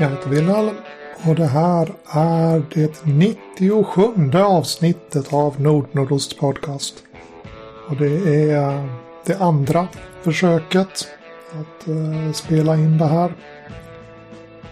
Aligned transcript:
Jag 0.00 0.10
heter 0.10 0.30
Wilhelm 0.30 0.76
och 1.28 1.34
det 1.34 1.46
här 1.46 1.92
är 2.10 2.62
det 2.74 3.04
97 3.04 4.02
avsnittet 4.34 5.32
av 5.32 5.60
Nordnordost 5.60 6.38
podcast. 6.38 6.94
Och 7.88 7.96
det 7.96 8.50
är 8.50 8.74
eh, 8.74 8.84
det 9.26 9.36
andra 9.36 9.88
försöket 10.22 11.08
att 11.50 11.88
eh, 11.88 12.32
spela 12.32 12.74
in 12.74 12.98
det 12.98 13.06
här. 13.06 13.32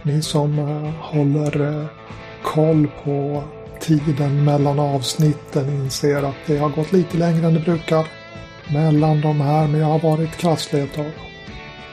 Ni 0.03 0.23
som 0.23 0.59
eh, 0.59 0.91
håller 1.01 1.87
koll 2.43 2.89
på 3.05 3.43
tiden 3.81 4.45
mellan 4.45 4.79
avsnitten 4.79 5.69
inser 5.69 6.23
att 6.23 6.47
det 6.47 6.59
har 6.59 6.69
gått 6.69 6.93
lite 6.93 7.17
längre 7.17 7.47
än 7.47 7.55
det 7.55 7.61
brukar 7.61 8.07
mellan 8.73 9.21
de 9.21 9.41
här, 9.41 9.69
men 9.69 9.81
jag 9.81 9.87
har 9.87 9.99
varit 9.99 10.37
krasslig 10.37 10.83
ett 10.83 10.95
tag. 10.95 11.13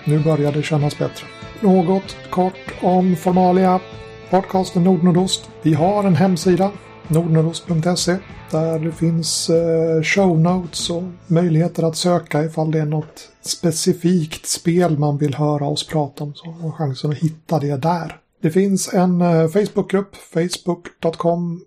Nu 0.05 0.19
börjar 0.19 0.51
det 0.51 0.63
kännas 0.63 0.97
bättre. 0.97 1.27
Något 1.61 2.17
kort 2.29 2.64
om 2.81 3.15
formalia. 3.15 3.79
Podcasten 4.29 4.83
Nordnordost. 4.83 5.49
Vi 5.61 5.73
har 5.73 6.03
en 6.03 6.15
hemsida, 6.15 6.71
nordnordost.se, 7.07 8.17
där 8.51 8.79
det 8.79 8.91
finns 8.91 9.49
eh, 9.49 10.01
show 10.03 10.39
notes 10.39 10.89
och 10.89 11.03
möjligheter 11.27 11.83
att 11.83 11.95
söka 11.95 12.43
ifall 12.43 12.71
det 12.71 12.79
är 12.79 12.85
något 12.85 13.29
specifikt 13.41 14.47
spel 14.47 14.97
man 14.97 15.17
vill 15.17 15.35
höra 15.35 15.65
oss 15.65 15.87
prata 15.87 16.23
om. 16.23 16.33
Så 16.35 16.51
har 16.51 16.71
chansen 16.71 17.11
att 17.11 17.17
hitta 17.17 17.59
det 17.59 17.77
där. 17.77 18.19
Det 18.41 18.51
finns 18.51 18.93
en 18.93 19.21
eh, 19.21 19.47
Facebookgrupp, 19.47 20.15
facebook.com 20.15 21.65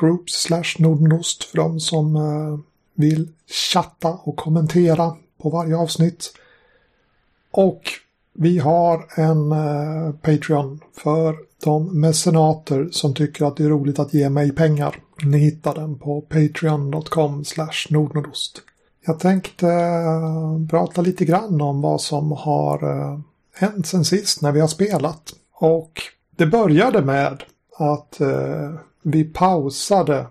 groups 0.00 0.48
nordnordost 0.78 1.44
för 1.44 1.56
de 1.56 1.80
som 1.80 2.16
eh, 2.16 2.58
vill 2.94 3.28
chatta 3.72 4.08
och 4.08 4.36
kommentera 4.36 5.14
på 5.42 5.50
varje 5.50 5.76
avsnitt. 5.76 6.32
Och 7.50 7.82
vi 8.40 8.58
har 8.58 9.06
en 9.14 9.52
eh, 9.52 10.12
Patreon 10.12 10.80
för 10.92 11.36
de 11.64 12.00
mecenater 12.00 12.88
som 12.90 13.14
tycker 13.14 13.44
att 13.44 13.56
det 13.56 13.64
är 13.64 13.68
roligt 13.68 13.98
att 13.98 14.14
ge 14.14 14.28
mig 14.28 14.52
pengar. 14.52 14.96
Ni 15.22 15.38
hittar 15.38 15.74
den 15.74 15.98
på 15.98 16.20
patreon.com 16.20 17.44
nordnordost. 17.90 18.62
Jag 19.06 19.20
tänkte 19.20 19.68
eh, 19.68 20.66
prata 20.70 21.02
lite 21.02 21.24
grann 21.24 21.60
om 21.60 21.80
vad 21.80 22.00
som 22.00 22.32
har 22.32 22.90
eh, 22.90 23.18
hänt 23.54 23.86
sen 23.86 24.04
sist 24.04 24.42
när 24.42 24.52
vi 24.52 24.60
har 24.60 24.68
spelat. 24.68 25.34
Och 25.52 25.92
det 26.36 26.46
började 26.46 27.02
med 27.02 27.42
att 27.78 28.20
eh, 28.20 28.74
vi 29.02 29.24
pausade 29.24 30.26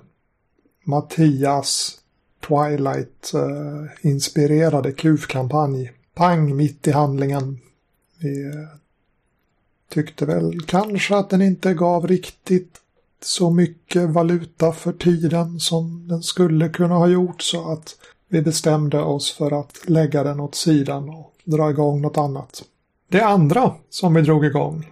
Mattias 0.85 1.97
Twilight-inspirerade 2.47 4.91
kluvkampanj. 4.91 5.91
Pang 6.15 6.55
mitt 6.55 6.87
i 6.87 6.91
handlingen. 6.91 7.59
Vi 8.19 8.45
eh, 8.45 8.67
tyckte 9.89 10.25
väl 10.25 10.61
kanske 10.61 11.15
att 11.15 11.29
den 11.29 11.41
inte 11.41 11.73
gav 11.73 12.07
riktigt 12.07 12.81
så 13.21 13.49
mycket 13.49 14.09
valuta 14.09 14.71
för 14.71 14.93
tiden 14.93 15.59
som 15.59 16.07
den 16.07 16.23
skulle 16.23 16.69
kunna 16.69 16.95
ha 16.95 17.07
gjort 17.07 17.41
så 17.41 17.71
att 17.71 17.95
vi 18.27 18.41
bestämde 18.41 19.01
oss 19.01 19.31
för 19.31 19.59
att 19.59 19.89
lägga 19.89 20.23
den 20.23 20.39
åt 20.39 20.55
sidan 20.55 21.09
och 21.09 21.33
dra 21.43 21.69
igång 21.69 22.01
något 22.01 22.17
annat. 22.17 22.63
Det 23.09 23.21
andra 23.21 23.73
som 23.89 24.13
vi 24.13 24.21
drog 24.21 24.45
igång 24.45 24.85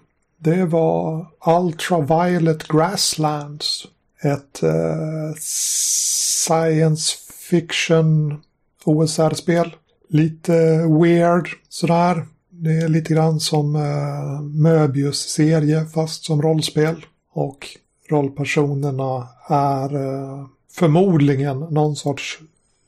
det 0.46 0.66
var 0.66 1.28
Ultraviolet 1.46 2.68
Grasslands. 2.68 3.88
Ett 4.22 4.64
eh, 4.64 5.34
science 5.40 7.18
fiction 7.50 8.42
OSR-spel. 8.84 9.76
Lite 10.10 10.54
weird 11.02 11.50
sådär. 11.70 12.28
Det 12.58 12.72
är 12.72 12.88
lite 12.88 13.14
grann 13.14 13.40
som 13.40 13.76
eh, 13.76 14.42
Möbius-serie 14.42 15.86
fast 15.86 16.26
som 16.26 16.42
rollspel. 16.42 17.06
Och 17.32 17.68
rollpersonerna 18.10 19.28
är 19.48 19.96
eh, 19.96 20.46
förmodligen 20.72 21.60
någon 21.60 21.96
sorts 21.96 22.40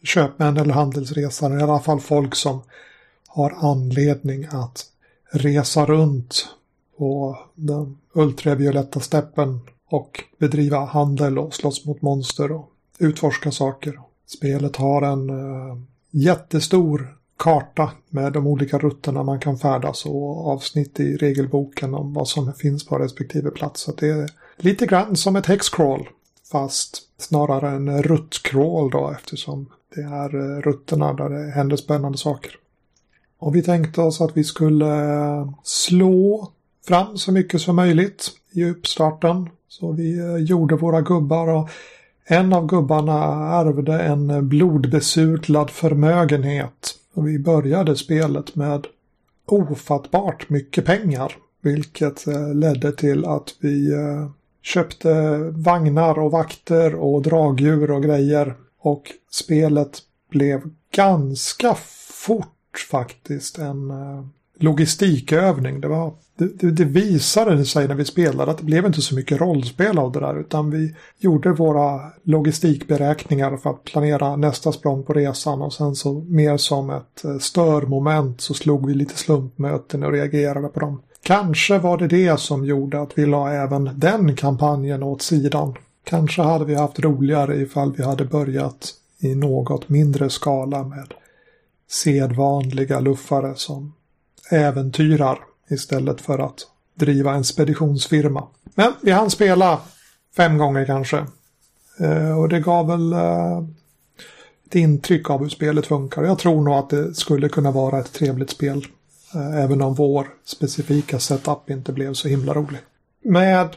köpmän 0.03 0.57
eller 0.57 0.73
handelsresare. 0.73 1.59
I 1.59 1.63
alla 1.63 1.79
fall 1.79 1.99
folk 1.99 2.35
som 2.35 2.61
har 3.27 3.55
anledning 3.57 4.45
att 4.51 4.85
resa 5.31 5.85
runt 5.85 6.47
på 6.97 7.39
den 7.55 7.97
ultravioletta 8.13 8.99
steppen 8.99 9.59
och 9.89 10.23
bedriva 10.37 10.85
handel 10.85 11.39
och 11.39 11.53
slåss 11.53 11.85
mot 11.85 12.01
monster 12.01 12.51
och 12.51 12.71
utforska 12.99 13.51
saker. 13.51 13.99
Spelet 14.25 14.75
har 14.75 15.01
en 15.01 15.29
eh, 15.29 15.77
jättestor 16.11 17.16
karta 17.37 17.91
med 18.09 18.33
de 18.33 18.47
olika 18.47 18.77
rutterna 18.77 19.23
man 19.23 19.39
kan 19.39 19.57
färdas 19.57 20.05
och 20.05 20.47
avsnitt 20.47 20.99
i 20.99 21.17
regelboken 21.17 21.93
om 21.93 22.13
vad 22.13 22.27
som 22.27 22.53
finns 22.53 22.85
på 22.85 22.97
respektive 22.97 23.51
plats. 23.51 23.81
Så 23.81 23.91
det 23.91 24.09
är 24.09 24.29
lite 24.57 24.85
grann 24.85 25.15
som 25.15 25.35
ett 25.35 25.45
hexcrawl 25.45 26.09
fast 26.51 27.01
snarare 27.17 27.69
en 27.69 28.03
ruttcrawl 28.03 28.91
då 28.91 29.11
eftersom 29.17 29.69
det 29.95 30.01
är 30.01 30.35
eh, 30.35 30.61
rutterna 30.61 31.13
där 31.13 31.29
det 31.29 31.51
händer 31.51 31.75
spännande 31.75 32.17
saker. 32.17 32.51
Och 33.39 33.55
vi 33.55 33.63
tänkte 33.63 34.01
oss 34.01 34.21
att 34.21 34.37
vi 34.37 34.43
skulle 34.43 34.85
eh, 34.85 35.49
slå 35.63 36.51
fram 36.87 37.17
så 37.17 37.31
mycket 37.31 37.61
som 37.61 37.75
möjligt 37.75 38.29
i 38.51 38.65
uppstarten. 38.65 39.49
Så 39.67 39.91
vi 39.91 40.19
eh, 40.19 40.37
gjorde 40.37 40.75
våra 40.75 41.01
gubbar 41.01 41.47
och 41.47 41.69
en 42.25 42.53
av 42.53 42.67
gubbarna 42.67 43.13
ärvde 43.59 43.99
en 43.99 44.49
blodbesudlad 44.49 45.69
förmögenhet 45.69 46.95
och 47.17 47.27
vi 47.27 47.39
började 47.39 47.95
spelet 47.95 48.55
med 48.55 48.87
ofattbart 49.45 50.49
mycket 50.49 50.85
pengar. 50.85 51.35
Vilket 51.61 52.27
eh, 52.27 52.53
ledde 52.53 52.91
till 52.91 53.25
att 53.25 53.55
vi 53.59 53.93
eh, 53.93 54.29
köpte 54.61 55.37
vagnar 55.51 56.19
och 56.19 56.31
vakter 56.31 56.95
och 56.95 57.21
dragdjur 57.21 57.91
och 57.91 58.03
grejer. 58.03 58.55
Och 58.79 59.11
spelet 59.31 59.99
blev 60.29 60.61
ganska 60.91 61.75
fort 62.25 62.87
faktiskt 62.89 63.57
en 63.57 63.91
eh, 63.91 64.25
logistikövning. 64.59 65.81
Det 65.81 65.87
var 65.87 66.13
det, 66.37 66.71
det, 66.71 66.85
visade 66.85 67.65
sig 67.65 67.87
när 67.87 67.95
vi 67.95 68.05
spelade 68.05 68.51
att 68.51 68.57
det 68.57 68.63
blev 68.63 68.85
inte 68.85 69.01
så 69.01 69.15
mycket 69.15 69.41
rollspel 69.41 69.99
av 69.99 70.11
det 70.11 70.19
där 70.19 70.39
utan 70.39 70.69
vi 70.69 70.95
gjorde 71.19 71.51
våra 71.51 72.01
logistikberäkningar 72.23 73.57
för 73.57 73.69
att 73.69 73.83
planera 73.83 74.35
nästa 74.35 74.71
språng 74.71 75.03
på 75.03 75.13
resan 75.13 75.61
och 75.61 75.73
sen 75.73 75.95
så 75.95 76.13
mer 76.13 76.57
som 76.57 76.89
ett 76.89 77.25
eh, 77.25 77.37
störmoment 77.37 78.41
så 78.41 78.53
slog 78.53 78.87
vi 78.87 78.93
lite 78.93 79.17
slumpmöten 79.17 80.03
och 80.03 80.11
reagerade 80.11 80.67
på 80.67 80.79
dem. 80.79 81.01
Kanske 81.21 81.77
var 81.77 81.97
det 81.97 82.07
det 82.07 82.39
som 82.39 82.65
gjorde 82.65 83.01
att 83.01 83.17
vi 83.17 83.25
la 83.25 83.53
även 83.53 83.89
den 83.95 84.35
kampanjen 84.35 85.03
åt 85.03 85.21
sidan. 85.21 85.75
Kanske 86.03 86.41
hade 86.41 86.65
vi 86.65 86.75
haft 86.75 86.99
roligare 86.99 87.55
ifall 87.55 87.93
vi 87.97 88.03
hade 88.03 88.25
börjat 88.25 88.93
i 89.19 89.35
något 89.35 89.89
mindre 89.89 90.29
skala 90.29 90.83
med 90.83 91.13
sedvanliga 91.89 92.99
luffare 92.99 93.53
som 93.55 93.93
äventyrar 94.51 95.39
istället 95.69 96.21
för 96.21 96.39
att 96.39 96.67
driva 96.95 97.33
en 97.33 97.43
speditionsfirma. 97.43 98.47
Men 98.75 98.93
vi 99.01 99.11
hann 99.11 99.29
spela 99.29 99.79
fem 100.35 100.57
gånger 100.57 100.85
kanske. 100.85 101.25
Eh, 101.99 102.39
och 102.39 102.49
det 102.49 102.59
gav 102.59 102.87
väl 102.87 103.13
eh, 103.13 103.57
ett 104.65 104.75
intryck 104.75 105.29
av 105.29 105.39
hur 105.39 105.49
spelet 105.49 105.87
funkar. 105.87 106.23
Jag 106.23 106.39
tror 106.39 106.61
nog 106.61 106.73
att 106.73 106.89
det 106.89 107.13
skulle 107.13 107.49
kunna 107.49 107.71
vara 107.71 107.99
ett 107.99 108.13
trevligt 108.13 108.49
spel. 108.49 108.85
Eh, 109.35 109.63
även 109.63 109.81
om 109.81 109.93
vår 109.93 110.27
specifika 110.45 111.19
setup 111.19 111.69
inte 111.69 111.93
blev 111.93 112.13
så 112.13 112.27
himla 112.27 112.53
rolig. 112.53 112.79
Med 113.23 113.69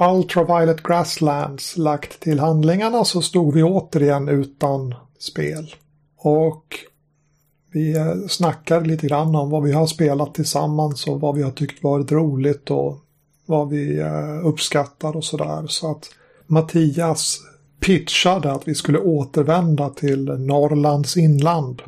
Ultraviolet 0.00 0.82
Grasslands 0.82 1.76
lagt 1.76 2.20
till 2.20 2.40
handlingarna 2.40 3.04
så 3.04 3.22
stod 3.22 3.54
vi 3.54 3.62
återigen 3.62 4.28
utan 4.28 4.94
spel. 5.18 5.74
Och 6.16 6.64
vi 7.72 7.96
eh, 7.96 8.14
snackar 8.28 8.80
lite 8.80 9.06
grann 9.06 9.34
om 9.36 9.50
vad 9.50 9.62
vi 9.62 9.72
har 9.72 9.86
spelat 9.86 10.34
tillsammans 10.34 11.06
och 11.06 11.20
vad 11.20 11.36
vi 11.36 11.42
har 11.42 11.50
tyckt 11.50 11.82
varit 11.82 12.12
roligt 12.12 12.70
och 12.70 12.98
vad 13.46 13.68
vi 13.68 13.98
eh, 13.98 14.46
uppskattar 14.46 15.16
och 15.16 15.24
sådär. 15.24 15.66
Så 15.66 15.90
att 15.90 16.10
Mattias 16.46 17.38
pitchade 17.80 18.52
att 18.52 18.68
vi 18.68 18.74
skulle 18.74 18.98
återvända 18.98 19.90
till 19.90 20.24
Norrlands 20.24 21.16
inland. 21.16 21.82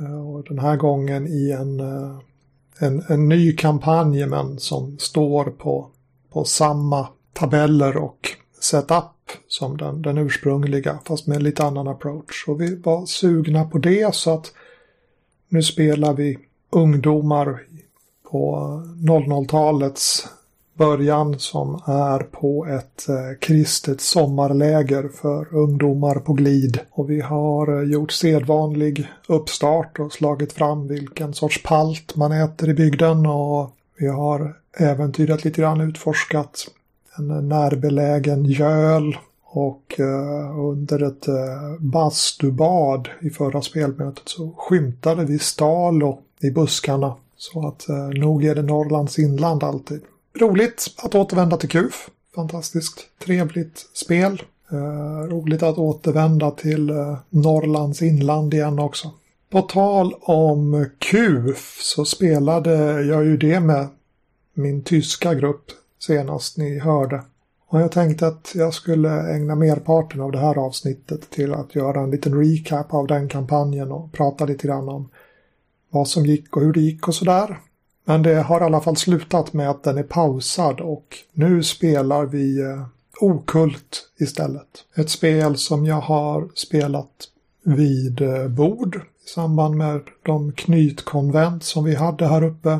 Eh, 0.00 0.28
och 0.28 0.44
den 0.44 0.58
här 0.58 0.76
gången 0.76 1.26
i 1.26 1.50
en, 1.50 1.80
en, 2.78 3.04
en 3.08 3.28
ny 3.28 3.56
kampanj 3.56 4.26
men 4.26 4.58
som 4.58 4.98
står 4.98 5.44
på, 5.44 5.90
på 6.32 6.44
samma 6.44 7.08
tabeller 7.32 7.96
och 7.96 8.28
setup 8.60 9.12
som 9.48 9.76
den, 9.76 10.02
den 10.02 10.18
ursprungliga 10.18 10.98
fast 11.04 11.26
med 11.26 11.36
en 11.36 11.44
lite 11.44 11.64
annan 11.64 11.88
approach. 11.88 12.44
Och 12.48 12.60
vi 12.60 12.76
var 12.76 13.06
sugna 13.06 13.64
på 13.64 13.78
det 13.78 14.14
så 14.14 14.34
att 14.34 14.52
nu 15.48 15.62
spelar 15.62 16.14
vi 16.14 16.38
ungdomar 16.70 17.62
på 18.30 18.56
00-talets 19.02 20.28
början 20.74 21.38
som 21.38 21.74
är 21.86 22.18
på 22.18 22.66
ett 22.66 23.08
eh, 23.08 23.38
kristet 23.40 24.00
sommarläger 24.00 25.08
för 25.08 25.54
ungdomar 25.54 26.14
på 26.14 26.32
glid. 26.32 26.80
Och 26.90 27.10
vi 27.10 27.20
har 27.20 27.82
eh, 27.82 27.90
gjort 27.90 28.12
sedvanlig 28.12 29.08
uppstart 29.28 29.98
och 29.98 30.12
slagit 30.12 30.52
fram 30.52 30.88
vilken 30.88 31.34
sorts 31.34 31.62
palt 31.62 32.16
man 32.16 32.32
äter 32.32 32.68
i 32.68 32.74
bygden 32.74 33.26
och 33.26 33.70
vi 33.98 34.06
har 34.06 34.56
äventyrat 34.78 35.44
lite 35.44 35.60
grann, 35.60 35.80
utforskat 35.80 36.68
en 37.18 37.48
närbelägen 37.48 38.44
göl 38.44 39.16
och 39.48 40.00
eh, 40.00 40.58
under 40.58 41.02
ett 41.02 41.28
eh, 41.28 41.34
bastubad 41.78 43.08
i 43.20 43.30
förra 43.30 43.62
spelmötet 43.62 44.28
så 44.28 44.54
skymtade 44.56 45.24
vi 45.24 45.38
Stalo 45.38 46.18
i 46.40 46.50
buskarna. 46.50 47.14
Så 47.36 47.68
att 47.68 47.88
eh, 47.88 48.08
nog 48.08 48.44
är 48.44 48.54
det 48.54 48.62
Norrlands 48.62 49.18
inland 49.18 49.64
alltid. 49.64 50.00
Roligt 50.38 50.86
att 51.02 51.14
återvända 51.14 51.56
till 51.56 51.68
KUF. 51.68 52.10
Fantastiskt 52.34 53.06
trevligt 53.24 53.86
spel. 53.92 54.42
Eh, 54.70 55.28
roligt 55.28 55.62
att 55.62 55.78
återvända 55.78 56.50
till 56.50 56.90
eh, 56.90 57.18
Norrlands 57.30 58.02
inland 58.02 58.54
igen 58.54 58.78
också. 58.78 59.10
På 59.50 59.62
tal 59.62 60.14
om 60.20 60.86
KUF 60.98 61.78
så 61.80 62.04
spelade 62.04 63.02
jag 63.02 63.24
ju 63.24 63.36
det 63.36 63.60
med 63.60 63.86
min 64.54 64.82
tyska 64.82 65.34
grupp 65.34 65.64
senast 65.98 66.56
ni 66.56 66.78
hörde. 66.78 67.22
Och 67.68 67.80
jag 67.80 67.92
tänkte 67.92 68.26
att 68.26 68.52
jag 68.54 68.74
skulle 68.74 69.34
ägna 69.34 69.54
merparten 69.54 70.20
av 70.20 70.32
det 70.32 70.38
här 70.38 70.58
avsnittet 70.58 71.30
till 71.30 71.54
att 71.54 71.74
göra 71.74 72.00
en 72.00 72.10
liten 72.10 72.34
recap 72.34 72.94
av 72.94 73.06
den 73.06 73.28
kampanjen 73.28 73.92
och 73.92 74.12
prata 74.12 74.44
lite 74.44 74.66
grann 74.66 74.88
om 74.88 75.08
vad 75.90 76.08
som 76.08 76.26
gick 76.26 76.56
och 76.56 76.62
hur 76.62 76.72
det 76.72 76.80
gick 76.80 77.08
och 77.08 77.14
sådär. 77.14 77.60
Men 78.04 78.22
det 78.22 78.34
har 78.34 78.60
i 78.60 78.64
alla 78.64 78.80
fall 78.80 78.96
slutat 78.96 79.52
med 79.52 79.70
att 79.70 79.82
den 79.82 79.98
är 79.98 80.02
pausad 80.02 80.80
och 80.80 81.16
nu 81.32 81.62
spelar 81.62 82.26
vi 82.26 82.60
eh, 82.60 82.86
Okult 83.20 84.08
istället. 84.18 84.84
Ett 84.96 85.10
spel 85.10 85.56
som 85.56 85.86
jag 85.86 86.00
har 86.00 86.48
spelat 86.54 87.28
vid 87.62 88.20
eh, 88.20 88.48
bord 88.48 88.96
i 88.96 89.28
samband 89.28 89.76
med 89.76 90.00
de 90.22 90.52
knytkonvent 90.52 91.64
som 91.64 91.84
vi 91.84 91.94
hade 91.94 92.26
här 92.26 92.44
uppe 92.44 92.78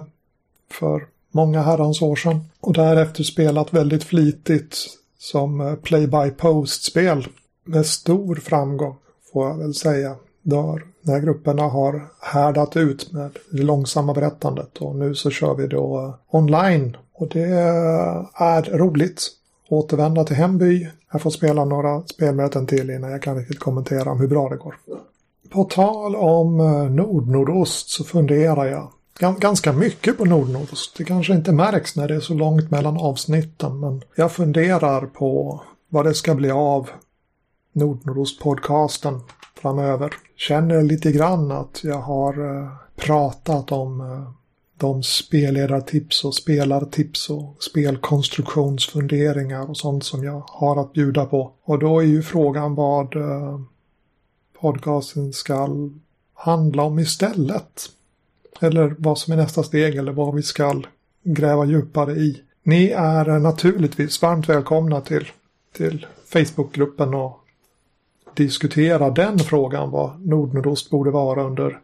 för 0.71 1.07
många 1.37 1.63
herrans 1.63 2.03
år 2.03 2.17
sedan. 2.17 2.41
Och 2.61 2.73
därefter 2.75 3.25
spelat 3.25 3.73
väldigt 3.73 4.05
flitigt 4.05 4.77
som 5.19 5.61
eh, 5.61 5.75
play-by-post-spel 5.75 7.29
med 7.65 7.87
stor 7.87 8.35
framgång 8.35 8.97
får 9.33 9.49
jag 9.49 9.59
väl 9.59 9.75
säga. 9.75 10.17
Där, 10.43 10.83
när 11.03 11.21
grupperna 11.21 11.63
har 11.63 12.09
härdat 12.21 12.77
ut 12.77 13.13
med 13.13 13.31
det 13.51 13.63
långsamma 13.63 14.15
berättandet 14.15 14.79
och 14.79 14.97
nu 14.97 15.15
så 15.15 15.31
kör 15.31 15.55
vi 15.55 15.67
då 15.67 15.99
eh, 15.99 16.37
online. 16.37 16.97
Och 17.15 17.29
det 17.29 17.51
eh, 17.51 18.43
är 18.43 18.79
roligt. 18.79 19.23
Återvända 19.69 20.25
till 20.25 20.37
hemby. 20.37 20.89
Jag 21.13 21.23
får 21.23 21.31
spela 21.31 21.65
några 21.65 22.03
spelmöten 22.03 22.67
till 22.67 22.91
innan 22.91 23.11
jag 23.11 23.23
kan 23.23 23.37
riktigt 23.37 23.59
kommentera 23.59 24.11
om 24.11 24.21
hur 24.21 24.29
bra 24.29 24.49
det 24.49 24.57
går. 24.57 24.77
På 25.51 25.65
tal 25.65 26.17
om 26.17 26.57
nordnordost 26.97 27.89
så 27.89 28.05
funderar 28.05 28.65
jag 28.65 28.91
ganska 29.19 29.73
mycket 29.73 30.19
på 30.19 30.25
nordnordost. 30.25 30.97
Det 30.97 31.05
kanske 31.05 31.33
inte 31.33 31.53
märks 31.53 31.97
när 31.97 32.09
det 32.09 32.15
är 32.15 32.21
så 32.21 32.35
långt 32.35 32.71
mellan 32.71 32.97
avsnitten 32.97 33.81
men 33.81 34.03
jag 34.15 34.33
funderar 34.33 35.07
på 35.07 35.63
vad 35.89 36.05
det 36.05 36.15
ska 36.15 36.35
bli 36.35 36.51
av 36.51 36.91
Nordnordost-podcasten 37.73 39.21
framöver. 39.55 40.15
Känner 40.37 40.83
lite 40.83 41.13
grann 41.13 41.53
att 41.53 41.85
jag 41.85 42.01
har 42.01 42.63
eh, 42.63 42.69
pratat 42.97 43.73
om 43.73 44.01
eh, 44.01 44.31
de 44.79 45.03
spelledartips 45.03 46.25
och 46.25 46.35
spelartips 46.35 47.31
och 47.31 47.63
spelkonstruktionsfunderingar 47.63 49.71
och 49.71 49.77
sånt 49.77 50.05
som 50.05 50.25
jag 50.25 50.43
har 50.47 50.81
att 50.81 50.93
bjuda 50.93 51.27
på. 51.27 51.53
Och 51.65 51.79
då 51.79 52.01
är 52.01 52.05
ju 52.05 52.23
frågan 52.23 52.75
vad 52.75 53.17
eh, 53.17 53.61
podcasten 54.61 55.33
ska 55.33 55.69
handla 56.35 56.83
om 56.83 56.99
istället. 56.99 57.91
Eller 58.61 58.95
vad 58.99 59.19
som 59.19 59.33
är 59.33 59.37
nästa 59.37 59.63
steg 59.63 59.97
eller 59.97 60.13
vad 60.13 60.35
vi 60.35 60.43
ska 60.43 60.83
gräva 61.23 61.65
djupare 61.65 62.13
i. 62.13 62.43
Ni 62.63 62.91
är 62.91 63.39
naturligtvis 63.39 64.23
varmt 64.23 64.49
välkomna 64.49 65.01
till, 65.01 65.29
till 65.73 66.07
Facebookgruppen 66.27 67.15
och 67.15 67.41
diskutera 68.35 69.11
den 69.11 69.39
frågan 69.39 69.91
vad 69.91 70.27
Nordnordost 70.27 70.91
borde 70.91 71.11
vara 71.11 71.43
under 71.45 71.81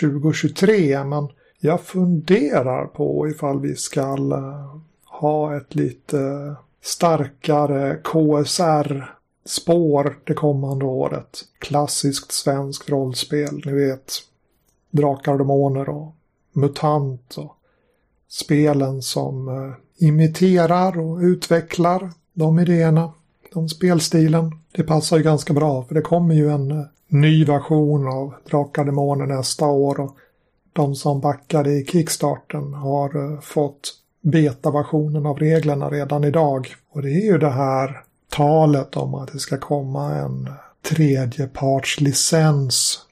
2023. 0.00 1.04
Men 1.04 1.28
jag 1.60 1.80
funderar 1.80 2.84
på 2.84 3.28
ifall 3.28 3.60
vi 3.60 3.76
ska 3.76 4.00
eh, 4.00 4.76
ha 5.04 5.56
ett 5.56 5.74
lite 5.74 6.54
starkare 6.82 7.96
KSR-spår 8.04 9.08
det 10.24 10.34
kommande 10.34 10.84
året. 10.84 11.44
Klassiskt 11.58 12.32
svenskt 12.32 12.90
rollspel, 12.90 13.62
ni 13.64 13.72
vet. 13.72 14.12
Drakar 14.90 15.32
och 15.32 15.38
demoner 15.38 15.88
och 15.88 16.14
MUTANT 16.52 17.38
och 17.38 17.54
spelen 18.28 19.02
som 19.02 19.48
eh, 19.48 19.72
imiterar 20.08 20.98
och 20.98 21.18
utvecklar 21.18 22.10
de 22.32 22.58
idéerna, 22.58 23.12
de 23.52 23.68
spelstilen. 23.68 24.60
Det 24.72 24.82
passar 24.82 25.16
ju 25.16 25.22
ganska 25.22 25.52
bra 25.52 25.84
för 25.84 25.94
det 25.94 26.02
kommer 26.02 26.34
ju 26.34 26.50
en 26.50 26.70
eh, 26.70 26.84
ny 27.08 27.44
version 27.44 28.08
av 28.08 28.34
Drakar 28.50 28.82
och 28.82 28.86
Demoner 28.86 29.26
nästa 29.26 29.66
år 29.66 30.00
och 30.00 30.16
de 30.72 30.94
som 30.94 31.20
backade 31.20 31.70
i 31.70 31.86
kickstarten 31.86 32.74
har 32.74 33.32
eh, 33.32 33.40
fått 33.40 33.94
betaversionen 34.22 35.26
av 35.26 35.38
reglerna 35.38 35.90
redan 35.90 36.24
idag. 36.24 36.74
Och 36.90 37.02
det 37.02 37.10
är 37.10 37.24
ju 37.24 37.38
det 37.38 37.50
här 37.50 38.02
talet 38.30 38.96
om 38.96 39.14
att 39.14 39.32
det 39.32 39.38
ska 39.38 39.58
komma 39.58 40.14
en 40.14 40.46
eh, 40.46 40.52
tredjepartslicens 40.90 43.07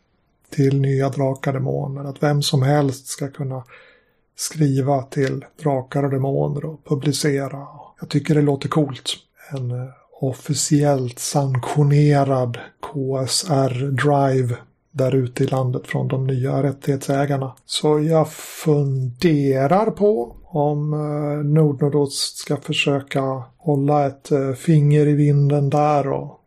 till 0.56 0.80
nya 0.80 1.08
Drakar 1.08 1.54
och 1.54 1.60
Demoner. 1.60 2.04
Att 2.04 2.22
vem 2.22 2.42
som 2.42 2.62
helst 2.62 3.06
ska 3.06 3.28
kunna 3.28 3.64
skriva 4.36 5.02
till 5.02 5.44
Drakar 5.62 6.02
och 6.02 6.10
Demoner 6.10 6.64
och 6.64 6.84
publicera. 6.84 7.66
Jag 8.00 8.08
tycker 8.08 8.34
det 8.34 8.42
låter 8.42 8.68
coolt. 8.68 9.16
En 9.50 9.70
eh, 9.70 9.88
officiellt 10.20 11.18
sanktionerad 11.18 12.58
KSR-drive 12.80 14.56
där 14.90 15.14
ute 15.14 15.44
i 15.44 15.46
landet 15.46 15.86
från 15.86 16.08
de 16.08 16.26
nya 16.26 16.62
rättighetsägarna. 16.62 17.52
Så 17.64 18.00
jag 18.00 18.32
funderar 18.32 19.90
på 19.90 20.36
om 20.44 20.92
eh, 20.92 21.44
Nordnordost 21.44 22.36
ska 22.36 22.56
försöka 22.56 23.42
hålla 23.56 24.06
ett 24.06 24.32
eh, 24.32 24.52
finger 24.52 25.06
i 25.06 25.12
vinden 25.12 25.70
där 25.70 26.08
och 26.08 26.40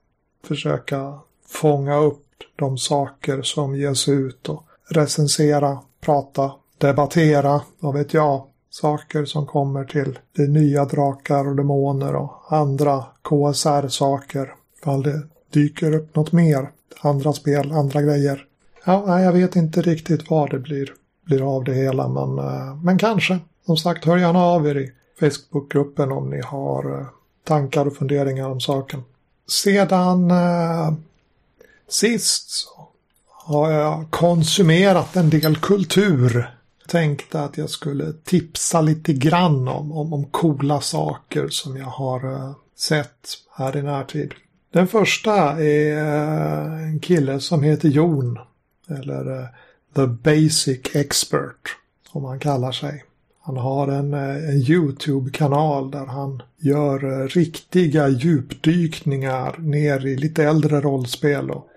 försöka 0.47 1.19
fånga 1.47 1.97
upp 1.97 2.28
de 2.55 2.77
saker 2.77 3.41
som 3.41 3.75
ges 3.75 4.09
ut 4.09 4.49
och 4.49 4.63
recensera, 4.89 5.79
prata, 6.01 6.51
debattera, 6.77 7.61
vad 7.79 7.93
vet 7.93 8.13
jag, 8.13 8.45
saker 8.69 9.25
som 9.25 9.45
kommer 9.45 9.83
till 9.83 10.19
de 10.35 10.47
nya 10.47 10.85
drakar 10.85 11.47
och 11.47 11.55
demoner 11.55 12.15
och 12.15 12.31
andra 12.49 13.05
KSR-saker. 13.21 14.53
Ifall 14.77 15.03
det 15.03 15.21
dyker 15.53 15.95
upp 15.95 16.15
något 16.15 16.31
mer 16.31 16.69
andra 17.01 17.33
spel, 17.33 17.71
andra 17.71 18.01
grejer. 18.01 18.45
Ja, 18.85 19.21
jag 19.21 19.33
vet 19.33 19.55
inte 19.55 19.81
riktigt 19.81 20.29
vad 20.29 20.49
det 20.49 20.59
blir, 20.59 20.93
blir 21.25 21.55
av 21.55 21.63
det 21.63 21.73
hela, 21.73 22.07
men, 22.07 22.39
eh, 22.39 22.75
men 22.83 22.97
kanske. 22.97 23.39
Som 23.65 23.77
sagt, 23.77 24.05
hör 24.05 24.17
gärna 24.17 24.43
av 24.43 24.67
er 24.67 24.77
i 24.77 24.91
Facebookgruppen 25.19 26.11
om 26.11 26.29
ni 26.29 26.41
har 26.41 26.99
eh, 26.99 27.05
tankar 27.43 27.85
och 27.85 27.95
funderingar 27.95 28.49
om 28.49 28.61
saken. 28.61 29.03
Sedan 29.47 30.31
eh, 30.31 30.93
sist 31.91 32.49
så 32.49 32.89
har 33.49 33.71
jag 33.71 34.05
konsumerat 34.09 35.15
en 35.15 35.29
del 35.29 35.55
kultur. 35.55 36.49
Tänkte 36.87 37.41
att 37.41 37.57
jag 37.57 37.69
skulle 37.69 38.13
tipsa 38.13 38.81
lite 38.81 39.13
grann 39.13 39.67
om, 39.67 39.91
om, 39.91 40.13
om 40.13 40.25
coola 40.25 40.81
saker 40.81 41.47
som 41.47 41.77
jag 41.77 41.85
har 41.85 42.33
eh, 42.33 42.51
sett 42.75 43.27
här 43.57 43.77
i 43.77 43.81
närtid. 43.81 44.33
Den 44.73 44.87
första 44.87 45.33
är 45.63 45.97
eh, 45.97 46.83
en 46.83 46.99
kille 46.99 47.39
som 47.39 47.63
heter 47.63 47.89
Jon. 47.89 48.39
Eller 48.89 49.39
eh, 49.39 49.47
The 49.95 50.07
Basic 50.07 50.95
Expert. 50.95 51.77
Som 52.11 52.23
han 52.23 52.39
kallar 52.39 52.71
sig. 52.71 53.03
Han 53.41 53.57
har 53.57 53.87
en, 53.87 54.13
en 54.13 54.57
YouTube-kanal 54.57 55.91
där 55.91 56.05
han 56.05 56.41
gör 56.57 57.27
riktiga 57.27 58.07
djupdykningar 58.07 59.55
ner 59.57 60.05
i 60.05 60.15
lite 60.15 60.43
äldre 60.43 60.81
rollspel. 60.81 61.51
Och 61.51 61.69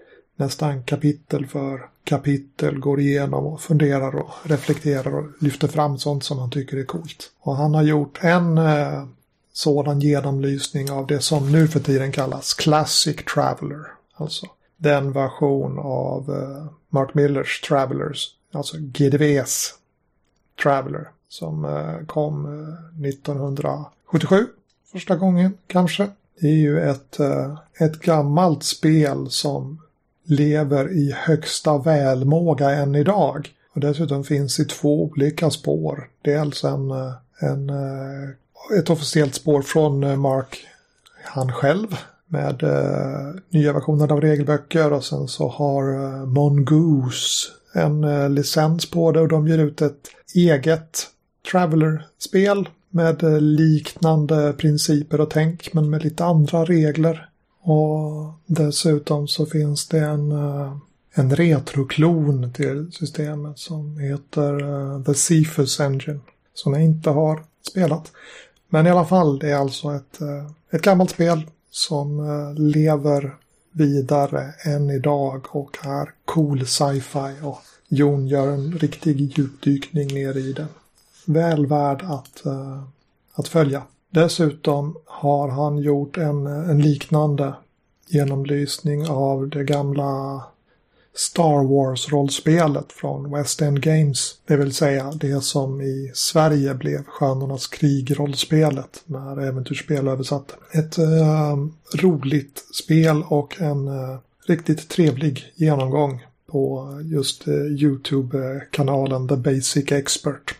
nästan 0.43 0.83
kapitel 0.83 1.47
för 1.47 1.89
kapitel 2.05 2.79
går 2.79 3.01
igenom 3.01 3.47
och 3.47 3.61
funderar 3.61 4.15
och 4.15 4.31
reflekterar 4.43 5.15
och 5.15 5.27
lyfter 5.39 5.69
fram 5.69 5.99
sånt 5.99 6.25
som 6.25 6.39
han 6.39 6.51
tycker 6.51 6.77
är 6.77 6.85
coolt. 6.85 7.31
Och 7.41 7.57
han 7.57 7.75
har 7.75 7.83
gjort 7.83 8.19
en 8.23 8.59
eh, 8.59 9.07
sådan 9.53 10.01
genomlysning 10.01 10.91
av 10.91 11.07
det 11.07 11.21
som 11.21 11.53
nu 11.53 11.69
för 11.69 11.81
tiden 11.81 12.13
kallas 12.13 12.55
Classic 12.55 13.17
Traveller. 13.35 13.87
Alltså 14.15 14.47
den 14.77 15.13
version 15.13 15.79
av 15.79 16.31
eh, 16.31 16.73
Mark 16.89 17.15
Millers 17.15 17.61
Travelers, 17.61 18.29
alltså 18.53 18.77
GDVs 18.79 19.75
Traveller 20.63 21.09
som 21.29 21.65
eh, 21.65 22.07
kom 22.07 22.47
eh, 22.47 23.09
1977 23.09 24.47
första 24.93 25.17
gången 25.17 25.55
kanske. 25.67 26.09
Det 26.41 26.47
är 26.47 26.57
ju 26.57 26.81
ett, 26.81 27.21
eh, 27.21 27.59
ett 27.81 28.01
gammalt 28.01 28.63
spel 28.63 29.31
som 29.31 29.83
lever 30.25 30.93
i 30.93 31.15
högsta 31.17 31.79
välmåga 31.79 32.71
än 32.71 32.95
idag. 32.95 33.49
Och 33.75 33.81
dessutom 33.81 34.25
finns 34.25 34.61
i 34.61 34.65
två 34.65 35.03
olika 35.03 35.51
spår. 35.51 36.09
Dels 36.23 36.65
en 36.65 36.91
eh, 36.91 37.13
en, 37.43 37.71
eh, 37.71 38.79
ett 38.79 38.91
officiellt 38.91 39.35
spår 39.35 39.63
från 39.63 40.05
eh, 40.05 40.17
Mark, 40.17 40.67
han 41.25 41.53
själv, 41.53 41.97
med 42.27 42.63
nya 43.51 43.73
versioner 43.73 44.13
av 44.13 44.21
regelböcker 44.21 44.93
och 44.93 45.05
sen 45.05 45.29
så 45.29 45.49
har 45.49 45.95
uh, 45.95 46.27
Mongoose 46.27 47.49
en 47.73 48.35
licens 48.35 48.91
på 48.91 49.13
det 49.13 49.21
och 49.21 49.29
de 49.29 49.49
ger 49.49 49.59
ut 49.59 49.83
ett 49.83 50.09
eget 50.35 51.07
Traveller-spel 51.53 52.69
med 52.91 53.43
liknande 53.43 54.53
principer 54.53 55.21
och 55.21 55.31
tänk 55.31 55.73
men 55.75 55.91
med 55.91 56.05
lite 56.05 56.25
andra 56.25 56.65
regler. 56.65 57.29
Och 57.63 58.33
dessutom 58.47 59.29
så 59.29 59.47
finns 59.47 59.89
det 59.89 59.99
en, 59.99 60.33
eh, 60.33 60.77
en 61.15 61.37
retroklon 61.37 62.53
till 62.53 62.93
systemet 62.93 63.59
som 63.59 63.99
heter 63.99 64.63
eh, 64.63 65.03
The 65.03 65.15
Cephus 65.15 65.81
Engine 65.81 66.21
som 66.55 66.73
jag 66.73 66.83
inte 66.83 67.11
har 67.11 67.45
spelat. 67.71 68.13
Men 68.69 68.87
i 68.87 68.91
alla 68.91 69.05
fall, 69.05 69.39
det 69.39 69.51
är 69.51 69.57
alltså 69.57 69.95
ett, 69.95 70.21
eh, 70.21 70.51
ett 70.71 70.83
gammalt 70.83 71.11
spel 71.11 71.51
som 71.71 72.21
lever 72.59 73.37
vidare 73.73 74.55
än 74.65 74.91
idag 74.91 75.47
och 75.51 75.79
är 75.87 76.11
cool 76.25 76.67
sci-fi 76.67 77.35
och 77.43 77.59
Jon 77.89 78.27
gör 78.27 78.49
en 78.49 78.73
riktig 78.73 79.39
djupdykning 79.39 80.15
ner 80.15 80.37
i 80.37 80.53
det. 80.53 80.67
Väl 81.27 81.67
värd 81.67 82.03
att, 82.03 82.43
att 83.35 83.49
följa. 83.49 83.83
Dessutom 84.15 84.97
har 85.05 85.49
han 85.49 85.79
gjort 85.79 86.17
en, 86.17 86.47
en 86.47 86.83
liknande 86.83 87.55
genomlysning 88.09 89.09
av 89.09 89.49
det 89.49 89.65
gamla 89.65 90.43
Star 91.15 91.65
Wars-rollspelet 91.65 92.93
från 92.93 93.31
West 93.31 93.63
End 93.63 93.81
Games. 93.83 94.35
Det 94.47 94.57
vill 94.57 94.75
säga 94.75 95.13
det 95.13 95.45
som 95.45 95.81
i 95.81 96.11
Sverige 96.15 96.75
blev 96.75 97.05
Stjärnornas 97.05 97.67
krig-rollspelet 97.67 99.03
när 99.07 99.41
Äventyrsspel 99.41 100.09
översatte. 100.09 100.55
Ett 100.73 100.99
äh, 100.99 101.57
roligt 101.95 102.65
spel 102.75 103.23
och 103.29 103.61
en 103.61 103.89
äh, 103.89 104.19
riktigt 104.47 104.89
trevlig 104.89 105.53
genomgång 105.55 106.27
på 106.47 106.89
just 107.05 107.49
äh, 107.49 107.55
YouTube-kanalen 107.55 109.29
The 109.29 109.37
Basic 109.37 109.93
Expert. 109.93 110.55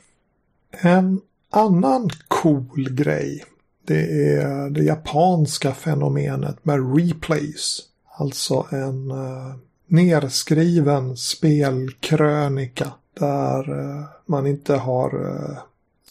En 0.71 1.21
annan 1.53 2.11
cool 2.29 2.89
grej 2.91 3.45
det 3.85 4.35
är 4.37 4.71
det 4.71 4.83
japanska 4.83 5.75
fenomenet 5.75 6.65
med 6.65 6.97
replays. 6.97 7.81
Alltså 8.17 8.67
en 8.71 9.11
eh, 9.11 9.55
nerskriven 9.87 11.17
spelkrönika 11.17 12.93
där 13.21 13.81
eh, 13.81 14.05
man 14.27 14.47
inte 14.47 14.75
har 14.75 15.27
eh, 15.27 15.59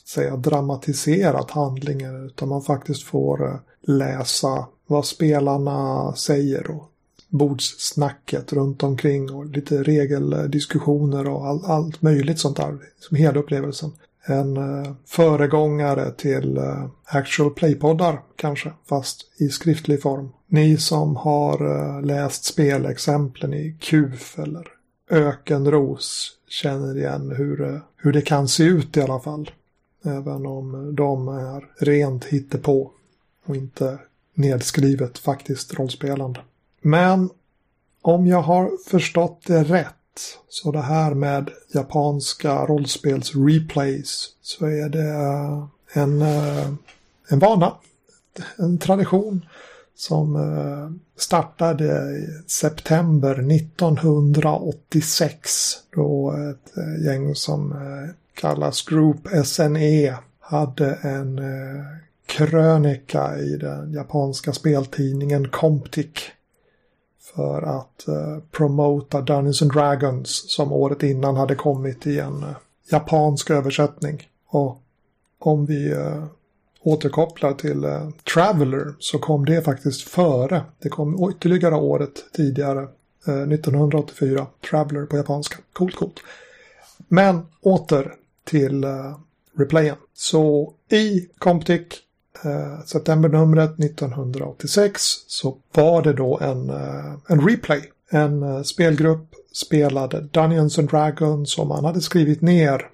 säga, 0.05 0.35
dramatiserat 0.37 1.51
handlingen 1.51 2.25
utan 2.25 2.49
man 2.49 2.61
faktiskt 2.61 3.03
får 3.03 3.47
eh, 3.47 3.55
läsa 3.81 4.65
vad 4.87 5.05
spelarna 5.05 6.13
säger 6.15 6.71
och 6.71 6.91
bordssnacket 7.29 8.53
runt 8.53 8.83
omkring 8.83 9.31
och 9.31 9.45
lite 9.45 9.83
regeldiskussioner 9.83 11.27
och 11.27 11.47
all, 11.47 11.65
allt 11.65 12.01
möjligt 12.01 12.39
sånt 12.39 12.57
där. 12.57 12.77
Som 12.99 13.17
hela 13.17 13.39
upplevelsen. 13.39 13.91
En 14.25 14.57
eh, 14.57 14.91
föregångare 15.05 16.11
till 16.11 16.57
eh, 16.57 16.85
actual 17.05 17.51
play-poddar 17.51 18.21
kanske, 18.35 18.71
fast 18.85 19.41
i 19.41 19.49
skriftlig 19.49 20.01
form. 20.01 20.29
Ni 20.47 20.77
som 20.77 21.15
har 21.15 21.75
eh, 21.75 22.01
läst 22.01 22.43
spelexemplen 22.43 23.53
i 23.53 23.75
KUF 23.79 24.39
eller 24.39 24.67
Ökenros 25.09 26.37
känner 26.47 26.97
igen 26.97 27.31
hur, 27.37 27.81
hur 27.97 28.13
det 28.13 28.21
kan 28.21 28.47
se 28.47 28.63
ut 28.63 28.97
i 28.97 29.01
alla 29.01 29.19
fall. 29.19 29.51
Även 30.03 30.45
om 30.45 30.95
de 30.95 31.27
är 31.27 31.85
rent 31.85 32.25
hittepå 32.25 32.91
och 33.45 33.55
inte 33.55 33.99
nedskrivet 34.33 35.17
faktiskt 35.17 35.73
rollspelande. 35.73 36.39
Men 36.81 37.29
om 38.01 38.27
jag 38.27 38.41
har 38.41 38.71
förstått 38.89 39.43
det 39.47 39.63
rätt 39.63 39.95
så 40.49 40.71
det 40.71 40.81
här 40.81 41.13
med 41.13 41.49
japanska 41.73 42.65
rollspels 42.65 43.35
replays 43.35 44.29
så 44.41 44.65
är 44.65 44.89
det 44.89 45.09
eh, 45.09 45.65
en, 45.93 46.21
eh, 46.21 46.67
en 47.29 47.39
vana, 47.39 47.73
en 48.57 48.77
tradition 48.77 49.45
som 49.95 50.35
eh, 50.35 50.89
startade 51.17 51.85
i 51.85 52.27
september 52.47 53.51
1986 53.55 55.49
då 55.95 56.31
ett 56.31 56.73
gäng 57.05 57.35
som 57.35 57.75
kallas 58.33 58.81
Group 58.81 59.27
SNE 59.45 60.15
hade 60.39 60.93
en 60.93 61.41
krönika 62.25 63.37
i 63.37 63.57
den 63.57 63.93
japanska 63.93 64.53
speltidningen 64.53 65.47
Comptic 65.49 66.31
för 67.35 67.61
att 67.61 68.07
eh, 68.07 68.37
promota 68.51 69.21
Dungeons 69.21 69.61
and 69.61 69.73
Dragons 69.73 70.51
som 70.51 70.71
året 70.71 71.03
innan 71.03 71.35
hade 71.35 71.55
kommit 71.55 72.07
i 72.07 72.19
en 72.19 72.43
eh, 72.43 72.55
japansk 72.91 73.49
översättning. 73.49 74.27
Och 74.47 74.81
om 75.39 75.65
vi 75.65 75.91
eh, 75.91 76.23
återkopplar 76.81 77.53
till 77.53 77.83
eh, 77.83 78.09
Traveller 78.33 78.93
så 78.99 79.19
kom 79.19 79.45
det 79.45 79.61
faktiskt 79.61 80.01
före. 80.01 80.61
Det 80.79 80.89
kom 80.89 81.31
ytterligare 81.31 81.75
året 81.75 82.23
tidigare, 82.33 82.87
1984. 83.23 84.47
Traveller 84.69 85.05
på 85.05 85.17
japanska. 85.17 85.57
Coolt, 85.73 85.95
coolt. 85.95 86.19
Men 87.07 87.41
åter 87.61 88.15
till 88.43 88.85
replayen. 89.57 89.95
Så 90.13 90.73
i 90.89 91.29
Comptic 91.37 91.87
eh, 92.43 92.85
septembernumret 92.85 93.79
1986 93.79 95.01
så 95.27 95.57
var 95.73 96.01
det 96.01 96.13
då 96.13 96.39
en, 96.39 96.69
eh, 96.69 97.13
en 97.27 97.47
replay. 97.47 97.91
En 98.09 98.43
eh, 98.43 98.61
spelgrupp 98.61 99.35
spelade 99.53 100.21
Dungeons 100.21 100.79
and 100.79 100.89
Dragons 100.89 101.51
som 101.51 101.67
man 101.67 101.85
hade 101.85 102.01
skrivit 102.01 102.41
ner 102.41 102.87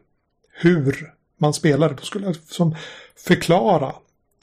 hur 0.51 1.13
man 1.38 1.53
spelade. 1.53 1.94
Då 1.94 2.03
skulle 2.03 2.25
jag 2.25 2.36
som 2.36 2.75
förklara 3.15 3.94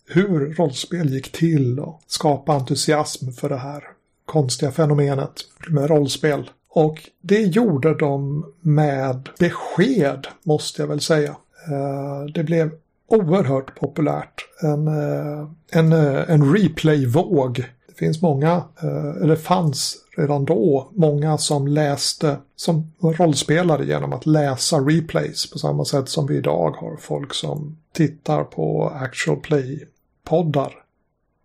hur 0.06 0.54
rollspel 0.54 1.10
gick 1.10 1.32
till 1.32 1.80
och 1.80 2.00
skapa 2.06 2.52
entusiasm 2.52 3.30
för 3.30 3.48
det 3.48 3.56
här 3.56 3.84
konstiga 4.24 4.72
fenomenet 4.72 5.32
med 5.68 5.90
rollspel. 5.90 6.50
Och 6.68 7.10
det 7.20 7.40
gjorde 7.40 7.94
de 7.94 8.44
med 8.60 9.28
besked, 9.38 10.26
måste 10.42 10.82
jag 10.82 10.88
väl 10.88 11.00
säga. 11.00 11.36
Eh, 11.68 12.24
det 12.34 12.44
blev 12.44 12.70
oerhört 13.06 13.74
populärt. 13.74 14.48
En, 14.62 14.88
eh, 14.88 15.48
en, 15.70 15.92
eh, 15.92 16.30
en 16.30 16.54
replay-våg. 16.54 17.64
Det 17.88 17.94
finns 17.94 18.22
många, 18.22 18.64
eh, 18.82 19.22
eller 19.22 19.36
fanns 19.36 19.96
redan 20.16 20.44
då, 20.44 20.90
många 20.94 21.38
som 21.38 21.66
läste, 21.66 22.36
som 22.56 22.92
rollspelade 23.00 23.84
genom 23.84 24.12
att 24.12 24.26
läsa 24.26 24.78
replays 24.78 25.50
på 25.50 25.58
samma 25.58 25.84
sätt 25.84 26.08
som 26.08 26.26
vi 26.26 26.36
idag 26.36 26.70
har 26.70 26.96
folk 26.96 27.34
som 27.34 27.76
tittar 27.92 28.44
på 28.44 28.92
actual 28.94 29.40
play-poddar. 29.40 30.72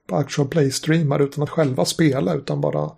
På 0.08 0.16
actual 0.16 0.48
play-streamar 0.48 1.20
utan 1.20 1.44
att 1.44 1.50
själva 1.50 1.86
spela 1.86 2.34
utan 2.34 2.62
bara 2.62 2.92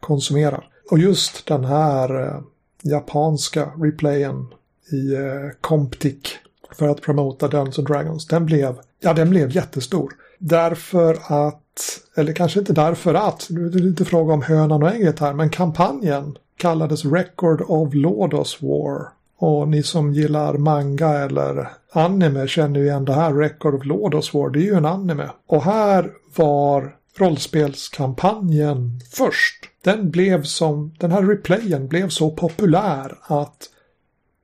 konsumerar. 0.00 0.68
Och 0.90 0.98
just 0.98 1.46
den 1.46 1.64
här 1.64 2.42
japanska 2.82 3.72
replayen 3.76 4.46
i 4.92 5.16
Comptic 5.60 6.39
för 6.72 6.88
att 6.88 7.00
promota 7.00 7.48
Dungeons 7.48 7.78
and 7.78 7.88
Dragons. 7.88 8.26
Den 8.26 8.46
blev, 8.46 8.78
ja 9.00 9.12
den 9.12 9.30
blev 9.30 9.50
jättestor. 9.50 10.12
Därför 10.38 11.18
att, 11.22 12.00
eller 12.16 12.32
kanske 12.32 12.60
inte 12.60 12.72
därför 12.72 13.14
att, 13.14 13.46
nu 13.50 13.66
är 13.66 13.70
det 13.70 13.78
lite 13.78 14.04
fråga 14.04 14.34
om 14.34 14.42
hönan 14.42 14.82
och 14.82 14.90
ägget 14.90 15.18
här, 15.18 15.32
men 15.32 15.50
kampanjen 15.50 16.38
kallades 16.56 17.04
Record 17.04 17.62
of 17.66 17.94
Lodos 17.94 18.62
War. 18.62 19.08
Och 19.38 19.68
ni 19.68 19.82
som 19.82 20.12
gillar 20.12 20.54
manga 20.54 21.08
eller 21.08 21.68
anime 21.92 22.48
känner 22.48 22.80
ju 22.80 22.86
igen 22.86 23.04
det 23.04 23.12
här 23.12 23.34
Record 23.34 23.74
of 23.74 23.84
Lodos 23.84 24.34
War, 24.34 24.50
det 24.50 24.58
är 24.58 24.64
ju 24.64 24.74
en 24.74 24.86
anime. 24.86 25.30
Och 25.46 25.62
här 25.62 26.10
var 26.36 26.96
rollspelskampanjen 27.18 29.00
först. 29.10 29.64
Den 29.82 30.10
blev 30.10 30.42
som, 30.42 30.94
den 30.98 31.12
här 31.12 31.22
replayen 31.22 31.88
blev 31.88 32.08
så 32.08 32.30
populär 32.30 33.18
att 33.22 33.68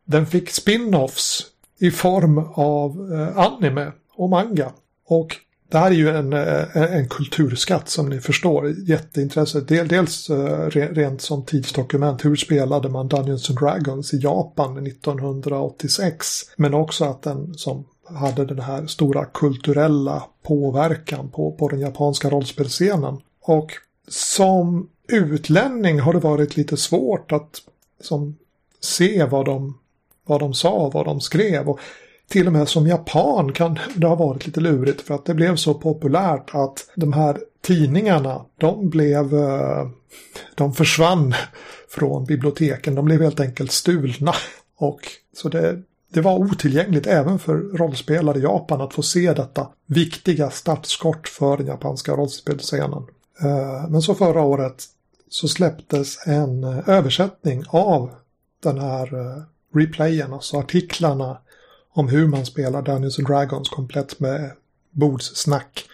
den 0.04 0.26
fick 0.26 0.50
spin-offs 0.50 1.42
i 1.78 1.90
form 1.90 2.38
av 2.54 3.12
eh, 3.12 3.38
anime 3.38 3.92
och 4.16 4.28
manga. 4.28 4.72
Och 5.08 5.36
det 5.68 5.78
här 5.78 5.90
är 5.90 5.94
ju 5.94 6.08
en, 6.08 6.32
eh, 6.32 6.94
en 6.94 7.08
kulturskatt 7.08 7.88
som 7.88 8.08
ni 8.08 8.20
förstår, 8.20 8.70
jätteintresse. 8.70 9.60
Dels 9.60 10.30
eh, 10.30 10.66
rent 10.70 11.20
som 11.20 11.44
tidsdokument, 11.44 12.24
hur 12.24 12.36
spelade 12.36 12.88
man 12.88 13.08
Dungeons 13.08 13.50
and 13.50 13.58
Dragons 13.58 14.14
i 14.14 14.16
Japan 14.16 14.86
1986? 14.86 16.26
Men 16.56 16.74
också 16.74 17.04
att 17.04 17.22
den 17.22 17.54
som 17.54 17.84
hade 18.04 18.44
den 18.44 18.60
här 18.60 18.86
stora 18.86 19.24
kulturella 19.24 20.22
påverkan 20.42 21.30
på, 21.30 21.52
på 21.52 21.68
den 21.68 21.80
japanska 21.80 22.30
rollspelscenen. 22.30 23.18
Och 23.42 23.72
som 24.08 24.88
utlänning 25.08 26.00
har 26.00 26.12
det 26.12 26.18
varit 26.18 26.56
lite 26.56 26.76
svårt 26.76 27.32
att 27.32 27.62
som, 28.00 28.36
se 28.80 29.24
vad 29.24 29.44
de 29.44 29.78
vad 30.26 30.40
de 30.40 30.54
sa, 30.54 30.90
vad 30.94 31.04
de 31.04 31.20
skrev. 31.20 31.68
Och 31.68 31.80
till 32.28 32.46
och 32.46 32.52
med 32.52 32.68
som 32.68 32.86
japan 32.86 33.52
kan 33.52 33.78
det 33.94 34.06
ha 34.06 34.14
varit 34.14 34.46
lite 34.46 34.60
lurigt 34.60 35.00
för 35.00 35.14
att 35.14 35.24
det 35.24 35.34
blev 35.34 35.56
så 35.56 35.74
populärt 35.74 36.50
att 36.54 36.90
de 36.94 37.12
här 37.12 37.38
tidningarna 37.60 38.44
de 38.58 38.90
blev 38.90 39.34
eh, 39.34 39.88
de 40.54 40.72
försvann 40.72 41.34
från 41.88 42.24
biblioteken. 42.24 42.94
De 42.94 43.04
blev 43.04 43.22
helt 43.22 43.40
enkelt 43.40 43.72
stulna. 43.72 44.34
Och 44.78 45.00
så 45.36 45.48
det, 45.48 45.82
det 46.12 46.20
var 46.20 46.38
otillgängligt 46.38 47.06
även 47.06 47.38
för 47.38 47.54
rollspelare 47.54 48.38
i 48.38 48.42
Japan 48.42 48.80
att 48.80 48.94
få 48.94 49.02
se 49.02 49.32
detta 49.32 49.68
viktiga 49.86 50.50
startskott 50.50 51.28
för 51.28 51.56
den 51.56 51.66
japanska 51.66 52.12
rollspelsscenen. 52.12 53.06
Eh, 53.42 53.88
men 53.88 54.02
så 54.02 54.14
förra 54.14 54.42
året 54.42 54.84
så 55.28 55.48
släpptes 55.48 56.26
en 56.26 56.64
eh, 56.64 56.88
översättning 56.88 57.64
av 57.68 58.10
den 58.62 58.78
här 58.78 59.08
replayen, 59.78 60.32
alltså 60.32 60.56
artiklarna 60.56 61.38
om 61.92 62.08
hur 62.08 62.28
man 62.28 62.46
spelar 62.46 62.82
Dungeons 62.82 63.18
and 63.18 63.28
Dragons 63.28 63.68
komplett 63.68 64.20
med 64.20 64.50
bordssnack. 64.90 65.84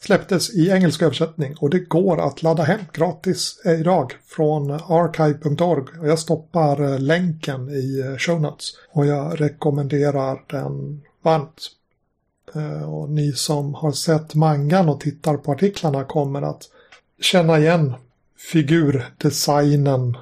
Släpptes 0.00 0.54
i 0.54 0.70
engelsk 0.70 1.02
översättning 1.02 1.56
och 1.60 1.70
det 1.70 1.78
går 1.78 2.20
att 2.20 2.42
ladda 2.42 2.62
hem 2.62 2.80
gratis 2.92 3.60
eh, 3.64 3.80
idag 3.80 4.12
från 4.26 4.70
archive.org. 4.70 5.84
Jag 6.02 6.18
stoppar 6.18 6.82
eh, 6.82 6.98
länken 6.98 7.68
i 7.68 8.00
eh, 8.00 8.16
show 8.16 8.40
notes 8.40 8.70
och 8.92 9.06
jag 9.06 9.40
rekommenderar 9.40 10.44
den 10.46 11.02
varmt. 11.22 11.70
Och 12.86 13.10
ni 13.10 13.32
som 13.32 13.74
har 13.74 13.92
sett 13.92 14.34
mangan 14.34 14.88
och 14.88 15.00
tittar 15.00 15.36
på 15.36 15.52
artiklarna 15.52 16.04
kommer 16.04 16.42
att 16.42 16.62
känna 17.20 17.58
igen 17.58 17.94
figurdesignen 18.52 20.16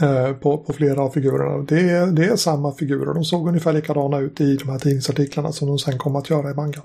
Eh, 0.00 0.32
på, 0.32 0.58
på 0.58 0.72
flera 0.72 1.02
av 1.02 1.10
figurerna. 1.10 1.64
Det 1.68 1.80
är, 1.80 2.06
det 2.06 2.24
är 2.24 2.36
samma 2.36 2.74
figurer. 2.74 3.14
De 3.14 3.24
såg 3.24 3.48
ungefär 3.48 3.72
likadana 3.72 4.18
ut 4.18 4.40
i 4.40 4.56
de 4.56 4.68
här 4.68 4.78
tidningsartiklarna 4.78 5.52
som 5.52 5.68
de 5.68 5.78
sen 5.78 5.98
kom 5.98 6.16
att 6.16 6.30
göra 6.30 6.50
i 6.50 6.54
mangan. 6.54 6.82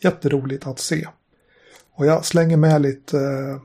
Jätteroligt 0.00 0.66
att 0.66 0.78
se. 0.78 1.08
Och 1.94 2.06
jag 2.06 2.24
slänger 2.24 2.56
med 2.56 2.82
lite, 2.82 3.18
eh, 3.18 3.60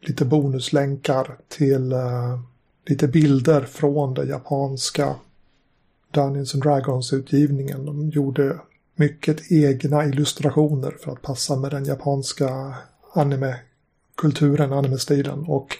lite 0.00 0.24
bonuslänkar 0.24 1.36
till 1.48 1.92
eh, 1.92 2.40
lite 2.86 3.08
bilder 3.08 3.60
från 3.60 4.14
den 4.14 4.28
japanska 4.28 5.14
Dungeons 6.10 6.54
and 6.54 6.62
Dragons-utgivningen. 6.62 7.86
De 7.86 8.10
gjorde 8.10 8.58
mycket 8.96 9.52
egna 9.52 10.04
illustrationer 10.04 10.96
för 11.00 11.12
att 11.12 11.22
passa 11.22 11.56
med 11.56 11.70
den 11.70 11.84
japanska 11.84 12.74
anime 13.12 13.56
kulturen, 14.16 14.72
anime-stilen 14.72 15.44
och 15.48 15.76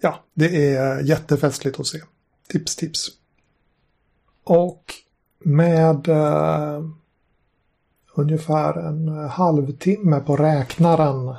ja, 0.00 0.24
det 0.34 0.74
är 0.74 1.00
jättefestligt 1.00 1.80
att 1.80 1.86
se. 1.86 1.98
Tips, 2.48 2.76
tips. 2.76 3.08
Och 4.44 4.94
med 5.38 6.08
eh, 6.08 6.84
ungefär 8.14 8.78
en 8.78 9.08
halvtimme 9.08 10.20
på 10.20 10.36
räknaren 10.36 11.34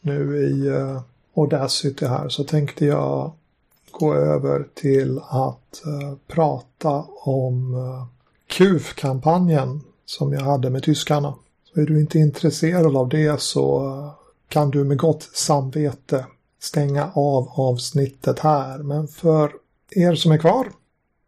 nu 0.00 0.36
i 0.36 0.66
eh, 0.66 1.00
Audacity 1.36 2.06
här 2.06 2.28
så 2.28 2.44
tänkte 2.44 2.86
jag 2.86 3.32
gå 3.90 4.14
över 4.14 4.66
till 4.74 5.20
att 5.28 5.86
eh, 5.86 6.14
prata 6.26 7.04
om 7.22 7.74
eh, 7.74 8.06
KUF-kampanjen 8.46 9.80
som 10.04 10.32
jag 10.32 10.40
hade 10.40 10.70
med 10.70 10.82
tyskarna. 10.82 11.34
Så 11.64 11.80
är 11.80 11.86
du 11.86 12.00
inte 12.00 12.18
intresserad 12.18 12.96
av 12.96 13.08
det 13.08 13.40
så 13.40 13.86
eh, 13.86 14.10
kan 14.48 14.70
du 14.70 14.84
med 14.84 14.98
gott 14.98 15.22
samvete 15.22 16.26
stänga 16.66 17.10
av 17.14 17.48
avsnittet 17.54 18.38
här. 18.38 18.78
Men 18.78 19.08
för 19.08 19.52
er 19.90 20.14
som 20.14 20.32
är 20.32 20.38
kvar 20.38 20.68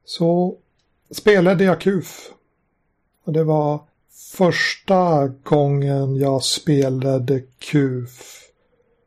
så 0.05 0.57
spelade 1.11 1.65
jag 1.65 1.81
KUF. 1.81 2.31
Och 3.25 3.33
det 3.33 3.45
var 3.45 3.81
första 4.37 5.29
gången 5.29 6.17
jag 6.17 6.45
spelade 6.45 7.43
KUF 7.59 8.45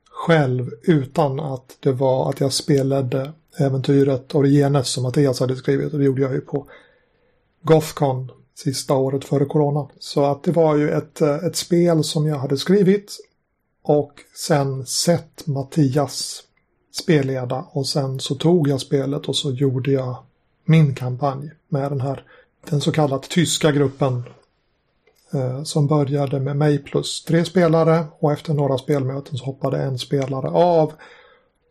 själv 0.09 0.71
utan 0.83 1.39
att 1.39 1.77
det 1.79 1.91
var 1.91 2.29
att 2.29 2.39
jag 2.39 2.53
spelade 2.53 3.31
äventyret 3.57 4.35
Origenes 4.35 4.87
som 4.87 5.03
Mattias 5.03 5.39
hade 5.39 5.55
skrivit 5.55 5.93
och 5.93 5.99
det 5.99 6.05
gjorde 6.05 6.21
jag 6.21 6.33
ju 6.33 6.41
på 6.41 6.67
Gothcon 7.61 8.31
sista 8.55 8.93
året 8.93 9.25
före 9.25 9.45
corona. 9.45 9.87
Så 9.99 10.25
att 10.25 10.43
det 10.43 10.51
var 10.51 10.75
ju 10.75 10.89
ett, 10.89 11.21
ett 11.21 11.55
spel 11.55 12.03
som 12.03 12.27
jag 12.27 12.37
hade 12.37 12.57
skrivit 12.57 13.17
och 13.83 14.13
sen 14.35 14.85
sett 14.85 15.47
Mattias 15.47 16.43
spelleda 16.91 17.65
och 17.71 17.87
sen 17.87 18.19
så 18.19 18.35
tog 18.35 18.67
jag 18.67 18.81
spelet 18.81 19.25
och 19.25 19.35
så 19.35 19.51
gjorde 19.51 19.91
jag 19.91 20.15
min 20.65 20.95
kampanj 20.95 21.51
med 21.69 21.91
den 21.91 22.01
här 22.01 22.23
den 22.69 22.81
så 22.81 22.91
kallat 22.91 23.29
tyska 23.29 23.71
gruppen 23.71 24.23
eh, 25.33 25.63
som 25.63 25.87
började 25.87 26.39
med 26.39 26.55
mig 26.55 26.77
plus 26.77 27.23
tre 27.23 27.45
spelare. 27.45 28.05
Och 28.19 28.31
efter 28.31 28.53
några 28.53 28.77
spelmöten 28.77 29.37
så 29.37 29.45
hoppade 29.45 29.77
en 29.77 29.99
spelare 29.99 30.49
av. 30.49 30.93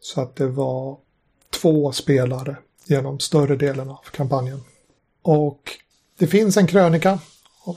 Så 0.00 0.20
att 0.20 0.36
det 0.36 0.46
var 0.46 0.96
två 1.60 1.92
spelare 1.92 2.56
genom 2.86 3.20
större 3.20 3.56
delen 3.56 3.90
av 3.90 4.04
kampanjen. 4.12 4.60
Och 5.22 5.70
det 6.18 6.26
finns 6.26 6.56
en 6.56 6.66
krönika 6.66 7.18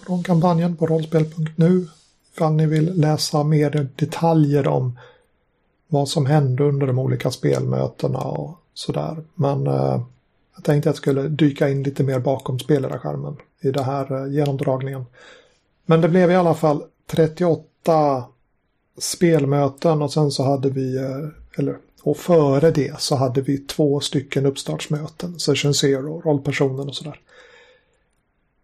från 0.06 0.24
kampanjen 0.24 0.78
på 0.78 0.88
rollspel.nu 0.88 1.88
ifall 2.34 2.54
ni 2.54 2.65
vill 2.65 3.00
läsa 3.02 3.43
mer 3.43 3.89
detaljer 3.96 4.67
om 4.67 5.00
vad 5.88 6.10
som 6.10 6.26
hände 6.26 6.63
under 6.63 6.88
de 6.88 7.00
olika 7.00 7.32
spelmötena 7.32 8.19
och 8.19 8.58
sådär. 8.74 9.24
Men 9.36 9.67
eh, 9.67 10.02
jag 10.56 10.63
tänkte 10.63 10.89
att 10.89 10.96
jag 10.96 10.96
skulle 10.96 11.22
dyka 11.22 11.69
in 11.69 11.84
lite 11.84 12.04
mer 12.04 12.19
bakom 12.19 12.60
spelledarskärmen 12.60 13.38
i 13.62 13.72
den 13.72 13.84
här 13.84 14.12
eh, 14.12 14.34
genomdragningen. 14.34 15.06
Men 15.86 16.02
det 16.02 16.10
blev 16.10 16.32
i 16.32 16.36
alla 16.36 16.54
fall 16.54 16.84
38 17.08 18.26
spelmöten 18.98 20.02
och 20.02 20.13
sen 20.13 20.32
så 20.32 20.43
hade 20.43 20.69
vi, 20.69 20.98
eh, 20.98 21.28
eller 21.58 21.78
och 22.04 22.17
före 22.17 22.72
det 22.72 23.00
så 23.00 23.15
hade 23.15 23.41
vi 23.41 23.58
två 23.58 24.00
stycken 24.00 24.46
uppstartsmöten, 24.46 25.39
Session 25.39 25.74
Zero, 25.74 26.22
rollpersonen 26.22 26.88
och 26.88 26.96
sådär. 26.96 27.19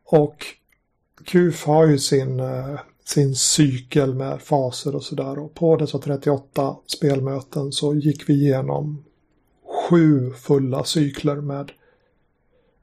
Och 0.05 0.45
QF 1.25 1.65
har 1.65 1.87
ju 1.87 1.99
sin 1.99 2.39
eh, 2.39 2.79
sin 3.13 3.35
cykel 3.35 4.15
med 4.15 4.41
faser 4.41 4.95
och 4.95 5.03
sådär. 5.03 5.39
Och 5.39 5.53
på 5.53 5.75
dessa 5.75 5.99
38 5.99 6.75
spelmöten 6.85 7.71
så 7.71 7.95
gick 7.95 8.29
vi 8.29 8.33
igenom 8.33 9.03
sju 9.89 10.33
fulla 10.33 10.83
cykler 10.83 11.35
med 11.35 11.71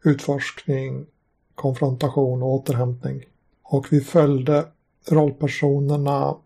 utforskning, 0.05 1.07
konfrontation 1.55 2.43
och 2.43 2.49
återhämtning. 2.49 3.23
Och 3.63 3.87
vi 3.93 4.01
följde 4.01 4.65
rollpersonerna 5.09 6.37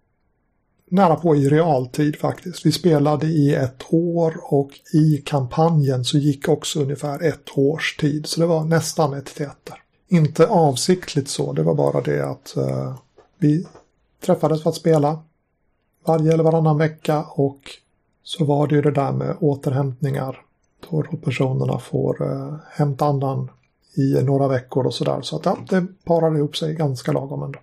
nära 0.90 1.16
på 1.16 1.36
i 1.36 1.48
realtid 1.48 2.16
faktiskt. 2.16 2.66
Vi 2.66 2.72
spelade 2.72 3.26
i 3.26 3.54
ett 3.54 3.84
år 3.90 4.34
och 4.42 4.70
i 4.92 5.22
kampanjen 5.26 6.04
så 6.04 6.18
gick 6.18 6.48
också 6.48 6.80
ungefär 6.80 7.22
ett 7.22 7.48
års 7.54 7.96
tid. 7.96 8.26
Så 8.26 8.40
det 8.40 8.46
var 8.46 8.64
nästan 8.64 9.14
ett 9.14 9.26
till 9.26 9.46
ett. 9.46 9.74
Inte 10.08 10.46
avsiktligt 10.46 11.28
så, 11.28 11.52
det 11.52 11.62
var 11.62 11.74
bara 11.74 12.00
det 12.00 12.30
att 12.30 12.56
eh, 12.56 12.94
vi 13.40 13.66
träffades 14.20 14.62
för 14.62 14.70
att 14.70 14.76
spela 14.76 15.22
varje 16.06 16.32
eller 16.32 16.44
varannan 16.44 16.78
vecka 16.78 17.24
och 17.34 17.60
så 18.22 18.44
var 18.44 18.66
det 18.66 18.74
ju 18.74 18.82
det 18.82 18.90
där 18.90 19.12
med 19.12 19.36
återhämtningar. 19.40 20.42
Då 20.90 21.02
personerna 21.24 21.78
får 21.78 22.22
eh, 22.22 22.54
hämta 22.70 23.04
andan 23.04 23.50
i 23.94 24.22
några 24.22 24.48
veckor 24.48 24.86
och 24.86 24.94
sådär. 24.94 25.20
Så 25.22 25.36
att 25.36 25.44
ja, 25.44 25.56
det 25.68 25.86
parade 26.04 26.38
ihop 26.38 26.56
sig 26.56 26.74
ganska 26.74 27.12
lagom 27.12 27.42
ändå. 27.42 27.58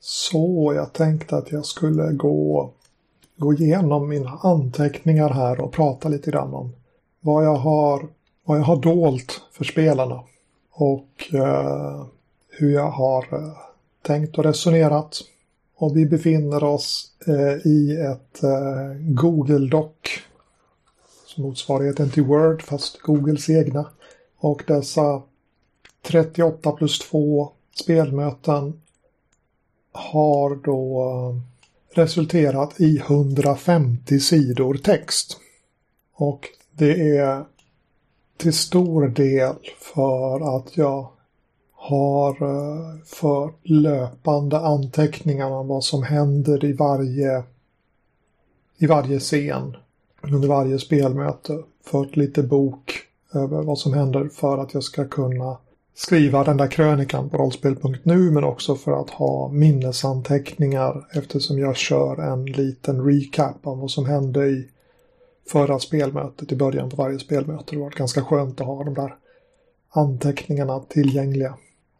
Så 0.00 0.72
jag 0.76 0.92
tänkte 0.92 1.36
att 1.36 1.52
jag 1.52 1.64
skulle 1.64 2.12
gå, 2.12 2.70
gå 3.36 3.54
igenom 3.54 4.08
mina 4.08 4.38
anteckningar 4.42 5.30
här 5.30 5.60
och 5.60 5.72
prata 5.72 6.08
lite 6.08 6.30
grann 6.30 6.54
om 6.54 6.72
vad 7.20 7.44
jag 7.44 7.56
har, 7.56 8.08
vad 8.44 8.58
jag 8.58 8.64
har 8.64 8.76
dolt 8.76 9.40
för 9.52 9.64
spelarna. 9.64 10.20
Och 10.72 11.34
eh, 11.34 12.06
hur 12.48 12.74
jag 12.74 12.90
har 12.90 13.34
eh, 13.34 13.67
tänkt 14.08 14.38
och 14.38 14.44
resonerat. 14.44 15.20
Och 15.76 15.96
vi 15.96 16.06
befinner 16.06 16.64
oss 16.64 17.12
eh, 17.26 17.66
i 17.66 17.96
ett 17.96 18.42
eh, 18.42 18.94
Google 19.00 19.68
Doc. 19.68 19.92
Som 21.26 21.42
motsvarigheten 21.42 22.10
till 22.10 22.24
Word 22.24 22.62
fast 22.62 23.00
Googles 23.00 23.50
egna. 23.50 23.90
Och 24.36 24.64
dessa 24.66 25.22
38 26.02 26.72
plus 26.72 26.98
2 26.98 27.52
spelmöten 27.80 28.80
har 29.92 30.56
då 30.56 31.02
eh, 31.02 31.98
resulterat 31.98 32.80
i 32.80 32.98
150 32.98 34.20
sidor 34.20 34.74
text. 34.74 35.36
Och 36.14 36.48
det 36.72 37.16
är 37.16 37.44
till 38.36 38.52
stor 38.52 39.08
del 39.08 39.56
för 39.94 40.56
att 40.56 40.76
jag 40.76 41.08
har 41.80 42.30
eh, 42.30 43.00
fört 43.04 43.60
löpande 43.62 44.58
anteckningar 44.58 45.50
om 45.50 45.68
vad 45.68 45.84
som 45.84 46.02
händer 46.02 46.64
i 46.64 46.72
varje, 46.72 47.42
i 48.78 48.86
varje 48.86 49.18
scen 49.18 49.76
under 50.22 50.48
varje 50.48 50.78
spelmöte. 50.78 51.62
Fört 51.84 52.16
lite 52.16 52.42
bok 52.42 53.00
över 53.34 53.62
vad 53.62 53.78
som 53.78 53.92
händer 53.92 54.28
för 54.28 54.58
att 54.58 54.74
jag 54.74 54.82
ska 54.82 55.08
kunna 55.08 55.56
skriva 55.94 56.44
den 56.44 56.56
där 56.56 56.68
krönikan 56.68 57.30
på 57.30 57.36
rollspel.nu 57.36 58.30
men 58.30 58.44
också 58.44 58.74
för 58.74 59.00
att 59.00 59.10
ha 59.10 59.48
minnesanteckningar 59.48 61.06
eftersom 61.12 61.58
jag 61.58 61.76
kör 61.76 62.20
en 62.32 62.46
liten 62.46 63.04
recap 63.04 63.66
av 63.66 63.78
vad 63.78 63.90
som 63.90 64.06
hände 64.06 64.46
i 64.46 64.68
förra 65.48 65.78
spelmötet 65.78 66.52
i 66.52 66.56
början 66.56 66.90
på 66.90 66.96
varje 66.96 67.18
spelmöte. 67.18 67.74
Det 67.74 67.80
var 67.80 67.90
ganska 67.90 68.24
skönt 68.24 68.60
att 68.60 68.66
ha 68.66 68.84
de 68.84 68.94
där 68.94 69.14
anteckningarna 69.90 70.80
tillgängliga. 70.80 71.54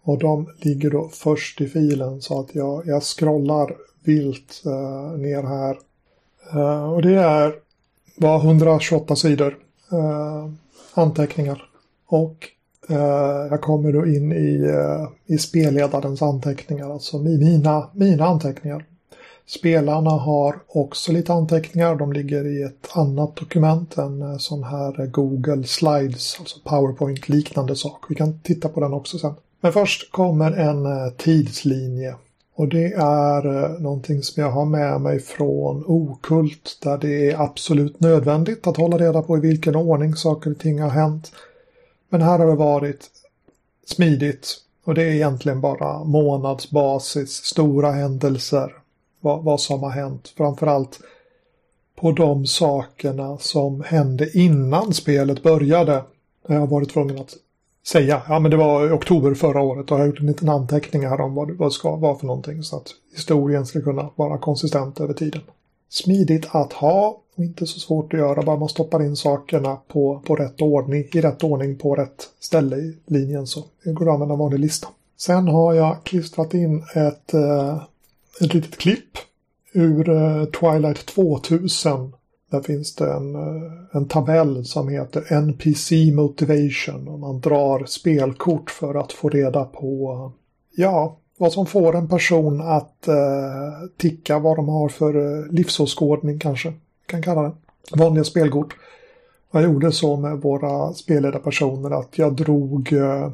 Och 0.08 0.18
de 0.18 0.48
ligger 0.58 0.90
då 0.90 1.08
först 1.12 1.60
i 1.60 1.68
filen 1.68 2.22
så 2.22 2.40
att 2.40 2.54
jag, 2.54 2.86
jag 2.86 3.02
scrollar 3.02 3.76
vilt 4.04 4.62
eh, 4.66 5.18
ner 5.18 5.42
här. 5.42 5.78
Eh, 6.52 6.92
och 6.92 7.02
det 7.02 7.14
är 7.14 7.54
var 8.16 8.38
128 8.38 9.16
sidor 9.16 9.58
eh, 9.92 10.50
anteckningar. 10.94 11.62
Och 12.06 12.48
eh, 12.88 13.46
jag 13.50 13.60
kommer 13.60 13.92
då 13.92 14.06
in 14.06 14.32
i, 14.32 14.64
eh, 14.64 15.34
i 15.34 15.38
spelledarens 15.38 16.22
anteckningar, 16.22 16.92
alltså 16.92 17.18
mina, 17.18 17.88
mina 17.92 18.26
anteckningar. 18.26 18.84
Spelarna 19.46 20.10
har 20.10 20.62
också 20.66 21.12
lite 21.12 21.32
anteckningar. 21.32 21.96
De 21.96 22.12
ligger 22.12 22.46
i 22.46 22.62
ett 22.62 22.88
annat 22.92 23.36
dokument, 23.36 23.98
en 23.98 24.22
eh, 24.22 24.38
sån 24.38 24.62
här 24.62 25.06
Google 25.06 25.64
Slides, 25.64 26.36
alltså 26.40 26.58
PowerPoint-liknande 26.64 27.76
sak. 27.76 28.04
Vi 28.08 28.14
kan 28.14 28.38
titta 28.38 28.68
på 28.68 28.80
den 28.80 28.92
också 28.92 29.18
sen. 29.18 29.34
Men 29.60 29.72
först 29.72 30.12
kommer 30.12 30.52
en 30.52 30.86
eh, 30.86 31.12
tidslinje. 31.16 32.14
Och 32.54 32.68
det 32.68 32.92
är 32.92 33.46
eh, 33.46 33.80
någonting 33.80 34.22
som 34.22 34.42
jag 34.42 34.50
har 34.50 34.64
med 34.64 35.00
mig 35.00 35.20
från 35.20 35.84
Okult 35.86 36.78
där 36.82 36.98
det 36.98 37.30
är 37.30 37.42
absolut 37.42 38.00
nödvändigt 38.00 38.66
att 38.66 38.76
hålla 38.76 38.98
reda 38.98 39.22
på 39.22 39.36
i 39.36 39.40
vilken 39.40 39.76
ordning 39.76 40.14
saker 40.14 40.50
och 40.50 40.58
ting 40.58 40.80
har 40.80 40.90
hänt. 40.90 41.32
Men 42.08 42.22
här 42.22 42.38
har 42.38 42.46
det 42.46 42.54
varit 42.54 43.10
smidigt 43.86 44.56
och 44.84 44.94
det 44.94 45.02
är 45.02 45.12
egentligen 45.12 45.60
bara 45.60 46.04
månadsbasis, 46.04 47.30
stora 47.30 47.92
händelser, 47.92 48.72
vad, 49.20 49.44
vad 49.44 49.60
som 49.60 49.82
har 49.82 49.90
hänt. 49.90 50.32
Framförallt 50.36 51.00
på 51.96 52.12
de 52.12 52.46
sakerna 52.46 53.38
som 53.38 53.82
hände 53.86 54.38
innan 54.38 54.94
spelet 54.94 55.42
började. 55.42 56.04
Jag 56.48 56.60
har 56.60 56.66
varit 56.66 56.90
tvungen 56.90 57.18
att 57.18 57.34
säga. 57.88 58.22
Ja, 58.28 58.38
men 58.38 58.50
det 58.50 58.56
var 58.56 58.86
i 58.86 58.90
oktober 58.90 59.34
förra 59.34 59.60
året 59.60 59.90
och 59.90 59.96
jag 59.96 60.02
har 60.02 60.06
gjort 60.06 60.20
en 60.20 60.26
liten 60.26 60.48
anteckning 60.48 61.06
här 61.06 61.20
om 61.20 61.34
vad, 61.34 61.50
vad 61.50 61.68
det 61.68 61.72
ska 61.72 61.96
vara 61.96 62.18
för 62.18 62.26
någonting 62.26 62.62
så 62.62 62.76
att 62.76 62.88
historien 63.14 63.66
ska 63.66 63.80
kunna 63.80 64.10
vara 64.16 64.38
konsistent 64.38 65.00
över 65.00 65.14
tiden. 65.14 65.40
Smidigt 65.88 66.46
att 66.50 66.72
ha 66.72 67.20
och 67.36 67.44
inte 67.44 67.66
så 67.66 67.80
svårt 67.80 68.14
att 68.14 68.20
göra, 68.20 68.42
bara 68.42 68.56
man 68.56 68.68
stoppar 68.68 69.02
in 69.02 69.16
sakerna 69.16 69.76
på, 69.88 70.22
på 70.26 70.36
rätt 70.36 70.62
ordning, 70.62 71.04
i 71.12 71.20
rätt 71.20 71.44
ordning 71.44 71.78
på 71.78 71.94
rätt 71.94 72.28
ställe 72.40 72.76
i 72.76 72.96
linjen 73.06 73.46
så 73.46 73.64
det 73.84 73.92
går 73.92 74.08
att 74.08 74.14
använda 74.14 74.32
en 74.32 74.38
vanlig 74.38 74.58
lista. 74.60 74.88
Sen 75.16 75.48
har 75.48 75.74
jag 75.74 76.04
klistrat 76.04 76.54
in 76.54 76.84
ett, 76.94 77.34
eh, 77.34 77.82
ett 78.40 78.54
litet 78.54 78.78
klipp 78.78 79.18
ur 79.72 80.08
eh, 80.08 80.44
Twilight 80.44 81.06
2000 81.06 82.12
där 82.50 82.60
finns 82.60 82.94
det 82.94 83.12
en, 83.12 83.34
eh, 83.34 83.72
en 83.92 84.08
tabell 84.08 84.64
som 84.64 84.88
heter 84.88 85.32
NPC 85.32 86.12
Motivation 86.12 87.08
och 87.08 87.18
man 87.18 87.40
drar 87.40 87.84
spelkort 87.84 88.70
för 88.70 88.94
att 88.94 89.12
få 89.12 89.28
reda 89.28 89.64
på 89.64 90.32
ja, 90.76 91.16
vad 91.38 91.52
som 91.52 91.66
får 91.66 91.96
en 91.96 92.08
person 92.08 92.60
att 92.60 93.08
eh, 93.08 93.88
ticka 93.96 94.38
vad 94.38 94.56
de 94.56 94.68
har 94.68 94.88
för 94.88 95.14
eh, 95.14 95.52
livsåskådning 95.52 96.38
kanske. 96.38 96.72
kan 97.06 97.22
kalla 97.22 97.42
det. 97.42 97.52
Vanliga 97.96 98.24
spelkort. 98.24 98.76
Jag 99.50 99.62
gjorde 99.62 99.92
så 99.92 100.16
med 100.16 100.38
våra 100.38 100.92
spelledarpersoner 100.94 101.90
att 101.90 102.18
jag 102.18 102.36
drog 102.36 102.92
eh, 102.92 103.30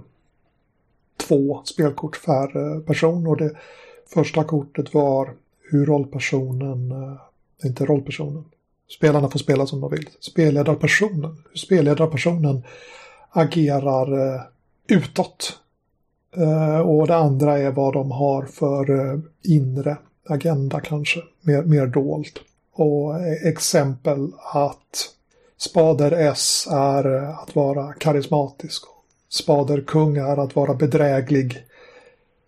två 1.17 1.61
spelkort 1.65 2.25
per 2.25 2.57
eh, 2.57 2.81
person 2.81 3.27
och 3.27 3.37
det 3.37 3.51
första 4.07 4.45
kortet 4.45 4.95
var 4.95 5.31
hur 5.71 5.87
rollpersonen, 5.87 6.93
eh, 6.93 7.67
inte 7.67 7.85
rollpersonen, 7.85 8.45
Spelarna 8.89 9.31
får 9.31 9.39
spela 9.39 9.67
som 9.67 9.81
de 9.81 9.91
vill. 9.91 10.09
Spelledarpersonen, 10.21 11.37
hur 11.51 11.59
spelledarpersonen 11.59 12.63
agerar 13.31 14.35
eh, 14.35 14.41
utåt. 14.87 15.59
Eh, 16.37 16.79
och 16.79 17.07
det 17.07 17.17
andra 17.17 17.59
är 17.59 17.71
vad 17.71 17.93
de 17.93 18.11
har 18.11 18.43
för 18.43 18.91
eh, 18.91 19.19
inre 19.43 19.97
agenda 20.29 20.81
kanske, 20.81 21.21
mer, 21.41 21.63
mer 21.63 21.87
dolt. 21.87 22.41
Och 22.73 23.21
eh, 23.21 23.49
exempel 23.49 24.33
att 24.53 25.11
spader 25.57 26.13
S 26.13 26.69
är 26.71 27.17
eh, 27.17 27.39
att 27.39 27.55
vara 27.57 27.93
karismatisk. 27.93 28.83
Spader 29.29 29.81
kung 29.81 30.17
är 30.17 30.37
att 30.37 30.57
vara 30.57 30.75
bedräglig. 30.75 31.59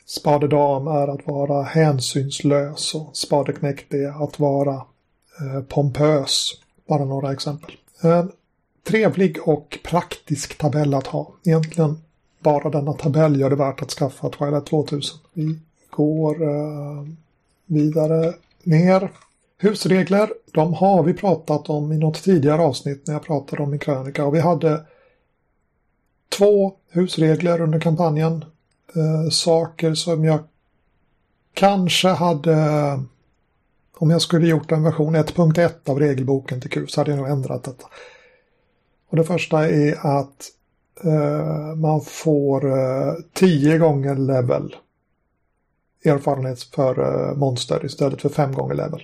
Spader 0.06 0.48
dam 0.48 0.86
är 0.86 1.08
att 1.08 1.26
vara 1.26 1.62
hänsynslös 1.62 2.94
och 2.94 3.16
spaderknäckt 3.16 3.94
är 3.94 4.24
att 4.24 4.38
vara 4.38 4.82
Eh, 5.40 5.62
pompös. 5.62 6.52
Bara 6.88 7.04
några 7.04 7.32
exempel. 7.32 7.72
En 8.00 8.32
trevlig 8.86 9.48
och 9.48 9.78
praktisk 9.84 10.58
tabell 10.58 10.94
att 10.94 11.06
ha. 11.06 11.32
Egentligen 11.44 12.02
bara 12.40 12.70
denna 12.70 12.92
tabell 12.92 13.40
gör 13.40 13.50
det 13.50 13.56
värt 13.56 13.82
att 13.82 13.90
skaffa 13.90 14.30
Twilight 14.30 14.66
2000. 14.66 15.18
Vi 15.32 15.58
går 15.90 16.42
eh, 16.42 17.04
vidare 17.66 18.34
ner. 18.62 19.12
Husregler, 19.58 20.30
de 20.52 20.74
har 20.74 21.02
vi 21.02 21.14
pratat 21.14 21.68
om 21.68 21.92
i 21.92 21.98
något 21.98 22.22
tidigare 22.22 22.62
avsnitt 22.62 23.06
när 23.06 23.14
jag 23.14 23.22
pratade 23.22 23.62
om 23.62 23.70
min 23.70 23.78
krönika. 23.78 24.24
Och 24.24 24.34
vi 24.34 24.40
hade 24.40 24.82
två 26.38 26.72
husregler 26.90 27.60
under 27.60 27.80
kampanjen. 27.80 28.44
Eh, 28.94 29.30
saker 29.30 29.94
som 29.94 30.24
jag 30.24 30.38
kanske 31.54 32.08
hade 32.08 32.54
om 33.98 34.10
jag 34.10 34.22
skulle 34.22 34.46
gjort 34.46 34.72
en 34.72 34.82
version 34.82 35.16
1.1 35.16 35.70
av 35.90 35.98
regelboken 35.98 36.60
till 36.60 36.70
Q 36.70 36.86
så 36.86 37.00
hade 37.00 37.10
jag 37.10 37.18
nog 37.18 37.28
ändrat 37.28 37.64
detta. 37.64 37.86
Och 39.08 39.16
det 39.16 39.24
första 39.24 39.68
är 39.68 40.06
att 40.06 40.50
eh, 41.04 41.74
man 41.76 42.00
får 42.00 42.78
eh, 42.78 43.14
10 43.32 43.78
gånger 43.78 44.14
level 44.14 44.76
erfarenhet 46.04 46.62
för 46.62 47.00
eh, 47.00 47.36
monster 47.36 47.84
istället 47.84 48.22
för 48.22 48.28
5 48.28 48.52
gånger 48.52 48.74
level. 48.74 49.02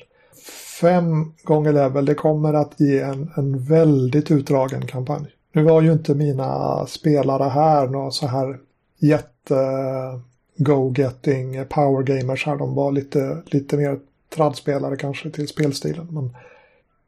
5 0.81 1.33
gånger 1.43 1.73
level 1.73 2.05
det 2.05 2.15
kommer 2.15 2.55
att 2.55 2.81
ge 2.81 3.01
en, 3.01 3.31
en 3.37 3.65
väldigt 3.65 4.31
utdragen 4.31 4.87
kampanj. 4.87 5.27
Nu 5.53 5.63
var 5.63 5.83
ju 5.83 5.93
inte 5.93 6.15
mina 6.15 6.87
spelare 6.87 7.49
här 7.49 7.87
några 7.87 8.11
så 8.11 8.27
här 8.27 8.59
jätte 8.99 9.57
eh, 9.57 10.19
go-getting 10.57 11.65
power 11.65 12.03
gamers 12.03 12.47
här. 12.47 12.57
De 12.57 12.75
var 12.75 12.93
lite, 12.93 13.43
lite 13.47 13.77
mer 13.77 13.99
tradspelare 14.35 14.97
kanske 14.97 15.31
till 15.31 15.49
spelstilen. 15.49 16.09
Men 16.11 16.37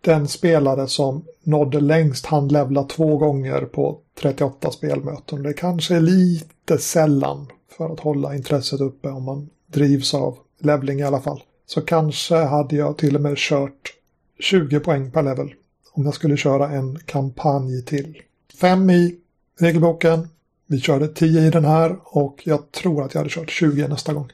den 0.00 0.28
spelare 0.28 0.88
som 0.88 1.24
nådde 1.42 1.80
längst 1.80 2.26
han 2.26 2.48
levla 2.48 2.82
två 2.82 3.16
gånger 3.16 3.60
på 3.60 3.98
38 4.20 4.70
spelmöten. 4.70 5.42
Det 5.42 5.52
kanske 5.52 5.96
är 5.96 6.00
lite 6.00 6.78
sällan 6.78 7.46
för 7.76 7.92
att 7.92 8.00
hålla 8.00 8.34
intresset 8.34 8.80
uppe 8.80 9.08
om 9.08 9.24
man 9.24 9.48
drivs 9.66 10.14
av 10.14 10.38
levling 10.58 11.00
i 11.00 11.02
alla 11.02 11.20
fall. 11.20 11.42
Så 11.66 11.80
kanske 11.80 12.36
hade 12.36 12.76
jag 12.76 12.98
till 12.98 13.16
och 13.16 13.22
med 13.22 13.34
kört 13.36 13.94
20 14.40 14.80
poäng 14.80 15.10
per 15.10 15.22
level 15.22 15.54
om 15.92 16.04
jag 16.04 16.14
skulle 16.14 16.36
köra 16.36 16.68
en 16.68 16.98
kampanj 16.98 17.84
till. 17.84 18.18
5 18.60 18.90
i 18.90 19.16
regelboken. 19.60 20.28
Vi 20.66 20.80
körde 20.80 21.08
10 21.08 21.40
i 21.40 21.50
den 21.50 21.64
här 21.64 21.96
och 22.04 22.42
jag 22.44 22.72
tror 22.72 23.04
att 23.04 23.14
jag 23.14 23.20
hade 23.20 23.30
kört 23.30 23.50
20 23.50 23.88
nästa 23.88 24.12
gång. 24.12 24.30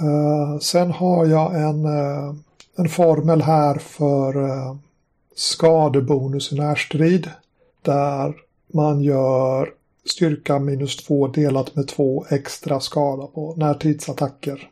Eh, 0.00 0.58
sen 0.58 0.90
har 0.90 1.26
jag 1.26 1.54
en, 1.54 1.86
uh, 1.86 2.34
en 2.76 2.88
formel 2.88 3.42
här 3.42 3.74
för 3.74 4.36
uh, 4.36 4.76
skadebonus 5.34 6.52
i 6.52 6.56
närstrid. 6.56 7.30
Där 7.82 8.34
man 8.72 9.00
gör 9.00 9.72
styrka 10.10 10.58
minus 10.58 10.96
två 10.96 11.28
delat 11.28 11.76
med 11.76 11.88
två 11.88 12.26
extra 12.30 12.80
skada 12.80 13.26
på 13.26 13.54
närtidsattacker. 13.56 14.70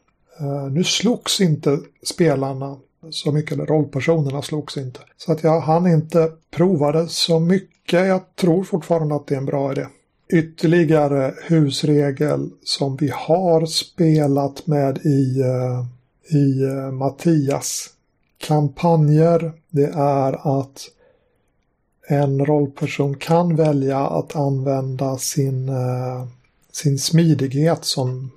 nu 0.70 0.84
slogs 0.84 1.40
inte 1.40 1.78
spelarna 2.02 2.76
så 3.10 3.32
mycket, 3.32 3.52
eller 3.52 3.66
rollpersonerna 3.66 4.42
slogs 4.42 4.76
inte. 4.76 5.00
Så 5.16 5.32
att 5.32 5.42
jag 5.42 5.60
hann 5.60 5.86
inte 5.86 6.32
prova 6.50 6.92
det 6.92 7.08
så 7.08 7.40
mycket. 7.40 8.06
Jag 8.06 8.36
tror 8.36 8.64
fortfarande 8.64 9.14
att 9.14 9.26
det 9.26 9.34
är 9.34 9.38
en 9.38 9.46
bra 9.46 9.72
idé 9.72 9.86
ytterligare 10.32 11.34
husregel 11.42 12.50
som 12.64 12.96
vi 12.96 13.10
har 13.14 13.66
spelat 13.66 14.66
med 14.66 14.98
i, 14.98 15.40
eh, 15.40 15.84
i 16.38 16.62
eh, 16.62 16.90
Mattias 16.92 17.90
kampanjer. 18.38 19.52
Det 19.70 19.90
är 19.94 20.60
att 20.60 20.88
en 22.08 22.46
rollperson 22.46 23.16
kan 23.16 23.56
välja 23.56 23.98
att 23.98 24.36
använda 24.36 25.18
sin, 25.18 25.68
eh, 25.68 26.26
sin 26.72 26.98
smidighet 26.98 27.84
som 27.84 28.30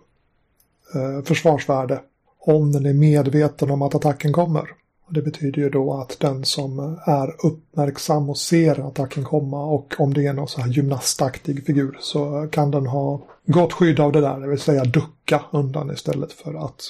försvarsvärde 1.26 2.02
om 2.40 2.72
den 2.72 2.86
är 2.86 2.94
medveten 2.94 3.72
om 3.72 3.82
att 3.82 3.96
attacken 3.96 4.34
kommer. 4.34 4.70
Och 5.08 5.14
det 5.14 5.22
betyder 5.22 5.62
ju 5.62 5.70
då 5.70 5.94
att 5.94 6.20
den 6.20 6.46
som 6.46 7.00
är 7.06 7.46
uppmärksam 7.46 8.30
och 8.30 8.38
ser 8.38 8.88
attacken 8.88 9.24
komma 9.24 9.66
och 9.66 9.94
om 9.98 10.14
det 10.14 10.28
är 10.28 10.34
någon 10.34 10.48
så 10.48 10.62
här 10.62 10.70
gymnastaktig 10.70 11.66
figur 11.66 11.98
så 12.00 12.48
kan 12.52 12.72
den 12.72 12.88
ha 12.88 13.22
gott 13.46 13.74
skydd 13.74 14.00
av 14.00 14.12
det 14.12 14.22
där, 14.22 14.40
det 14.40 14.48
vill 14.48 14.60
säga 14.60 14.84
ducka 14.84 15.42
undan 15.52 15.92
istället 15.92 16.34
för 16.34 16.66
att 16.66 16.82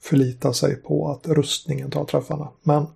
förlita 0.00 0.52
sig 0.52 0.76
på 0.76 1.10
att 1.10 1.28
rustningen 1.28 1.90
tar 1.90 2.04
träffarna. 2.04 2.48
Men 2.62 2.86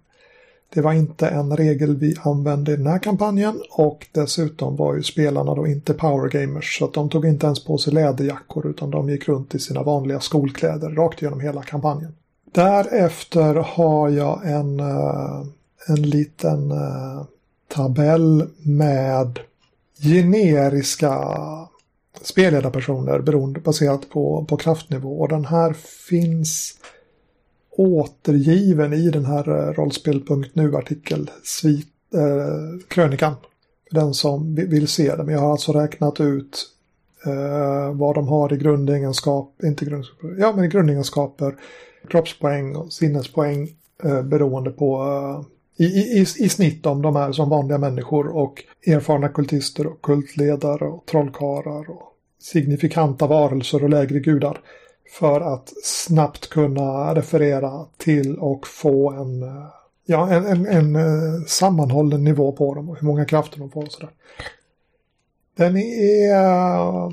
det 0.74 0.80
var 0.80 0.92
inte 0.92 1.28
en 1.28 1.56
regel 1.56 1.96
vi 1.96 2.16
använde 2.22 2.72
i 2.72 2.76
den 2.76 2.86
här 2.86 2.98
kampanjen 2.98 3.62
och 3.70 4.06
dessutom 4.12 4.76
var 4.76 4.94
ju 4.94 5.02
spelarna 5.02 5.54
då 5.54 5.66
inte 5.66 5.94
powergamers 5.94 6.78
så 6.78 6.84
att 6.84 6.94
de 6.94 7.08
tog 7.08 7.26
inte 7.26 7.46
ens 7.46 7.64
på 7.64 7.78
sig 7.78 7.92
läderjackor 7.92 8.66
utan 8.66 8.90
de 8.90 9.08
gick 9.08 9.28
runt 9.28 9.54
i 9.54 9.58
sina 9.58 9.82
vanliga 9.82 10.20
skolkläder 10.20 10.90
rakt 10.90 11.22
igenom 11.22 11.40
hela 11.40 11.62
kampanjen. 11.62 12.14
Därefter 12.52 13.54
har 13.54 14.08
jag 14.08 14.46
en, 14.46 14.80
eh, 14.80 15.42
en 15.88 16.02
liten 16.02 16.70
eh, 16.70 17.24
tabell 17.68 18.48
med 18.62 19.38
generiska 20.02 21.38
spelledarpersoner 22.22 23.18
beroende 23.18 23.60
baserat 23.60 24.10
på, 24.10 24.44
på 24.44 24.56
kraftnivå. 24.56 25.20
Och 25.20 25.28
den 25.28 25.44
här 25.44 25.72
finns 26.08 26.78
återgiven 27.70 28.92
i 28.92 29.10
den 29.10 29.24
här 29.24 29.48
eh, 29.48 29.72
rollspel.nu-artikel, 29.72 31.30
eh, 32.14 32.86
krönikan. 32.88 33.34
Den 33.90 34.14
som 34.14 34.54
vill 34.54 34.88
se 34.88 35.16
den. 35.16 35.26
Men 35.26 35.34
jag 35.34 35.42
har 35.42 35.50
alltså 35.52 35.72
räknat 35.72 36.20
ut 36.20 36.68
eh, 37.26 37.94
vad 37.94 38.14
de 38.14 38.28
har 38.28 38.52
i 38.52 38.56
grundegenskap, 38.56 39.54
inte 39.62 39.84
grundegenskaper, 39.84 40.36
ja 40.38 40.52
men 40.56 40.70
grundegenskaper, 40.70 41.56
kroppspoäng 42.08 42.76
och 42.76 42.92
sinnespoäng 42.92 43.68
eh, 44.04 44.22
beroende 44.22 44.70
på 44.70 45.02
eh, 45.02 45.52
i, 45.76 45.84
i, 45.84 46.20
i 46.20 46.48
snitt 46.48 46.86
om 46.86 47.02
de 47.02 47.16
är 47.16 47.32
som 47.32 47.48
vanliga 47.48 47.78
människor 47.78 48.36
och 48.36 48.64
erfarna 48.86 49.28
kultister 49.28 49.86
och 49.86 50.02
kultledare 50.02 50.84
och 50.84 51.06
trollkarlar 51.06 51.90
och 51.90 52.02
signifikanta 52.40 53.26
varelser 53.26 53.84
och 53.84 53.90
lägre 53.90 54.20
gudar 54.20 54.60
för 55.18 55.40
att 55.40 55.72
snabbt 55.84 56.48
kunna 56.48 57.14
referera 57.14 57.86
till 57.96 58.38
och 58.38 58.66
få 58.66 59.10
en, 59.10 59.42
eh, 59.42 59.66
ja, 60.04 60.30
en, 60.30 60.46
en, 60.46 60.66
en 60.66 60.96
eh, 60.96 61.44
sammanhållen 61.46 62.24
nivå 62.24 62.52
på 62.52 62.74
dem 62.74 62.88
och 62.88 62.96
hur 62.96 63.06
många 63.06 63.24
krafter 63.24 63.58
de 63.58 63.70
får 63.70 63.82
och 63.82 63.92
sådär. 63.92 64.10
Den 65.56 65.76
är... 65.76 66.34
Eh, 66.34 67.10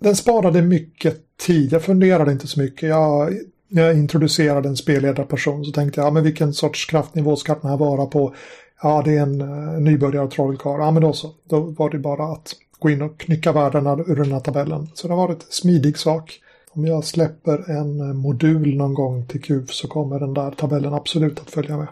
den 0.00 0.16
sparade 0.16 0.62
mycket 0.62 1.36
tid. 1.36 1.72
Jag 1.72 1.82
funderade 1.82 2.32
inte 2.32 2.46
så 2.46 2.60
mycket. 2.60 2.88
Jag, 2.88 3.34
när 3.68 3.82
jag 3.86 3.96
introducerade 3.96 4.68
en 4.68 4.76
spelledarperson 4.76 5.64
så 5.64 5.72
tänkte 5.72 6.00
jag, 6.00 6.06
ja 6.06 6.10
men 6.10 6.22
vilken 6.22 6.52
sorts 6.52 6.86
kraftnivå 6.86 7.36
ska 7.36 7.54
den 7.54 7.70
här 7.70 7.76
vara 7.76 8.06
på? 8.06 8.34
Ja, 8.82 9.02
det 9.04 9.16
är 9.16 9.22
en 9.22 9.40
uh, 9.40 9.80
nybörjare 9.80 10.30
trollkarl. 10.30 10.80
Ja, 10.80 10.90
men 10.90 11.02
då 11.02 11.12
så. 11.12 11.30
Då 11.44 11.60
var 11.60 11.90
det 11.90 11.98
bara 11.98 12.24
att 12.32 12.54
gå 12.78 12.90
in 12.90 13.02
och 13.02 13.18
knycka 13.18 13.52
värdena 13.52 13.92
ur 14.06 14.16
den 14.16 14.32
här 14.32 14.40
tabellen. 14.40 14.88
Så 14.94 15.08
det 15.08 15.14
har 15.14 15.26
varit 15.28 15.42
en 15.42 15.50
smidig 15.50 15.98
sak. 15.98 16.40
Om 16.70 16.86
jag 16.86 17.04
släpper 17.04 17.70
en 17.70 18.00
eh, 18.00 18.06
modul 18.06 18.76
någon 18.76 18.94
gång 18.94 19.26
till 19.26 19.42
KUF 19.42 19.70
så 19.70 19.88
kommer 19.88 20.20
den 20.20 20.34
där 20.34 20.50
tabellen 20.50 20.94
absolut 20.94 21.40
att 21.40 21.50
följa 21.50 21.76
med. 21.76 21.86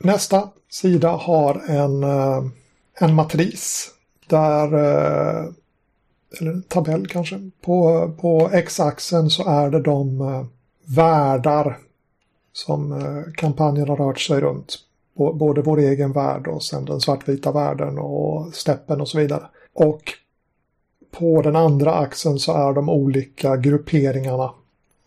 Nästa 0.00 0.48
sida 0.70 1.10
har 1.10 1.62
en, 1.68 2.04
uh, 2.04 2.50
en 2.94 3.14
matris 3.14 3.90
där, 4.28 4.66
eller 6.40 6.50
en 6.52 6.62
tabell 6.62 7.06
kanske, 7.06 7.50
på, 7.64 8.10
på 8.20 8.50
x-axeln 8.52 9.30
så 9.30 9.48
är 9.48 9.70
det 9.70 9.80
de 9.80 10.20
världar 10.84 11.78
som 12.52 12.92
eh, 12.92 13.32
kampanjen 13.36 13.88
har 13.88 13.96
rört 13.96 14.20
sig 14.20 14.40
runt. 14.40 14.78
Både 15.34 15.62
vår 15.62 15.78
egen 15.78 16.12
värld 16.12 16.46
och 16.46 16.62
sen 16.62 16.84
den 16.84 17.00
svartvita 17.00 17.52
världen 17.52 17.98
och 17.98 18.54
steppen 18.54 19.00
och 19.00 19.08
så 19.08 19.18
vidare. 19.18 19.46
Och 19.72 20.02
på 21.10 21.42
den 21.42 21.56
andra 21.56 21.94
axeln 21.94 22.38
så 22.38 22.52
är 22.52 22.72
de 22.72 22.88
olika 22.88 23.56
grupperingarna. 23.56 24.50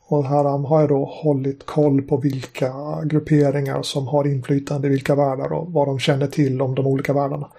Och 0.08 0.26
här 0.26 0.44
har 0.44 0.80
jag 0.80 0.90
då 0.90 1.06
hållit 1.06 1.66
koll 1.66 2.02
på 2.02 2.18
vilka 2.18 2.74
grupperingar 3.04 3.82
som 3.82 4.08
har 4.08 4.28
inflytande 4.28 4.88
i 4.88 4.92
vilka 4.92 5.16
världar 5.16 5.54
och 5.54 5.72
vad 5.72 5.88
de 5.88 6.00
känner 6.00 6.28
till 6.28 6.62
om 6.62 6.76
de 6.76 6.88
olika 6.88 7.14
världarna. 7.14 7.50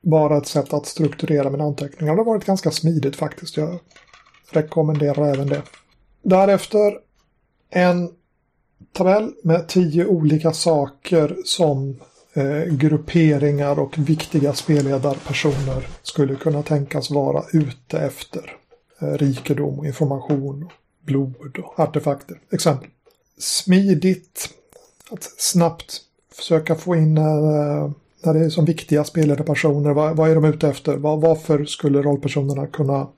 Bara 0.00 0.36
ett 0.36 0.46
sätt 0.46 0.72
att 0.72 0.86
strukturera 0.86 1.50
mina 1.50 1.64
anteckningar. 1.64 2.14
Det 2.14 2.20
har 2.20 2.26
varit 2.26 2.44
ganska 2.44 2.70
smidigt 2.70 3.16
faktiskt. 3.16 3.56
Jag 3.56 3.78
rekommenderar 4.50 5.34
även 5.34 5.48
det. 5.48 5.62
Därefter 6.22 6.98
en 7.72 8.10
tabell 8.92 9.32
med 9.42 9.68
tio 9.68 10.06
olika 10.06 10.52
saker 10.52 11.36
som 11.44 11.96
eh, 12.32 12.64
grupperingar 12.64 13.78
och 13.78 13.98
viktiga 13.98 14.54
spelledarpersoner 14.54 15.86
skulle 16.02 16.34
kunna 16.34 16.62
tänkas 16.62 17.10
vara 17.10 17.44
ute 17.52 17.98
efter. 17.98 18.56
Eh, 19.00 19.08
rikedom, 19.08 19.86
information, 19.86 20.68
blod 21.00 21.58
och 21.58 21.80
artefakter. 21.80 22.40
Exempel. 22.52 22.88
Smidigt. 23.38 24.48
Att 25.10 25.22
snabbt 25.38 26.00
försöka 26.34 26.74
få 26.74 26.96
in 26.96 27.18
eh, 27.18 27.90
när 28.24 28.34
det 28.34 28.44
är 28.44 28.50
som 28.50 28.64
viktiga 28.64 29.04
spelledarpersoner. 29.04 29.90
Vad, 29.90 30.16
vad 30.16 30.30
är 30.30 30.34
de 30.34 30.44
ute 30.44 30.68
efter? 30.68 30.96
Var, 30.96 31.16
varför 31.16 31.64
skulle 31.64 32.02
rollpersonerna 32.02 32.66
kunna 32.66 33.08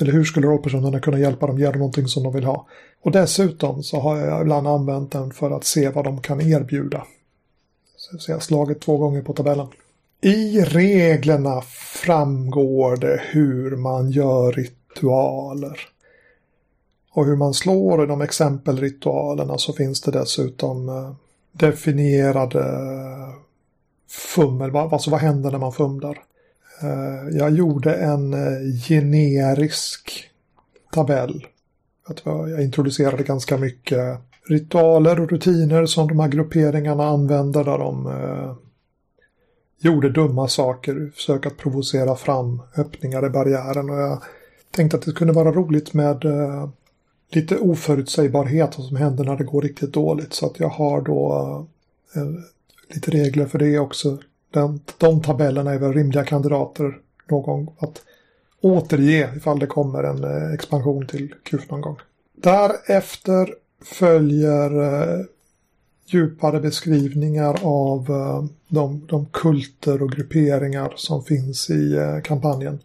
eller 0.00 0.12
hur 0.12 0.24
skulle 0.24 0.46
rollpersonerna 0.46 1.00
kunna 1.00 1.18
hjälpa 1.18 1.46
dem 1.46 1.58
göra 1.58 1.76
någonting 1.76 2.06
som 2.06 2.22
de 2.22 2.32
vill 2.32 2.44
ha? 2.44 2.66
Och 3.02 3.10
dessutom 3.10 3.82
så 3.82 4.00
har 4.00 4.16
jag 4.16 4.40
ibland 4.42 4.68
använt 4.68 5.12
den 5.12 5.30
för 5.30 5.50
att 5.50 5.64
se 5.64 5.88
vad 5.88 6.04
de 6.04 6.20
kan 6.20 6.40
erbjuda. 6.40 7.06
Så 7.96 8.30
jag 8.30 8.36
har 8.36 8.40
slagit 8.40 8.80
två 8.80 8.96
gånger 8.96 9.22
på 9.22 9.32
tabellen. 9.32 9.66
I 10.20 10.60
reglerna 10.60 11.60
framgår 12.04 12.96
det 12.96 13.20
hur 13.24 13.76
man 13.76 14.10
gör 14.10 14.52
ritualer. 14.52 15.80
Och 17.10 17.26
hur 17.26 17.36
man 17.36 17.54
slår 17.54 18.04
i 18.04 18.06
de 18.06 18.20
exempelritualerna 18.20 19.58
så 19.58 19.72
finns 19.72 20.00
det 20.00 20.10
dessutom 20.10 20.88
eh, 20.88 21.12
definierade 21.52 22.64
fummel. 24.08 24.76
Alltså 24.76 25.10
vad 25.10 25.20
händer 25.20 25.50
när 25.50 25.58
man 25.58 25.72
fumlar? 25.72 26.22
Eh, 26.82 27.38
jag 27.38 27.50
gjorde 27.50 27.94
en 27.94 28.34
eh, 28.34 28.76
generisk 28.88 30.30
tabell. 30.92 31.46
Jag 32.24 32.62
introducerade 32.62 33.22
ganska 33.22 33.58
mycket 33.58 34.18
ritualer 34.46 35.20
och 35.20 35.30
rutiner 35.30 35.86
som 35.86 36.08
de 36.08 36.20
här 36.20 36.28
grupperingarna 36.28 37.04
använder 37.04 37.64
där 37.64 37.78
de 37.78 38.06
eh, 38.06 38.54
gjorde 39.78 40.10
dumma 40.10 40.48
saker, 40.48 41.12
försöka 41.14 41.48
att 41.48 41.56
provocera 41.56 42.16
fram 42.16 42.62
öppningar 42.76 43.26
i 43.26 43.30
barriären. 43.30 43.90
Och 43.90 43.98
jag 43.98 44.22
tänkte 44.70 44.96
att 44.96 45.02
det 45.02 45.12
kunde 45.12 45.32
vara 45.32 45.52
roligt 45.52 45.92
med 45.92 46.24
eh, 46.24 46.68
lite 47.30 47.58
oförutsägbarhet 47.58 48.78
vad 48.78 48.86
som 48.86 48.96
händer 48.96 49.24
när 49.24 49.36
det 49.36 49.44
går 49.44 49.62
riktigt 49.62 49.92
dåligt. 49.92 50.32
Så 50.32 50.46
att 50.46 50.60
jag 50.60 50.68
har 50.68 51.00
då 51.00 51.66
eh, 52.14 52.26
lite 52.94 53.10
regler 53.10 53.46
för 53.46 53.58
det 53.58 53.78
också. 53.78 54.18
Den, 54.54 54.80
de 54.98 55.22
tabellerna 55.22 55.72
är 55.72 55.78
väl 55.78 55.92
rimliga 55.92 56.24
kandidater 56.24 56.98
någon 57.28 57.42
gång 57.42 57.74
att 57.78 58.02
återge 58.60 59.36
ifall 59.36 59.58
det 59.58 59.66
kommer 59.66 60.04
en 60.04 60.24
eh, 60.24 60.52
expansion 60.52 61.06
till 61.06 61.34
QF 61.42 61.70
någon 61.70 61.80
gång. 61.80 61.96
Därefter 62.36 63.54
följer 63.82 64.82
eh, 64.82 65.24
djupare 66.06 66.60
beskrivningar 66.60 67.58
av 67.62 68.10
eh, 68.10 68.44
de, 68.68 69.06
de 69.06 69.26
kulter 69.26 70.02
och 70.02 70.10
grupperingar 70.10 70.92
som 70.96 71.24
finns 71.24 71.70
i 71.70 71.96
eh, 71.96 72.20
kampanjen. 72.20 72.78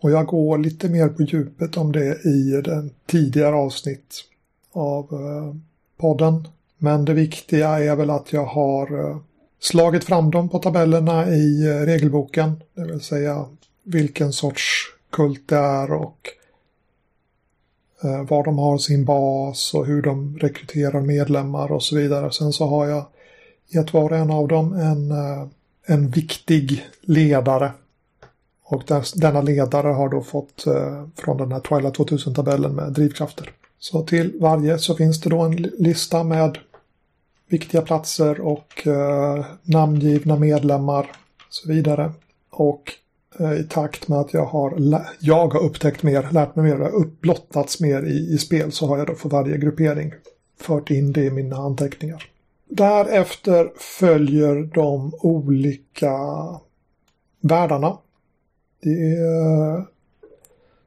Och 0.00 0.10
jag 0.10 0.26
går 0.26 0.58
lite 0.58 0.88
mer 0.88 1.08
på 1.08 1.22
djupet 1.22 1.76
om 1.76 1.92
det 1.92 2.26
i 2.26 2.62
den 2.64 2.90
tidigare 3.06 3.54
avsnitt 3.54 4.24
av 4.72 5.04
eh, 5.12 5.56
podden. 5.96 6.48
Men 6.78 7.04
det 7.04 7.14
viktiga 7.14 7.68
är 7.68 7.96
väl 7.96 8.10
att 8.10 8.32
jag 8.32 8.44
har 8.44 9.10
eh, 9.10 9.16
slagit 9.62 10.04
fram 10.04 10.30
dem 10.30 10.48
på 10.48 10.58
tabellerna 10.58 11.28
i 11.28 11.66
eh, 11.66 11.86
regelboken. 11.86 12.62
Det 12.74 12.84
vill 12.84 13.00
säga 13.00 13.44
vilken 13.82 14.32
sorts 14.32 14.62
kult 15.10 15.48
det 15.48 15.56
är 15.56 15.92
och 15.92 16.28
eh, 18.04 18.22
var 18.22 18.44
de 18.44 18.58
har 18.58 18.78
sin 18.78 19.04
bas 19.04 19.74
och 19.74 19.86
hur 19.86 20.02
de 20.02 20.38
rekryterar 20.38 21.00
medlemmar 21.00 21.72
och 21.72 21.82
så 21.82 21.96
vidare. 21.96 22.32
Sen 22.32 22.52
så 22.52 22.66
har 22.66 22.88
jag 22.88 23.04
gett 23.68 23.92
var 23.92 24.12
och 24.12 24.18
en 24.18 24.30
av 24.30 24.48
dem 24.48 24.72
en, 24.72 25.10
eh, 25.10 25.46
en 25.86 26.10
viktig 26.10 26.86
ledare. 27.00 27.72
Och 28.64 28.82
denna 29.14 29.42
ledare 29.42 29.88
har 29.88 30.08
då 30.08 30.22
fått 30.22 30.64
från 31.16 31.36
den 31.36 31.52
här 31.52 31.60
Twilight 31.60 31.98
2000-tabellen 31.98 32.74
med 32.74 32.92
drivkrafter. 32.92 33.50
Så 33.78 34.02
till 34.02 34.32
varje 34.40 34.78
så 34.78 34.94
finns 34.94 35.20
det 35.20 35.30
då 35.30 35.40
en 35.40 35.56
lista 35.56 36.24
med 36.24 36.58
viktiga 37.52 37.82
platser 37.82 38.40
och 38.40 38.86
eh, 38.86 39.44
namngivna 39.62 40.36
medlemmar 40.36 41.02
och 41.36 41.54
så 41.54 41.68
vidare. 41.68 42.12
Och 42.50 42.92
Eh, 43.38 43.52
i 43.52 43.64
takt 43.64 44.08
med 44.08 44.18
att 44.18 44.34
jag 44.34 44.44
har, 44.44 44.74
jag 45.18 45.48
har 45.52 45.62
upptäckt 45.62 46.02
mer, 46.02 46.28
lärt 46.30 46.56
mig 46.56 46.64
mer, 46.64 46.88
upplottats 46.88 47.80
mer 47.80 48.02
i, 48.02 48.34
i 48.34 48.38
spel 48.38 48.72
så 48.72 48.86
har 48.86 48.98
jag 48.98 49.06
då 49.06 49.14
för 49.14 49.28
varje 49.28 49.58
gruppering 49.58 50.12
fört 50.60 50.90
in 50.90 51.12
det 51.12 51.24
i 51.24 51.30
mina 51.30 51.56
anteckningar. 51.56 52.24
Därefter 52.68 53.72
följer 53.76 54.70
de 54.74 55.14
olika 55.20 56.18
världarna. 57.40 57.98
Det 58.82 58.90
är, 58.90 59.86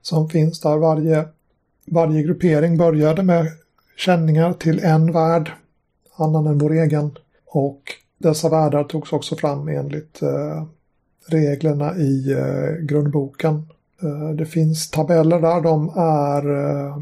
som 0.02 0.30
finns 0.30 0.60
där. 0.60 0.78
Varje, 0.78 1.26
varje 1.86 2.24
gruppering 2.24 2.78
började 2.78 3.24
med 3.24 3.48
känningar 3.98 4.54
till 4.54 4.80
en 4.80 5.12
värld, 5.12 5.52
annan 6.16 6.48
än 6.48 6.58
vår 6.58 6.74
egen. 6.74 7.18
Och 7.46 7.82
dessa 8.18 8.50
världar 8.50 8.84
togs 8.84 9.14
också 9.14 9.36
fram 9.36 9.68
enligt 9.68 10.22
eh, 10.22 10.64
reglerna 11.28 11.98
i 11.98 12.32
eh, 12.32 12.86
grundboken. 12.86 13.68
Eh, 14.04 14.30
det 14.30 14.46
finns 14.46 14.92
tabeller 14.92 15.42
där, 15.42 15.62
de 15.62 15.90
är 15.96 16.50
eh, 16.52 16.98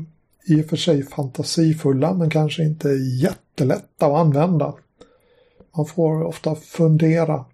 i 0.45 0.61
och 0.61 0.65
för 0.65 0.77
sig 0.77 1.03
fantasifulla 1.03 2.13
men 2.13 2.29
kanske 2.29 2.63
inte 2.63 2.89
jättelätta 3.21 4.05
att 4.05 4.25
använda. 4.25 4.73
Man 5.77 5.85
får 5.85 6.23
ofta 6.23 6.55
fundera 6.55 7.45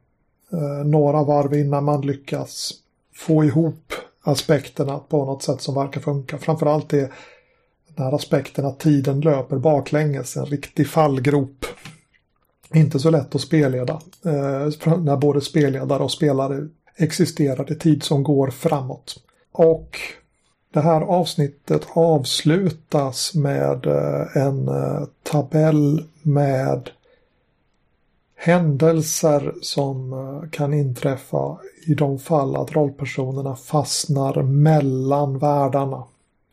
eh, 0.51 0.85
några 0.85 1.23
varv 1.23 1.53
innan 1.53 1.83
man 1.83 2.01
lyckas 2.01 2.71
få 3.15 3.43
ihop 3.43 3.93
aspekterna 4.21 4.99
på 4.99 5.25
något 5.25 5.43
sätt 5.43 5.61
som 5.61 5.75
verkar 5.75 6.01
funka. 6.01 6.37
Framförallt 6.37 6.93
är 6.93 7.13
den 7.99 8.05
här 8.05 8.15
aspekten 8.15 8.65
att 8.65 8.79
tiden 8.79 9.21
löper 9.21 9.57
baklänges, 9.57 10.37
en 10.37 10.45
riktig 10.45 10.87
fallgrop. 10.87 11.65
Inte 12.73 12.99
så 12.99 13.09
lätt 13.09 13.35
att 13.35 13.41
spelleda 13.41 13.93
eh, 14.25 14.97
när 14.97 15.17
både 15.17 15.41
spelledare 15.41 16.03
och 16.03 16.11
spelare 16.11 16.67
existerar 16.95 17.71
i 17.71 17.75
tid 17.75 18.03
som 18.03 18.23
går 18.23 18.49
framåt. 18.49 19.23
Och 19.51 19.97
det 20.73 20.79
här 20.79 21.01
avsnittet 21.01 21.87
avslutas 21.93 23.35
med 23.35 23.85
eh, 23.85 24.43
en 24.43 24.67
eh, 24.67 25.03
tabell 25.23 26.03
med 26.21 26.89
händelser 28.35 29.53
som 29.61 30.13
eh, 30.13 30.49
kan 30.49 30.73
inträffa 30.73 31.57
i 31.87 31.93
de 31.93 32.19
fall 32.19 32.55
att 32.55 32.75
rollpersonerna 32.75 33.55
fastnar 33.55 34.43
mellan 34.43 35.39
världarna. 35.39 36.03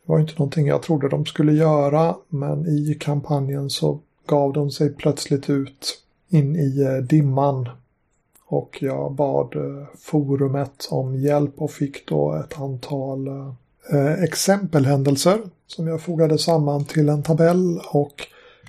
Det 0.07 0.13
var 0.13 0.21
inte 0.21 0.35
någonting 0.39 0.67
jag 0.67 0.83
trodde 0.83 1.09
de 1.09 1.27
skulle 1.27 1.53
göra 1.53 2.17
men 2.29 2.67
i 2.67 2.97
kampanjen 3.01 3.71
så 3.71 4.01
gav 4.27 4.53
de 4.53 4.71
sig 4.71 4.95
plötsligt 4.95 5.51
ut 5.51 6.03
in 6.29 6.57
i 6.57 6.81
eh, 6.83 6.97
dimman. 6.97 7.69
Och 8.47 8.79
jag 8.81 9.13
bad 9.13 9.57
eh, 9.57 9.87
forumet 9.99 10.89
om 10.91 11.17
hjälp 11.17 11.53
och 11.57 11.71
fick 11.71 12.09
då 12.09 12.35
ett 12.35 12.61
antal 12.61 13.29
eh, 13.93 14.23
exempelhändelser 14.23 15.39
som 15.67 15.87
jag 15.87 16.03
fogade 16.03 16.39
samman 16.39 16.85
till 16.85 17.09
en 17.09 17.23
tabell 17.23 17.81
och 17.91 18.23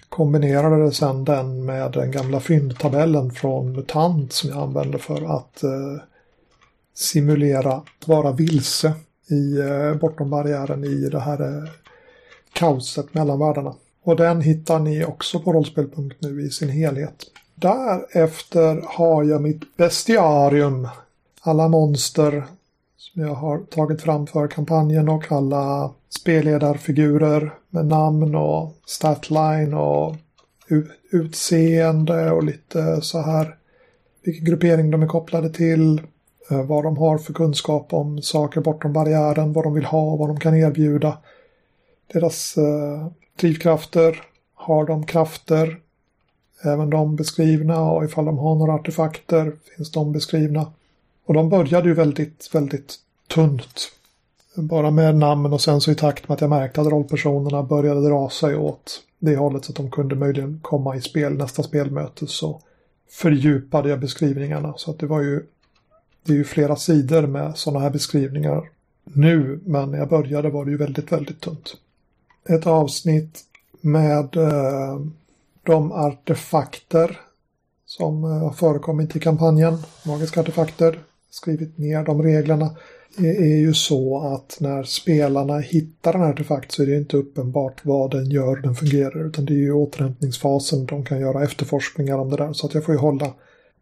kombinerade 0.09 0.91
sedan 0.91 1.25
den 1.25 1.65
med 1.65 1.91
den 1.91 2.11
gamla 2.11 2.39
fyndtabellen 2.39 3.31
från 3.31 3.71
MUTANT 3.71 4.33
som 4.33 4.49
jag 4.49 4.59
använde 4.59 4.97
för 4.97 5.37
att 5.37 5.63
simulera 6.93 7.73
att 7.73 8.07
vara 8.07 8.31
vilse 8.31 8.93
i 9.27 9.59
eh, 9.59 9.95
bortom 9.95 10.29
barriären 10.29 10.83
i 10.83 11.09
det 11.09 11.19
här 11.19 11.41
eh, 11.41 11.69
kaoset 12.53 13.13
mellan 13.13 13.39
världarna. 13.39 13.73
Och 14.03 14.15
den 14.15 14.41
hittar 14.41 14.79
ni 14.79 15.05
också 15.05 15.39
på 15.39 15.53
rollspel.nu 15.53 16.41
i 16.41 16.49
sin 16.49 16.69
helhet. 16.69 17.25
Därefter 17.55 18.81
har 18.85 19.23
jag 19.23 19.41
mitt 19.41 19.77
bestiarium. 19.77 20.87
Alla 21.41 21.67
monster 21.67 22.45
som 22.97 23.21
jag 23.21 23.33
har 23.33 23.59
tagit 23.59 24.01
fram 24.01 24.27
för 24.27 24.47
kampanjen 24.47 25.09
och 25.09 25.31
alla 25.31 25.91
spelledarfigurer 26.09 27.53
med 27.69 27.85
namn 27.85 28.35
och 28.35 28.75
statline 28.85 29.73
och 29.73 30.15
utseende 31.11 32.31
och 32.31 32.43
lite 32.43 33.01
så 33.01 33.21
här 33.21 33.55
vilken 34.23 34.45
gruppering 34.45 34.91
de 34.91 35.03
är 35.03 35.07
kopplade 35.07 35.49
till, 35.49 36.01
Eh, 36.51 36.65
vad 36.65 36.83
de 36.83 36.97
har 36.97 37.17
för 37.17 37.33
kunskap 37.33 37.93
om 37.93 38.21
saker 38.21 38.61
bortom 38.61 38.93
barriären, 38.93 39.53
vad 39.53 39.65
de 39.65 39.73
vill 39.73 39.85
ha, 39.85 40.15
vad 40.15 40.29
de 40.29 40.39
kan 40.39 40.55
erbjuda. 40.55 41.17
Deras 42.13 42.57
eh, 42.57 43.07
drivkrafter, 43.39 44.21
har 44.55 44.85
de 44.85 45.05
krafter, 45.05 45.79
även 46.63 46.89
de 46.89 47.15
beskrivna 47.15 47.91
och 47.91 48.05
ifall 48.05 48.25
de 48.25 48.37
har 48.37 48.55
några 48.55 48.73
artefakter 48.73 49.53
finns 49.75 49.91
de 49.91 50.11
beskrivna. 50.11 50.71
Och 51.25 51.33
de 51.33 51.49
började 51.49 51.87
ju 51.87 51.93
väldigt, 51.93 52.49
väldigt 52.55 52.95
tunt. 53.27 53.91
Bara 54.55 54.91
med 54.91 55.15
namn 55.15 55.53
och 55.53 55.61
sen 55.61 55.81
så 55.81 55.91
i 55.91 55.95
takt 55.95 56.27
med 56.27 56.35
att 56.35 56.41
jag 56.41 56.49
märkte 56.49 56.81
att 56.81 56.87
rollpersonerna 56.87 57.63
började 57.63 58.09
dra 58.09 58.29
sig 58.29 58.55
åt 58.55 59.03
det 59.19 59.35
hållet 59.35 59.65
så 59.65 59.71
att 59.71 59.75
de 59.75 59.91
kunde 59.91 60.15
möjligen 60.15 60.59
komma 60.63 60.95
i 60.95 61.01
spel 61.01 61.33
nästa 61.33 61.63
spelmöte 61.63 62.27
så 62.27 62.61
fördjupade 63.09 63.89
jag 63.89 63.99
beskrivningarna. 63.99 64.73
Så 64.77 64.91
att 64.91 64.99
det 64.99 65.07
var 65.07 65.21
ju 65.21 65.45
det 66.27 66.33
är 66.33 66.37
ju 66.37 66.43
flera 66.43 66.75
sidor 66.75 67.27
med 67.27 67.57
sådana 67.57 67.79
här 67.79 67.89
beskrivningar 67.89 68.69
nu, 69.03 69.59
men 69.65 69.91
när 69.91 69.97
jag 69.97 70.09
började 70.09 70.49
var 70.49 70.65
det 70.65 70.71
ju 70.71 70.77
väldigt, 70.77 71.11
väldigt 71.11 71.41
tunt. 71.41 71.77
Ett 72.49 72.67
avsnitt 72.67 73.39
med 73.81 74.37
eh, 74.37 74.99
de 75.63 75.91
artefakter 75.91 77.19
som 77.85 78.23
eh, 78.23 78.29
har 78.29 78.53
förekommit 78.53 79.15
i 79.15 79.19
kampanjen, 79.19 79.77
magiska 80.05 80.39
artefakter, 80.39 80.99
skrivit 81.29 81.77
ner 81.77 82.03
de 82.03 82.23
reglerna 82.23 82.69
Det 83.17 83.37
är 83.37 83.57
ju 83.57 83.73
så 83.73 84.33
att 84.33 84.57
när 84.59 84.83
spelarna 84.83 85.59
hittar 85.59 86.13
en 86.13 86.21
artefakt 86.21 86.71
så 86.71 86.83
är 86.83 86.87
det 86.87 86.97
inte 86.97 87.17
uppenbart 87.17 87.85
vad 87.85 88.11
den 88.11 88.29
gör, 88.29 88.55
den 88.55 88.75
fungerar, 88.75 89.27
utan 89.27 89.45
det 89.45 89.53
är 89.53 89.55
ju 89.55 89.73
återhämtningsfasen 89.73 90.85
de 90.85 91.05
kan 91.05 91.19
göra 91.19 91.43
efterforskningar 91.43 92.17
om 92.17 92.29
det 92.29 92.37
där. 92.37 92.53
Så 92.53 92.67
att 92.67 92.73
jag 92.73 92.85
får 92.85 92.93
ju 92.95 92.99
hålla 92.99 93.33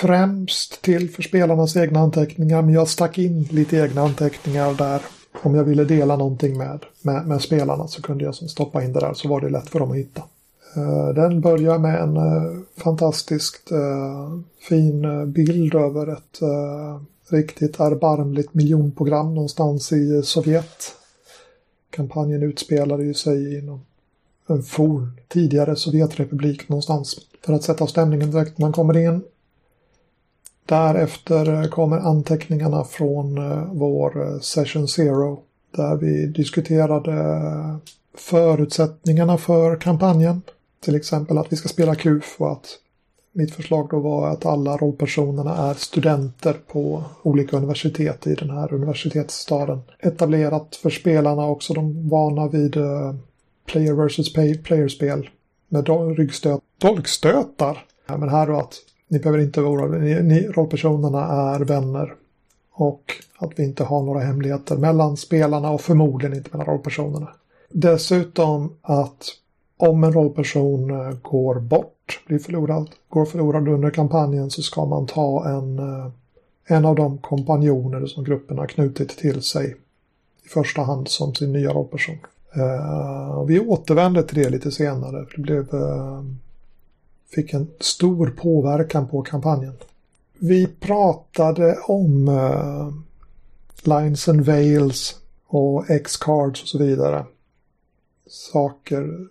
främst 0.01 0.81
till 0.81 1.09
för 1.09 1.21
spelarnas 1.21 1.75
egna 1.77 1.99
anteckningar 1.99 2.61
men 2.61 2.73
jag 2.73 2.87
stack 2.87 3.17
in 3.17 3.43
lite 3.43 3.77
egna 3.77 4.01
anteckningar 4.01 4.73
där 4.73 5.01
om 5.43 5.55
jag 5.55 5.63
ville 5.63 5.83
dela 5.83 6.15
någonting 6.15 6.57
med, 6.57 6.85
med, 7.01 7.27
med, 7.27 7.41
spelarna 7.41 7.87
så 7.87 8.01
kunde 8.01 8.23
jag 8.23 8.35
stoppa 8.35 8.83
in 8.83 8.93
det 8.93 8.99
där 8.99 9.13
så 9.13 9.27
var 9.27 9.41
det 9.41 9.49
lätt 9.49 9.69
för 9.69 9.79
dem 9.79 9.91
att 9.91 9.97
hitta. 9.97 10.21
Eh, 10.75 11.09
den 11.15 11.41
börjar 11.41 11.77
med 11.77 12.01
en 12.01 12.17
eh, 12.17 12.59
fantastiskt 12.77 13.71
eh, 13.71 14.39
fin 14.59 15.31
bild 15.31 15.75
över 15.75 16.07
ett 16.13 16.39
riktigt 17.29 17.79
erbarmligt 17.79 18.53
miljonprogram 18.53 19.33
någonstans 19.33 19.91
i 19.91 20.21
Sovjet. 20.23 20.95
Kampanjen 21.89 22.43
utspelade 22.43 23.03
ju 23.03 23.13
sig 23.13 23.57
inom 23.57 23.81
en 24.47 24.63
forn 24.63 25.11
tidigare 25.27 25.75
Sovjetrepublik 25.75 26.69
någonstans 26.69 27.17
för 27.45 27.53
att 27.53 27.63
sätta 27.63 27.87
stämningen 27.87 28.31
direkt 28.31 28.57
när 28.57 28.65
man 28.65 28.73
kommer 28.73 28.97
in. 28.97 29.21
Därefter 30.65 31.67
kommer 31.67 31.97
anteckningarna 31.97 32.83
från 32.83 33.37
eh, 33.37 33.73
vår 33.73 34.27
eh, 34.27 34.39
Session 34.39 34.87
Zero 34.87 35.39
där 35.75 35.95
vi 35.95 36.27
diskuterade 36.27 37.13
förutsättningarna 38.17 39.37
för 39.37 39.75
kampanjen. 39.75 40.41
Till 40.79 40.95
exempel 40.95 41.37
att 41.37 41.51
vi 41.51 41.55
ska 41.55 41.69
spela 41.69 41.95
KUF 41.95 42.35
och 42.37 42.51
att 42.51 42.77
mitt 43.33 43.55
förslag 43.55 43.87
då 43.89 43.99
var 43.99 44.29
att 44.29 44.45
alla 44.45 44.77
rollpersonerna 44.77 45.57
är 45.57 45.73
studenter 45.73 46.53
på 46.67 47.03
olika 47.23 47.57
universitet 47.57 48.27
i 48.27 48.35
den 48.35 48.49
här 48.49 48.73
universitetsstaden. 48.73 49.81
Etablerat 49.99 50.75
för 50.75 50.89
spelarna 50.89 51.45
också, 51.45 51.73
de 51.73 52.09
vana 52.09 52.47
vid 52.47 52.77
eh, 52.77 53.15
player 53.65 53.93
versus 53.93 54.33
player-spel 54.33 55.29
med 55.67 55.89
ryggstöt, 56.17 56.61
dolkstötar. 56.77 57.85
Men 58.07 58.29
här 58.29 58.47
då 58.47 58.57
att 58.57 58.75
ni 59.11 59.19
behöver 59.19 59.39
inte 59.39 59.61
vara 59.61 59.87
ni, 59.87 60.21
ni, 60.21 60.47
rollpersonerna 60.47 61.25
är 61.27 61.59
vänner. 61.59 62.13
Och 62.71 63.03
att 63.37 63.51
vi 63.55 63.63
inte 63.63 63.83
har 63.83 64.03
några 64.03 64.19
hemligheter 64.19 64.77
mellan 64.77 65.17
spelarna 65.17 65.71
och 65.71 65.81
förmodligen 65.81 66.37
inte 66.37 66.49
mellan 66.51 66.67
rollpersonerna. 66.67 67.29
Dessutom 67.69 68.73
att 68.81 69.25
om 69.77 70.03
en 70.03 70.13
rollperson 70.13 70.89
eh, 70.91 71.17
går 71.21 71.59
bort, 71.59 72.23
blir 72.27 72.39
förlorad, 72.39 72.89
går 73.09 73.25
förlorad 73.25 73.67
under 73.67 73.89
kampanjen 73.89 74.51
så 74.51 74.61
ska 74.61 74.85
man 74.85 75.07
ta 75.07 75.49
en, 75.49 75.79
eh, 75.79 76.11
en 76.65 76.85
av 76.85 76.95
de 76.95 77.17
kompanjoner 77.17 78.05
som 78.05 78.23
gruppen 78.23 78.57
har 78.57 78.67
knutit 78.67 79.17
till 79.17 79.41
sig 79.41 79.75
i 80.45 80.49
första 80.49 80.81
hand 80.81 81.07
som 81.07 81.35
sin 81.35 81.53
nya 81.53 81.73
rollperson. 81.73 82.17
Eh, 82.55 83.43
vi 83.43 83.59
återvänder 83.59 84.23
till 84.23 84.43
det 84.43 84.49
lite 84.49 84.71
senare. 84.71 85.25
För 85.25 85.37
det 85.37 85.41
blev, 85.41 85.67
fick 87.35 87.53
en 87.53 87.67
stor 87.79 88.27
påverkan 88.27 89.07
på 89.07 89.21
kampanjen. 89.21 89.73
Vi 90.39 90.67
pratade 90.67 91.77
om 91.77 92.27
uh, 92.27 92.93
Lines 93.83 94.27
and 94.27 94.41
Veils 94.41 95.15
och 95.47 95.89
X-cards 95.89 96.61
och 96.61 96.67
så 96.67 96.77
vidare. 96.77 97.25
Saker 98.27 99.27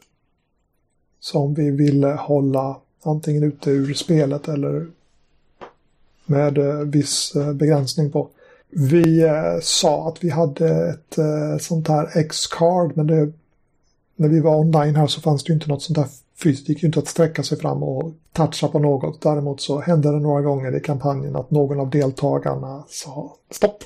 som 1.21 1.55
vi 1.55 1.71
ville 1.71 2.09
hålla 2.09 2.77
antingen 3.03 3.43
ute 3.43 3.71
ur 3.71 3.95
spelet 3.95 4.49
eller 4.49 4.87
med 6.27 6.59
eh, 6.59 6.79
viss 6.79 7.37
eh, 7.37 7.53
begränsning 7.53 8.11
på. 8.11 8.29
Vi 8.71 9.23
eh, 9.23 9.61
sa 9.63 10.09
att 10.09 10.25
vi 10.25 10.31
hade 10.31 10.91
ett 10.91 11.19
eh, 11.19 11.59
sånt 11.61 11.89
här 11.89 12.19
X-card 12.19 12.97
men 12.97 13.07
det, 13.07 13.33
när 14.17 14.29
vi 14.29 14.41
var 14.41 14.57
online 14.57 14.97
här 14.97 15.07
så 15.07 15.21
fanns 15.21 15.45
det 15.45 15.49
ju 15.49 15.55
inte 15.55 15.69
något 15.69 15.83
sånt 15.83 15.99
här 15.99 16.09
fysiskt. 16.43 16.67
Det 16.67 16.73
gick 16.73 16.83
ju 16.83 16.87
inte 16.87 16.99
att 16.99 17.09
sträcka 17.09 17.43
sig 17.43 17.59
fram 17.59 17.83
och 17.83 18.13
toucha 18.33 18.69
på 18.69 18.79
något. 18.79 19.23
Däremot 19.23 19.61
så 19.61 19.81
hände 19.81 20.13
det 20.13 20.21
några 20.21 20.43
gånger 20.43 20.77
i 20.77 20.81
kampanjen 20.81 21.37
att 21.37 21.51
någon 21.51 21.81
av 21.81 21.91
deltagarna 21.91 22.85
sa 22.89 23.37
stopp. 23.51 23.85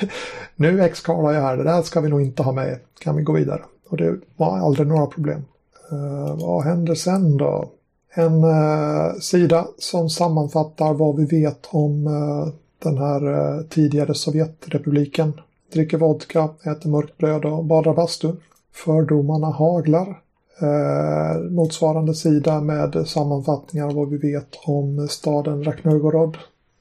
nu 0.56 0.82
x 0.82 1.02
jag 1.06 1.32
här, 1.32 1.56
det 1.56 1.64
där 1.64 1.82
ska 1.82 2.00
vi 2.00 2.08
nog 2.08 2.22
inte 2.22 2.42
ha 2.42 2.52
med. 2.52 2.78
Kan 2.98 3.16
vi 3.16 3.22
gå 3.22 3.32
vidare? 3.32 3.62
Och 3.88 3.96
det 3.96 4.16
var 4.36 4.58
aldrig 4.58 4.88
några 4.88 5.06
problem. 5.06 5.44
Uh, 5.92 6.36
vad 6.46 6.64
händer 6.64 6.94
sen 6.94 7.36
då? 7.36 7.70
En 8.14 8.44
uh, 8.44 9.18
sida 9.20 9.66
som 9.78 10.10
sammanfattar 10.10 10.94
vad 10.94 11.16
vi 11.16 11.24
vet 11.40 11.68
om 11.70 12.06
uh, 12.06 12.48
den 12.78 12.98
här 12.98 13.62
tidigare 13.62 14.14
Sovjetrepubliken. 14.14 15.32
Dricker 15.72 15.98
vodka, 15.98 16.48
äter 16.62 16.88
mörkt 16.90 17.18
bröd 17.18 17.44
och 17.44 17.64
badar 17.64 17.94
bastu. 17.94 18.32
Fördomarna 18.72 19.46
haglar. 19.46 20.20
Eh, 20.58 21.40
motsvarande 21.50 22.14
sida 22.14 22.60
med 22.60 23.08
sammanfattningar 23.08 23.86
av 23.86 23.94
vad 23.94 24.10
vi 24.10 24.16
vet 24.16 24.48
om 24.64 25.08
staden 25.08 25.64
Raknogorod 25.64 26.36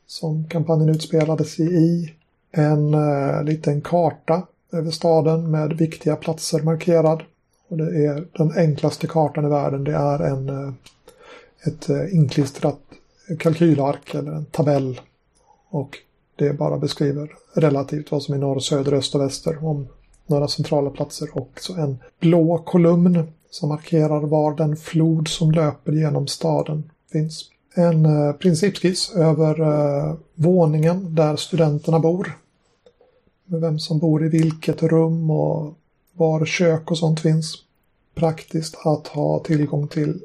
som 0.07 0.49
kampanjen 0.49 0.89
utspelades 0.89 1.59
i. 1.59 2.13
En 2.51 2.93
eh, 2.93 3.43
liten 3.43 3.81
karta 3.81 4.47
över 4.71 4.91
staden 4.91 5.51
med 5.51 5.73
viktiga 5.73 6.15
platser 6.15 6.61
markerad. 6.61 7.23
Och 7.67 7.77
det 7.77 8.05
är 8.05 8.27
den 8.37 8.51
enklaste 8.57 9.07
kartan 9.07 9.45
i 9.45 9.49
världen. 9.49 9.83
Det 9.83 9.95
är 9.95 10.19
en, 10.19 10.49
eh, 10.49 10.73
ett 11.67 11.89
eh, 11.89 12.15
inklistrat 12.15 12.79
kalkylark 13.39 14.13
eller 14.15 14.31
en 14.31 14.45
tabell 14.45 15.01
och 15.69 15.97
det 16.35 16.53
bara 16.53 16.77
beskriver 16.77 17.31
relativt 17.53 18.11
vad 18.11 18.23
som 18.23 18.33
är 18.33 18.39
norr, 18.39 18.59
söder, 18.59 18.93
öst 18.93 19.15
och 19.15 19.21
väster 19.21 19.65
om 19.65 19.87
några 20.27 20.47
centrala 20.47 20.89
platser 20.89 21.29
och 21.33 21.49
så 21.55 21.75
en 21.75 21.97
blå 22.19 22.57
kolumn 22.57 23.27
som 23.55 23.69
markerar 23.69 24.21
var 24.21 24.55
den 24.55 24.77
flod 24.77 25.27
som 25.27 25.51
löper 25.51 25.91
genom 25.91 26.27
staden 26.27 26.91
finns. 27.11 27.45
En 27.75 28.05
eh, 28.05 28.33
principskiss 28.33 29.15
över 29.15 29.61
eh, 29.61 30.15
våningen 30.35 31.15
där 31.15 31.35
studenterna 31.35 31.99
bor. 31.99 32.37
Med 33.45 33.61
vem 33.61 33.79
som 33.79 33.99
bor 33.99 34.25
i 34.25 34.29
vilket 34.29 34.83
rum 34.83 35.31
och 35.31 35.73
var 36.13 36.45
kök 36.45 36.91
och 36.91 36.97
sånt 36.97 37.19
finns. 37.19 37.55
Praktiskt 38.15 38.75
att 38.85 39.07
ha 39.07 39.39
tillgång 39.39 39.87
till 39.87 40.21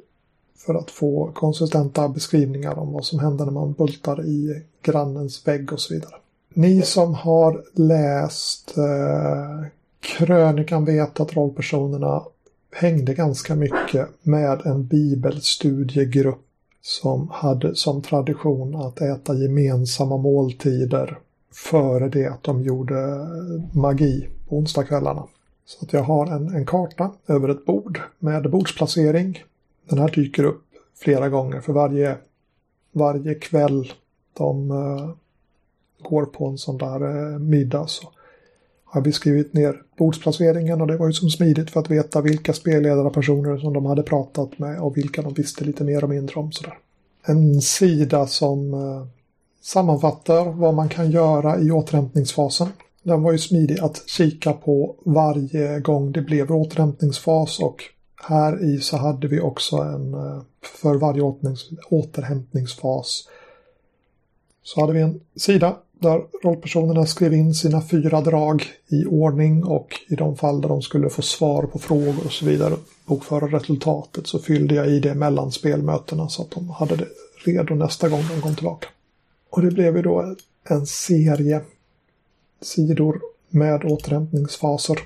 för 0.56 0.74
att 0.74 0.90
få 0.90 1.30
konsistenta 1.34 2.08
beskrivningar 2.08 2.78
om 2.78 2.92
vad 2.92 3.04
som 3.04 3.18
händer 3.18 3.44
när 3.44 3.52
man 3.52 3.72
bultar 3.72 4.24
i 4.26 4.62
grannens 4.82 5.46
vägg 5.46 5.72
och 5.72 5.80
så 5.80 5.94
vidare. 5.94 6.14
Ni 6.54 6.82
som 6.82 7.14
har 7.14 7.64
läst 7.74 8.76
eh, 8.76 9.66
krönikan 10.00 10.84
vet 10.84 11.20
att 11.20 11.36
rollpersonerna 11.36 12.22
hängde 12.72 13.14
ganska 13.14 13.54
mycket 13.54 14.08
med 14.22 14.66
en 14.66 14.86
bibelstudiegrupp 14.86 16.46
som 16.82 17.28
hade 17.32 17.74
som 17.74 18.02
tradition 18.02 18.76
att 18.76 19.00
äta 19.00 19.34
gemensamma 19.34 20.16
måltider 20.16 21.18
före 21.52 22.08
det 22.08 22.26
att 22.26 22.42
de 22.42 22.62
gjorde 22.62 23.28
magi 23.72 24.28
på 24.48 24.56
onsdagskvällarna. 24.56 25.24
Så 25.66 25.84
att 25.84 25.92
jag 25.92 26.02
har 26.02 26.26
en, 26.26 26.54
en 26.54 26.66
karta 26.66 27.10
över 27.26 27.48
ett 27.48 27.64
bord 27.64 28.00
med 28.18 28.50
bordsplacering 28.50 29.44
den 29.88 29.98
här 29.98 30.08
dyker 30.08 30.44
upp 30.44 30.64
flera 30.94 31.28
gånger 31.28 31.60
för 31.60 31.72
varje, 31.72 32.16
varje 32.92 33.34
kväll 33.34 33.92
de 34.32 34.70
uh, 34.70 35.10
går 36.02 36.24
på 36.24 36.46
en 36.46 36.58
sån 36.58 36.78
där 36.78 37.02
uh, 37.02 37.38
middag 37.38 37.86
så 37.88 38.08
har 38.92 39.00
vi 39.00 39.12
skrivit 39.12 39.52
ner 39.52 39.82
bordsplaceringen 39.98 40.80
och 40.80 40.86
det 40.86 40.96
var 40.96 41.06
ju 41.06 41.12
som 41.12 41.30
smidigt 41.30 41.70
för 41.70 41.80
att 41.80 41.90
veta 41.90 42.20
vilka 42.20 42.52
spelledarpersoner 42.52 43.58
som 43.58 43.72
de 43.72 43.86
hade 43.86 44.02
pratat 44.02 44.58
med 44.58 44.80
och 44.80 44.96
vilka 44.96 45.22
de 45.22 45.34
visste 45.34 45.64
lite 45.64 45.84
mer 45.84 46.04
och 46.04 46.10
mindre 46.10 46.40
om. 46.40 46.52
Sådär. 46.52 46.78
En 47.24 47.62
sida 47.62 48.26
som 48.26 48.74
eh, 48.74 49.06
sammanfattar 49.62 50.44
vad 50.44 50.74
man 50.74 50.88
kan 50.88 51.10
göra 51.10 51.60
i 51.60 51.70
återhämtningsfasen. 51.70 52.68
Den 53.02 53.22
var 53.22 53.32
ju 53.32 53.38
smidig 53.38 53.80
att 53.80 54.02
kika 54.06 54.52
på 54.52 54.96
varje 55.04 55.80
gång 55.80 56.12
det 56.12 56.22
blev 56.22 56.52
återhämtningsfas 56.52 57.60
och 57.60 57.84
här 58.22 58.64
i 58.64 58.80
så 58.80 58.96
hade 58.96 59.28
vi 59.28 59.40
också 59.40 59.76
en, 59.76 60.14
eh, 60.14 60.40
för 60.82 60.94
varje 60.94 61.22
återhämtningsfas, 61.90 63.28
så 64.62 64.80
hade 64.80 64.92
vi 64.92 65.00
en 65.00 65.20
sida 65.36 65.76
där 66.00 66.22
rollpersonerna 66.42 67.06
skrev 67.06 67.34
in 67.34 67.54
sina 67.54 67.82
fyra 67.82 68.20
drag 68.20 68.64
i 68.88 69.04
ordning 69.04 69.64
och 69.64 69.88
i 70.08 70.14
de 70.14 70.36
fall 70.36 70.60
där 70.60 70.68
de 70.68 70.82
skulle 70.82 71.10
få 71.10 71.22
svar 71.22 71.62
på 71.62 71.78
frågor 71.78 72.26
och 72.26 72.32
så 72.32 72.44
vidare, 72.44 72.76
bokföra 73.04 73.46
resultatet, 73.46 74.26
så 74.26 74.38
fyllde 74.38 74.74
jag 74.74 74.88
i 74.88 75.00
det 75.00 75.14
mellan 75.14 75.52
spelmötena 75.52 76.28
så 76.28 76.42
att 76.42 76.50
de 76.50 76.70
hade 76.70 76.96
det 76.96 77.06
redo 77.44 77.74
nästa 77.74 78.08
gång 78.08 78.22
de 78.34 78.40
kom 78.40 78.54
tillbaka. 78.54 78.88
Och 79.50 79.62
det 79.62 79.70
blev 79.70 79.96
ju 79.96 80.02
då 80.02 80.34
en 80.64 80.86
serie 80.86 81.60
sidor 82.60 83.20
med 83.48 83.84
återhämtningsfaser 83.84 84.98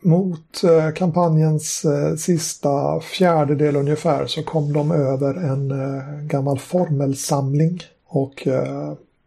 mot 0.00 0.64
eh, 0.64 0.90
kampanjens 0.90 1.84
eh, 1.84 2.16
sista 2.16 3.00
fjärdedel 3.00 3.76
ungefär 3.76 4.26
så 4.26 4.42
kom 4.42 4.72
de 4.72 4.90
över 4.90 5.34
en 5.34 5.70
eh, 5.70 6.26
gammal 6.26 6.58
formelsamling. 6.58 7.80
Och 8.06 8.48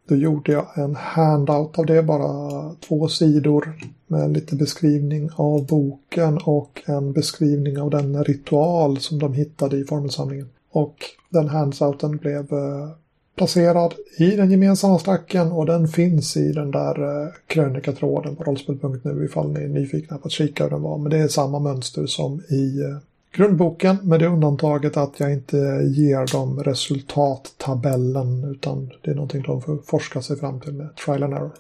då 0.08 0.16
gjorde 0.16 0.52
jag 0.52 0.68
en 0.76 0.96
handout 0.96 1.80
av 1.80 1.86
det, 1.86 2.04
bara 2.04 2.74
två 2.88 3.08
sidor 3.08 3.74
med 4.08 4.32
lite 4.32 4.56
beskrivning 4.56 5.30
av 5.36 5.66
boken 5.66 6.38
och 6.38 6.82
en 6.86 7.14
beskrivning 7.14 7.82
av 7.82 7.90
den 7.90 8.24
ritual 8.24 9.00
som 9.00 9.20
de 9.20 9.34
hittade 9.34 9.78
i 9.78 9.84
formelsamlingen. 9.84 10.50
Och 10.72 10.96
den 11.30 11.50
handouten 11.50 12.18
blev 12.18 12.54
eh, 12.54 12.90
placerad 13.36 13.94
i 14.18 14.36
den 14.36 14.52
gemensamma 14.52 15.00
stacken 15.00 15.52
och 15.52 15.66
den 15.66 15.88
finns 15.88 16.38
i 16.38 16.52
den 16.52 16.72
där 16.72 17.24
eh, 17.24 17.30
krönikatråden 17.48 18.36
på 18.36 18.44
rollspel.nu 18.44 19.26
ifall 19.26 19.52
ni 19.52 19.60
är 19.60 19.68
nyfikna 19.68 20.18
på 20.18 20.26
att 20.26 20.32
kika 20.32 20.64
hur 20.64 20.72
den 20.72 20.82
var. 20.82 20.98
Men 20.98 21.12
det 21.12 21.18
är 21.18 21.28
samma 21.28 21.60
mönster 21.60 22.06
som 22.06 22.42
i 22.50 22.82
eh, 22.82 22.98
grundboken 23.32 23.98
med 24.04 24.20
det 24.20 24.28
undantaget 24.28 24.98
att 24.98 25.20
jag 25.20 25.34
inte 25.34 25.58
ger 25.96 26.32
dem 26.34 26.64
resultattabellen 26.64 28.44
utan 28.44 28.92
det 29.04 29.12
är 29.12 29.16
någonting 29.16 29.42
de 29.42 29.62
får 29.62 29.78
forska 29.78 30.22
sig 30.22 30.38
fram 30.38 30.60
till 30.60 30.74
med 30.74 30.96
trial 30.96 31.24
and 31.24 31.34
error. 31.34 31.52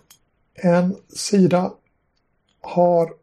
En 0.55 0.95
sida 1.09 1.72
har 2.61 3.13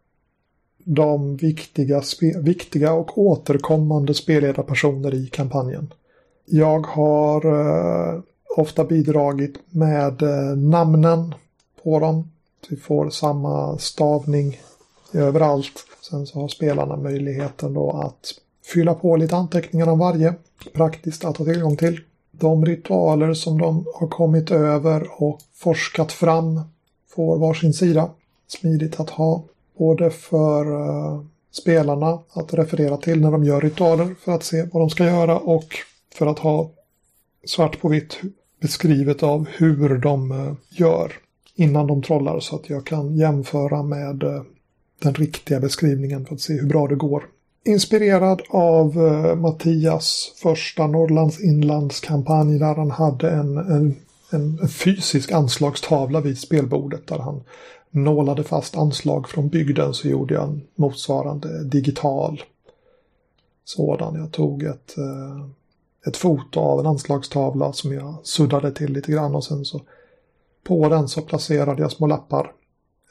de 0.85 1.37
viktiga, 1.37 2.03
viktiga 2.43 2.93
och 2.93 3.19
återkommande 3.19 4.15
spelledarpersoner 4.15 5.15
i 5.15 5.27
kampanjen. 5.27 5.95
Jag 6.47 6.87
har 6.87 7.47
eh, 7.47 8.21
ofta 8.57 8.85
bidragit 8.85 9.59
med 9.71 10.23
eh, 10.23 10.57
namnen 10.57 11.35
på 11.83 11.99
dem. 11.99 12.31
Vi 12.69 12.77
får 12.77 13.11
samma 13.11 13.79
stavning 13.79 14.61
överallt. 15.13 15.87
Sen 16.11 16.27
så 16.27 16.41
har 16.41 16.49
spelarna 16.49 16.97
möjligheten 16.97 17.75
då 17.75 17.91
att 17.91 18.35
fylla 18.73 18.95
på 18.95 19.17
lite 19.17 19.37
anteckningar 19.37 19.87
om 19.87 19.99
varje. 19.99 20.35
Praktiskt 20.73 21.25
att 21.25 21.37
ha 21.37 21.45
tillgång 21.45 21.77
till. 21.77 22.01
De 22.31 22.67
ritualer 22.67 23.35
som 23.35 23.59
de 23.59 23.87
har 23.95 24.09
kommit 24.09 24.51
över 24.51 25.23
och 25.23 25.41
forskat 25.55 26.13
fram 26.13 26.61
får 27.09 27.39
varsin 27.39 27.73
sida. 27.73 28.11
Smidigt 28.47 29.01
att 29.01 29.11
ha 29.11 29.43
både 29.79 30.11
för 30.11 30.73
eh, 30.73 31.21
spelarna 31.51 32.19
att 32.33 32.55
referera 32.55 32.97
till 32.97 33.21
när 33.21 33.31
de 33.31 33.45
gör 33.45 33.61
ritualer 33.61 34.15
för 34.25 34.33
att 34.33 34.45
se 34.45 34.69
vad 34.73 34.83
de 34.83 34.91
ska 34.91 35.05
göra 35.05 35.39
och 35.39 35.77
för 36.15 36.27
att 36.27 36.39
ha 36.39 36.71
svart 37.45 37.81
på 37.81 37.89
vitt 37.89 38.21
beskrivet 38.61 39.23
av 39.23 39.47
hur 39.49 39.99
de 39.99 40.31
eh, 40.33 40.53
gör 40.69 41.13
innan 41.55 41.87
de 41.87 42.03
trollar 42.03 42.41
så 42.41 42.57
att 42.57 42.71
jag 42.71 42.87
kan 42.87 43.17
jämföra 43.17 43.83
med 43.83 44.23
eh, 44.23 44.43
den 45.05 45.15
riktiga 45.15 45.61
beskrivningen 45.61 46.27
för 46.27 46.35
att 46.35 46.41
se 46.41 46.53
hur 46.53 46.67
bra 46.69 46.87
det 46.87 46.95
går. 46.95 47.25
Inspirerad 47.65 48.43
av 48.49 49.07
eh, 49.07 49.37
Mattias 49.37 50.33
första 50.37 50.87
Norrlands 50.87 51.41
inlandskampanj 51.41 52.59
där 52.59 52.75
han 52.75 52.91
hade 52.91 53.31
en, 53.31 53.57
en, 53.57 53.97
en 54.31 54.69
fysisk 54.69 55.33
anslagstavla 55.33 56.21
vid 56.21 56.39
spelbordet 56.39 57.07
där 57.07 57.19
han 57.19 57.43
nålade 57.91 58.45
fast 58.45 58.77
anslag 58.77 59.29
från 59.29 59.49
bygden 59.49 59.95
så 59.95 60.09
gjorde 60.09 60.35
jag 60.35 60.45
en 60.45 60.63
motsvarande 60.75 61.65
digital 61.65 62.43
sådan. 63.65 64.15
Jag 64.15 64.33
tog 64.33 64.63
ett, 64.63 64.99
eh, 64.99 65.47
ett 66.07 66.17
foto 66.17 66.61
av 66.61 66.81
en 66.81 66.87
anslagstavla 66.87 67.73
som 67.73 67.93
jag 67.93 68.15
suddade 68.23 68.73
till 68.73 68.93
lite 68.93 69.13
grann 69.13 69.35
och 69.35 69.45
sen 69.45 69.65
så 69.65 69.81
på 70.65 70.89
den 70.89 71.09
så 71.09 71.23
placerade 71.23 71.83
jag 71.83 71.93
små 71.93 72.07
lappar 72.07 72.53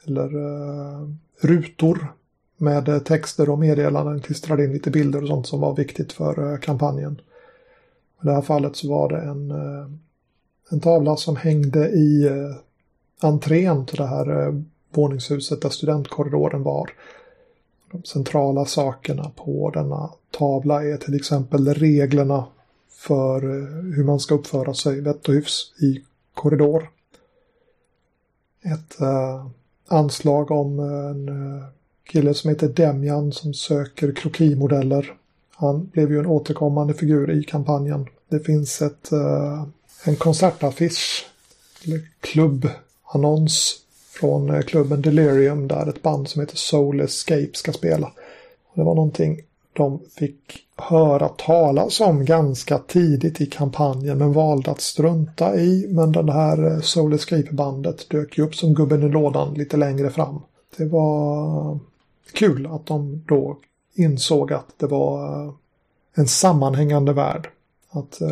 eller 0.06 0.36
eh, 0.36 1.08
rutor 1.40 2.12
med 2.56 2.88
eh, 2.88 2.98
texter 2.98 3.50
och 3.50 3.58
meddelanden, 3.58 4.20
klistrade 4.20 4.64
in 4.64 4.72
lite 4.72 4.90
bilder 4.90 5.22
och 5.22 5.28
sånt 5.28 5.46
som 5.46 5.60
var 5.60 5.76
viktigt 5.76 6.12
för 6.12 6.52
eh, 6.52 6.58
kampanjen. 6.58 7.20
I 8.22 8.26
det 8.26 8.32
här 8.32 8.42
fallet 8.42 8.76
så 8.76 8.88
var 8.88 9.08
det 9.08 9.20
en, 9.20 9.50
en 10.70 10.80
tavla 10.80 11.16
som 11.16 11.36
hängde 11.36 11.88
i 11.88 12.28
entrén 13.20 13.86
till 13.86 13.96
det 13.96 14.06
här 14.06 14.62
våningshuset 14.90 15.62
där 15.62 15.68
studentkorridoren 15.68 16.62
var. 16.62 16.90
De 17.92 18.02
centrala 18.02 18.64
sakerna 18.64 19.30
på 19.36 19.70
denna 19.70 20.10
tavla 20.30 20.84
är 20.84 20.96
till 20.96 21.14
exempel 21.14 21.74
reglerna 21.74 22.44
för 23.06 23.42
eh, 23.44 23.94
hur 23.96 24.04
man 24.04 24.20
ska 24.20 24.34
uppföra 24.34 24.74
sig 24.74 25.00
vett 25.00 25.28
och 25.28 25.34
hyfs 25.34 25.72
i 25.82 26.02
korridor. 26.34 26.90
Ett 28.62 29.00
eh, 29.00 29.46
anslag 29.88 30.50
om 30.50 30.78
en 30.78 31.28
eh, 31.28 31.64
kille 32.04 32.34
som 32.34 32.50
heter 32.50 32.68
Demjan 32.68 33.32
som 33.32 33.54
söker 33.54 34.12
krokimodeller. 34.12 35.14
Han 35.54 35.86
blev 35.92 36.10
ju 36.10 36.18
en 36.18 36.26
återkommande 36.26 36.94
figur 36.94 37.30
i 37.30 37.44
kampanjen. 37.44 38.06
Det 38.28 38.40
finns 38.40 38.82
ett, 38.82 39.12
eh, 39.12 39.64
en 40.04 40.16
konsertaffisch, 40.16 41.26
eller 41.84 42.00
klubbannons 42.20 43.80
från 44.10 44.50
eh, 44.50 44.60
klubben 44.60 45.02
Delirium 45.02 45.68
där 45.68 45.88
ett 45.88 46.02
band 46.02 46.28
som 46.28 46.40
heter 46.40 46.56
Soul 46.56 47.00
Escape 47.00 47.50
ska 47.52 47.72
spela. 47.72 48.12
Det 48.74 48.82
var 48.82 48.94
någonting 48.94 49.40
de 49.72 50.00
fick 50.18 50.63
höra 50.76 51.28
talas 51.28 52.00
om 52.00 52.24
ganska 52.24 52.78
tidigt 52.78 53.40
i 53.40 53.46
kampanjen 53.46 54.18
men 54.18 54.32
valde 54.32 54.70
att 54.70 54.80
strunta 54.80 55.56
i. 55.56 55.86
Men 55.90 56.12
det 56.12 56.32
här 56.32 56.72
eh, 56.72 56.80
Soul 56.80 57.12
Escape-bandet 57.12 58.08
dök 58.10 58.38
ju 58.38 58.44
upp 58.44 58.54
som 58.54 58.74
gubben 58.74 59.02
i 59.02 59.08
lådan 59.08 59.54
lite 59.54 59.76
längre 59.76 60.10
fram. 60.10 60.40
Det 60.76 60.84
var 60.84 61.70
eh, 61.70 61.76
kul 62.32 62.66
att 62.66 62.86
de 62.86 63.22
då 63.26 63.58
insåg 63.94 64.52
att 64.52 64.78
det 64.78 64.86
var 64.86 65.42
eh, 65.46 65.52
en 66.14 66.28
sammanhängande 66.28 67.12
värld. 67.12 67.48
Att 67.90 68.20
eh, 68.20 68.28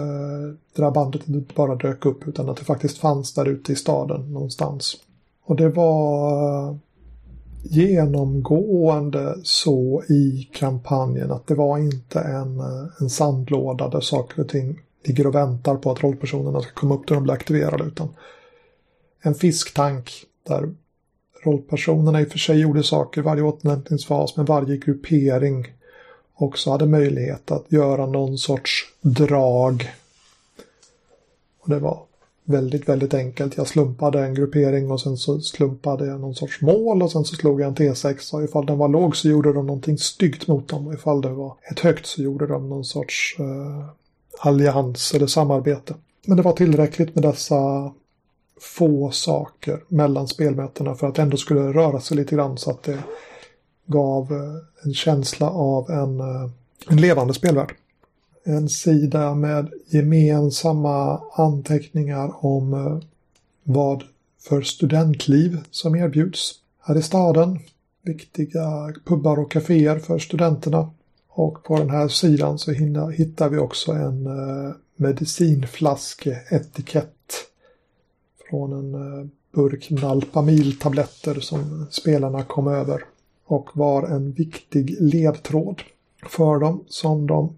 det 0.74 0.82
där 0.82 0.90
bandet 0.90 1.28
inte 1.28 1.54
bara 1.54 1.74
dök 1.74 2.06
upp 2.06 2.28
utan 2.28 2.48
att 2.48 2.56
det 2.56 2.64
faktiskt 2.64 2.98
fanns 2.98 3.34
där 3.34 3.48
ute 3.48 3.72
i 3.72 3.76
staden 3.76 4.32
någonstans. 4.32 4.96
Och 5.44 5.56
det 5.56 5.68
var 5.68 6.78
genomgående 7.62 9.34
så 9.42 10.02
i 10.08 10.48
kampanjen 10.52 11.30
att 11.30 11.46
det 11.46 11.54
var 11.54 11.78
inte 11.78 12.20
en, 12.20 12.60
en 13.00 13.10
sandlåda 13.10 13.88
där 13.88 14.00
saker 14.00 14.42
och 14.42 14.48
ting 14.48 14.80
ligger 15.04 15.26
och 15.26 15.34
väntar 15.34 15.76
på 15.76 15.90
att 15.90 16.02
rollpersonerna 16.02 16.60
ska 16.60 16.72
komma 16.72 16.94
upp 16.94 17.06
till 17.06 17.14
de 17.14 17.22
blir 17.22 17.34
aktiverade 17.34 17.84
utan 17.84 18.08
en 19.22 19.34
fisktank 19.34 20.10
där 20.48 20.74
rollpersonerna 21.44 22.20
i 22.20 22.24
och 22.24 22.28
för 22.28 22.38
sig 22.38 22.60
gjorde 22.60 22.82
saker 22.82 23.22
varje 23.22 23.42
återhämtningsfas 23.42 24.36
men 24.36 24.46
varje 24.46 24.76
gruppering 24.76 25.66
också 26.34 26.70
hade 26.70 26.86
möjlighet 26.86 27.50
att 27.50 27.72
göra 27.72 28.06
någon 28.06 28.38
sorts 28.38 28.92
drag. 29.00 29.90
Och 31.60 31.70
det 31.70 31.78
var 31.78 32.02
väldigt, 32.52 32.88
väldigt 32.88 33.14
enkelt. 33.14 33.56
Jag 33.56 33.68
slumpade 33.68 34.24
en 34.24 34.34
gruppering 34.34 34.90
och 34.90 35.00
sen 35.00 35.16
så 35.16 35.40
slumpade 35.40 36.06
jag 36.06 36.20
någon 36.20 36.34
sorts 36.34 36.60
mål 36.60 37.02
och 37.02 37.12
sen 37.12 37.24
så 37.24 37.36
slog 37.36 37.60
jag 37.60 37.68
en 37.68 37.74
T6 37.74 38.34
och 38.34 38.44
ifall 38.44 38.66
den 38.66 38.78
var 38.78 38.88
låg 38.88 39.16
så 39.16 39.28
gjorde 39.28 39.52
de 39.52 39.66
någonting 39.66 39.98
styggt 39.98 40.46
mot 40.46 40.68
dem 40.68 40.86
och 40.86 40.94
ifall 40.94 41.20
det 41.20 41.28
var 41.28 41.54
ett 41.70 41.80
högt 41.80 42.06
så 42.06 42.22
gjorde 42.22 42.46
de 42.46 42.68
någon 42.68 42.84
sorts 42.84 43.36
eh, 43.38 43.88
allians 44.38 45.14
eller 45.14 45.26
samarbete. 45.26 45.94
Men 46.26 46.36
det 46.36 46.42
var 46.42 46.52
tillräckligt 46.52 47.14
med 47.14 47.24
dessa 47.24 47.92
få 48.60 49.10
saker 49.10 49.80
mellan 49.88 50.28
spelmötena 50.28 50.94
för 50.94 51.06
att 51.06 51.14
det 51.14 51.22
ändå 51.22 51.36
skulle 51.36 51.60
röra 51.60 52.00
sig 52.00 52.16
lite 52.16 52.34
grann 52.34 52.58
så 52.58 52.70
att 52.70 52.82
det 52.82 52.98
gav 53.86 54.32
eh, 54.32 54.84
en 54.86 54.94
känsla 54.94 55.50
av 55.50 55.90
en, 55.90 56.20
eh, 56.20 56.50
en 56.88 57.00
levande 57.00 57.34
spelvärld 57.34 57.74
en 58.44 58.68
sida 58.68 59.34
med 59.34 59.72
gemensamma 59.86 61.20
anteckningar 61.32 62.44
om 62.44 62.74
eh, 62.74 62.98
vad 63.62 64.04
för 64.40 64.62
studentliv 64.62 65.58
som 65.70 65.96
erbjuds 65.96 66.54
här 66.80 66.98
i 66.98 67.02
staden. 67.02 67.58
Viktiga 68.02 68.94
pubbar 69.04 69.38
och 69.38 69.50
kaféer 69.50 69.98
för 69.98 70.18
studenterna. 70.18 70.90
Och 71.28 71.64
på 71.64 71.78
den 71.78 71.90
här 71.90 72.08
sidan 72.08 72.58
så 72.58 72.72
hittar 73.10 73.48
vi 73.48 73.58
också 73.58 73.92
en 73.92 74.26
eh, 74.26 74.72
medicinflaskeetikett 74.96 77.08
från 78.50 78.72
en 78.72 78.94
eh, 78.94 79.26
burk 79.54 79.90
Nalpamil-tabletter 79.90 81.40
som 81.40 81.86
spelarna 81.90 82.44
kom 82.44 82.68
över 82.68 83.04
och 83.44 83.70
var 83.74 84.02
en 84.02 84.32
viktig 84.32 84.96
ledtråd 85.00 85.82
för 86.28 86.58
dem 86.58 86.84
som 86.88 87.26
de 87.26 87.56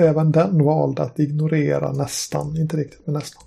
även 0.00 0.32
den 0.32 0.64
valde 0.64 1.02
att 1.02 1.18
ignorera 1.18 1.92
nästan, 1.92 2.56
inte 2.56 2.76
riktigt 2.76 3.06
men 3.06 3.14
nästan. 3.14 3.42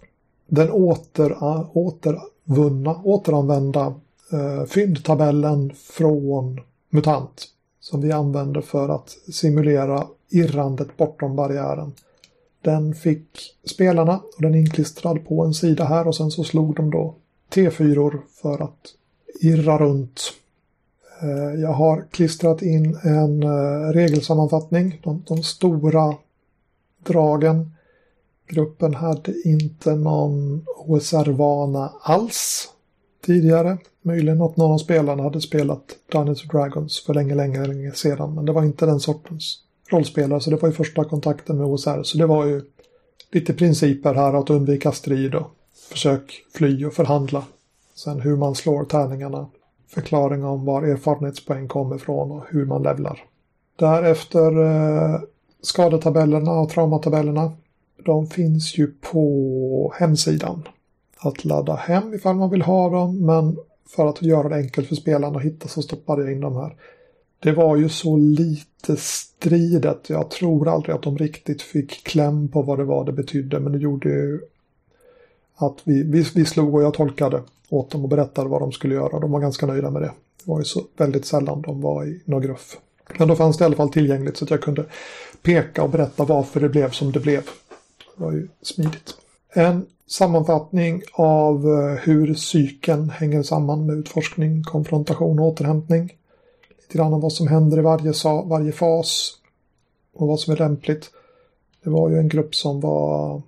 Den 0.47 0.71
åter, 0.71 1.37
återvunna, 1.73 3.01
återanvända 3.03 3.93
eh, 4.31 4.65
fyndtabellen 4.65 5.73
från 5.75 6.61
MUTANT 6.89 7.47
som 7.79 8.01
vi 8.01 8.11
använde 8.11 8.61
för 8.61 8.89
att 8.89 9.09
simulera 9.33 10.07
irrandet 10.29 10.97
bortom 10.97 11.35
barriären. 11.35 11.93
Den 12.61 12.95
fick 12.95 13.55
spelarna 13.63 14.21
och 14.35 14.41
den 14.41 14.55
inklistrad 14.55 15.27
på 15.27 15.43
en 15.45 15.53
sida 15.53 15.85
här 15.85 16.07
och 16.07 16.15
sen 16.15 16.31
så 16.31 16.43
slog 16.43 16.75
de 16.75 16.91
då 16.91 17.15
T4 17.53 18.17
för 18.41 18.63
att 18.63 18.93
irra 19.39 19.77
runt. 19.77 20.21
Eh, 21.21 21.61
jag 21.61 21.73
har 21.73 22.05
klistrat 22.11 22.61
in 22.61 22.97
en 23.03 23.43
eh, 23.43 23.91
regelsammanfattning. 23.93 25.01
De, 25.03 25.23
de 25.27 25.43
stora 25.43 26.15
dragen. 27.05 27.71
Gruppen 28.47 28.93
hade 28.93 29.41
inte 29.45 29.95
någon 29.95 30.65
OSR-vana 30.77 31.93
alls 32.01 32.69
tidigare. 33.25 33.77
Möjligen 34.01 34.41
att 34.41 34.57
någon 34.57 34.71
av 34.71 34.77
spelarna 34.77 35.23
hade 35.23 35.41
spelat 35.41 35.95
Dungeons 36.11 36.47
Dragons 36.47 37.05
för 37.05 37.13
länge, 37.13 37.35
länge, 37.35 37.67
länge 37.67 37.91
sedan. 37.91 38.35
Men 38.35 38.45
det 38.45 38.51
var 38.51 38.63
inte 38.63 38.85
den 38.85 38.99
sortens 38.99 39.59
rollspelare. 39.89 40.41
Så 40.41 40.49
det 40.49 40.55
var 40.55 40.69
ju 40.69 40.75
första 40.75 41.03
kontakten 41.03 41.57
med 41.57 41.65
OSR. 41.65 42.03
Så 42.03 42.17
det 42.17 42.25
var 42.25 42.45
ju 42.45 42.61
lite 43.31 43.53
principer 43.53 44.13
här 44.13 44.33
att 44.33 44.49
undvika 44.49 44.91
strid 44.91 45.35
och 45.35 45.51
försök 45.89 46.43
fly 46.53 46.85
och 46.85 46.93
förhandla. 46.93 47.43
Sen 47.95 48.21
hur 48.21 48.35
man 48.37 48.55
slår 48.55 48.85
tärningarna. 48.85 49.47
Förklaring 49.87 50.43
om 50.43 50.65
var 50.65 50.83
erfarenhetspoäng 50.83 51.67
kommer 51.67 51.95
ifrån 51.95 52.31
och 52.31 52.43
hur 52.49 52.65
man 52.65 52.83
levlar. 52.83 53.23
Därefter 53.75 54.63
eh, 54.63 55.19
skadetabellerna 55.63 56.51
och 56.51 56.69
traumatabellerna. 56.69 57.51
De 58.05 58.27
finns 58.27 58.77
ju 58.77 58.87
på 58.87 59.93
hemsidan. 59.99 60.67
Att 61.19 61.45
ladda 61.45 61.75
hem 61.75 62.13
ifall 62.13 62.35
man 62.35 62.49
vill 62.49 62.61
ha 62.61 62.89
dem 62.89 63.25
men 63.25 63.57
för 63.87 64.07
att 64.07 64.21
göra 64.21 64.49
det 64.49 64.55
enkelt 64.55 64.87
för 64.87 64.95
spelarna 64.95 65.37
att 65.37 65.45
hitta 65.45 65.67
så 65.67 65.81
stoppade 65.81 66.23
jag 66.23 66.31
in 66.31 66.41
dem 66.41 66.55
här. 66.55 66.75
Det 67.39 67.51
var 67.51 67.77
ju 67.77 67.89
så 67.89 68.17
lite 68.17 68.95
stridet. 68.97 70.09
Jag 70.09 70.29
tror 70.29 70.67
aldrig 70.67 70.95
att 70.95 71.01
de 71.01 71.17
riktigt 71.17 71.61
fick 71.61 72.03
kläm 72.03 72.47
på 72.47 72.61
vad 72.61 72.79
det 72.79 72.83
var 72.83 73.05
det 73.05 73.11
betydde. 73.11 73.59
Men 73.59 73.71
det 73.71 73.77
gjorde 73.77 74.09
ju 74.09 74.41
att 75.55 75.77
vi, 75.83 76.03
vi, 76.03 76.25
vi 76.35 76.45
slog 76.45 76.75
och 76.75 76.83
jag 76.83 76.93
tolkade 76.93 77.41
åt 77.69 77.91
dem 77.91 78.03
och 78.03 78.09
berättade 78.09 78.49
vad 78.49 78.61
de 78.61 78.71
skulle 78.71 78.95
göra. 78.95 79.19
De 79.19 79.31
var 79.31 79.39
ganska 79.39 79.65
nöjda 79.65 79.89
med 79.89 80.01
det. 80.01 80.11
Det 80.43 80.51
var 80.51 80.59
ju 80.59 80.65
så 80.65 80.81
väldigt 80.97 81.25
sällan 81.25 81.61
de 81.61 81.81
var 81.81 82.05
i 82.05 82.21
någon 82.25 82.41
gruff. 82.41 82.77
Men 83.17 83.27
då 83.27 83.35
fanns 83.35 83.57
det 83.57 83.63
i 83.63 83.65
alla 83.65 83.75
fall 83.75 83.89
tillgängligt 83.89 84.37
så 84.37 84.43
att 84.45 84.51
jag 84.51 84.61
kunde 84.61 84.85
peka 85.41 85.83
och 85.83 85.89
berätta 85.89 86.23
varför 86.23 86.59
det 86.59 86.69
blev 86.69 86.91
som 86.91 87.11
det 87.11 87.19
blev. 87.19 87.43
Det 88.17 88.23
var 88.23 88.31
ju 88.31 88.47
smidigt. 88.61 89.15
En 89.53 89.85
sammanfattning 90.07 91.01
av 91.13 91.55
eh, 91.55 91.99
hur 92.03 92.33
psyken 92.33 93.09
hänger 93.09 93.43
samman 93.43 93.85
med 93.85 93.97
utforskning, 93.97 94.63
konfrontation 94.63 95.39
och 95.39 95.45
återhämtning. 95.45 96.13
Lite 96.81 96.97
grann 96.97 97.13
om 97.13 97.21
vad 97.21 97.33
som 97.33 97.47
händer 97.47 97.77
i 97.77 97.81
varje, 97.81 98.13
varje 98.45 98.71
fas 98.71 99.33
och 100.13 100.27
vad 100.27 100.39
som 100.39 100.53
är 100.53 100.57
lämpligt. 100.57 101.11
Det 101.83 101.89
var 101.89 102.09
ju 102.09 102.17
en 102.17 102.29
grupp 102.29 102.55
som 102.55 102.81
var 102.81 103.41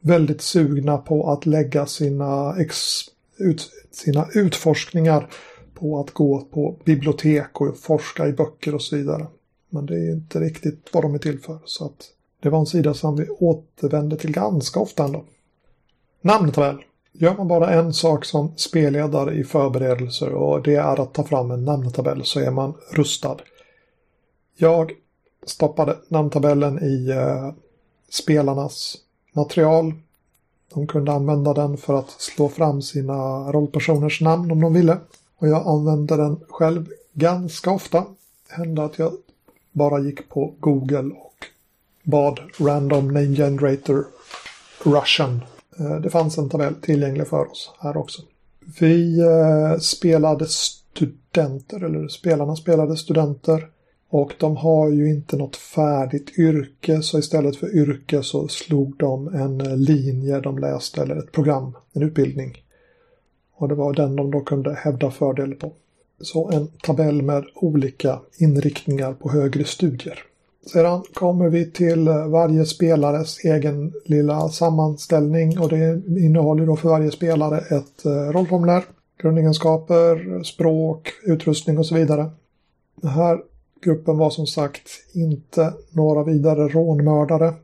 väldigt 0.00 0.42
sugna 0.42 0.98
på 0.98 1.32
att 1.32 1.46
lägga 1.46 1.86
sina, 1.86 2.56
ex, 2.58 3.00
ut, 3.36 3.70
sina 3.90 4.28
utforskningar 4.34 5.28
på 5.80 6.00
att 6.00 6.10
gå 6.10 6.40
på 6.40 6.76
bibliotek 6.84 7.60
och 7.60 7.78
forska 7.78 8.26
i 8.26 8.32
böcker 8.32 8.74
och 8.74 8.82
så 8.82 8.96
vidare. 8.96 9.26
Men 9.70 9.86
det 9.86 9.94
är 9.94 10.12
inte 10.12 10.40
riktigt 10.40 10.88
vad 10.92 11.04
de 11.04 11.14
är 11.14 11.18
till 11.18 11.40
för. 11.40 11.58
Så 11.64 11.84
att 11.84 12.10
det 12.40 12.50
var 12.50 12.58
en 12.58 12.66
sida 12.66 12.94
som 12.94 13.16
vi 13.16 13.28
återvände 13.28 14.16
till 14.16 14.32
ganska 14.32 14.80
ofta 14.80 15.04
ändå. 15.04 15.24
Namntabell. 16.20 16.84
Gör 17.12 17.36
man 17.36 17.48
bara 17.48 17.70
en 17.70 17.92
sak 17.92 18.24
som 18.24 18.52
spelledare 18.56 19.34
i 19.34 19.44
förberedelser 19.44 20.32
och 20.32 20.62
det 20.62 20.74
är 20.74 21.00
att 21.00 21.14
ta 21.14 21.24
fram 21.24 21.50
en 21.50 21.64
namntabell 21.64 22.24
så 22.24 22.40
är 22.40 22.50
man 22.50 22.74
rustad. 22.90 23.36
Jag 24.56 24.92
stoppade 25.46 25.96
namntabellen 26.08 26.82
i 26.82 27.10
eh, 27.10 27.52
spelarnas 28.08 28.96
material. 29.32 29.92
De 30.74 30.86
kunde 30.86 31.12
använda 31.12 31.54
den 31.54 31.76
för 31.76 31.98
att 31.98 32.10
slå 32.10 32.48
fram 32.48 32.82
sina 32.82 33.52
rollpersoners 33.52 34.20
namn 34.20 34.50
om 34.50 34.60
de 34.60 34.72
ville. 34.72 34.98
Och 35.38 35.48
jag 35.48 35.66
använde 35.66 36.16
den 36.16 36.40
själv 36.48 36.88
ganska 37.12 37.70
ofta. 37.70 38.04
Det 38.48 38.54
hände 38.54 38.84
att 38.84 38.98
jag 38.98 39.12
bara 39.72 40.00
gick 40.00 40.28
på 40.28 40.54
Google 40.60 41.14
och 41.14 41.46
bad 42.02 42.40
Random 42.58 43.08
Name 43.08 43.36
Generator 43.36 44.06
Russian. 44.82 45.40
Eh, 45.78 45.96
det 45.96 46.10
fanns 46.10 46.38
en 46.38 46.48
tabell 46.48 46.74
tillgänglig 46.74 47.26
för 47.26 47.50
oss 47.50 47.72
här 47.78 47.96
också. 47.96 48.22
Vi 48.80 49.20
eh, 49.20 49.78
spelade 49.78 50.46
studenter, 50.46 51.84
eller 51.84 52.08
spelarna 52.08 52.56
spelade 52.56 52.96
studenter. 52.96 53.68
Och 54.10 54.34
de 54.38 54.56
har 54.56 54.90
ju 54.90 55.10
inte 55.10 55.36
något 55.36 55.56
färdigt 55.56 56.38
yrke 56.38 57.02
så 57.02 57.18
istället 57.18 57.56
för 57.56 57.76
yrke 57.76 58.22
så 58.22 58.48
slog 58.48 58.96
de 58.96 59.28
en 59.28 59.60
eh, 59.60 59.76
linje 59.76 60.40
de 60.40 60.58
läste 60.58 61.02
eller 61.02 61.16
ett 61.16 61.32
program, 61.32 61.76
en 61.92 62.02
utbildning. 62.02 62.62
Och 63.58 63.68
det 63.68 63.74
var 63.74 63.92
den 63.92 64.16
de 64.16 64.30
då 64.30 64.40
kunde 64.40 64.74
hävda 64.74 65.10
fördel 65.10 65.54
på. 65.54 65.72
Så 66.20 66.50
en 66.50 66.68
tabell 66.82 67.22
med 67.22 67.44
olika 67.54 68.18
inriktningar 68.38 69.12
på 69.12 69.30
högre 69.30 69.64
studier. 69.64 70.24
Sedan 70.72 71.02
kommer 71.14 71.48
vi 71.48 71.70
till 71.70 72.08
eh, 72.08 72.28
varje 72.28 72.64
spelares 72.64 73.38
egen 73.44 73.92
lilla 74.04 74.48
sammanställning 74.48 75.58
och 75.58 75.68
det 75.68 76.02
innehåller 76.06 76.66
då 76.66 76.76
för 76.76 76.88
varje 76.88 77.10
spelare 77.10 77.58
ett 77.58 78.04
eh, 78.04 78.10
rollformulär, 78.10 78.84
grundegenskaper, 79.22 80.42
språk, 80.42 81.12
utrustning 81.22 81.78
och 81.78 81.86
så 81.86 81.94
vidare. 81.94 82.30
Den 83.02 83.10
här 83.10 83.38
gruppen 83.84 84.18
var 84.18 84.30
som 84.30 84.46
sagt 84.46 84.88
inte 85.12 85.72
några 85.90 86.24
vidare 86.24 86.68
rånmördare. 86.68 87.54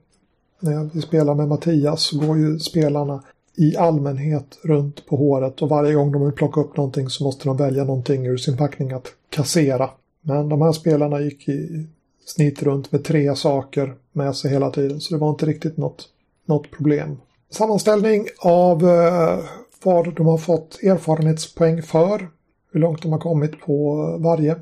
När 0.61 0.91
vi 0.95 1.01
spelar 1.01 1.35
med 1.35 1.49
Mattias 1.49 2.03
så 2.03 2.19
går 2.19 2.39
ju 2.39 2.59
spelarna 2.59 3.23
i 3.57 3.77
allmänhet 3.77 4.59
runt 4.63 5.07
på 5.07 5.17
håret 5.17 5.63
och 5.63 5.69
varje 5.69 5.95
gång 5.95 6.13
de 6.13 6.25
vill 6.25 6.33
plocka 6.33 6.61
upp 6.61 6.77
någonting 6.77 7.09
så 7.09 7.25
måste 7.25 7.45
de 7.45 7.57
välja 7.57 7.85
någonting 7.85 8.27
ur 8.27 8.37
sin 8.37 8.57
packning 8.57 8.93
att 8.93 9.07
kassera. 9.31 9.91
Men 10.21 10.49
de 10.49 10.63
här 10.63 10.73
spelarna 10.73 11.21
gick 11.21 11.49
i 11.49 11.87
snitt 12.27 12.63
runt 12.63 12.93
med 12.93 13.05
tre 13.05 13.37
saker 13.37 13.95
med 14.13 14.37
sig 14.37 14.51
hela 14.51 14.71
tiden 14.71 15.01
så 15.01 15.15
det 15.15 15.21
var 15.21 15.31
inte 15.31 15.47
riktigt 15.47 15.77
något, 15.77 16.09
något 16.47 16.71
problem. 16.71 17.17
Sammanställning 17.51 18.27
av 18.39 18.89
eh, 18.89 19.39
vad 19.83 20.15
de 20.15 20.27
har 20.27 20.39
fått 20.39 20.83
erfarenhetspoäng 20.83 21.83
för, 21.83 22.29
hur 22.73 22.81
långt 22.81 23.03
de 23.03 23.13
har 23.13 23.19
kommit 23.19 23.61
på 23.61 23.95
varje. 24.21 24.57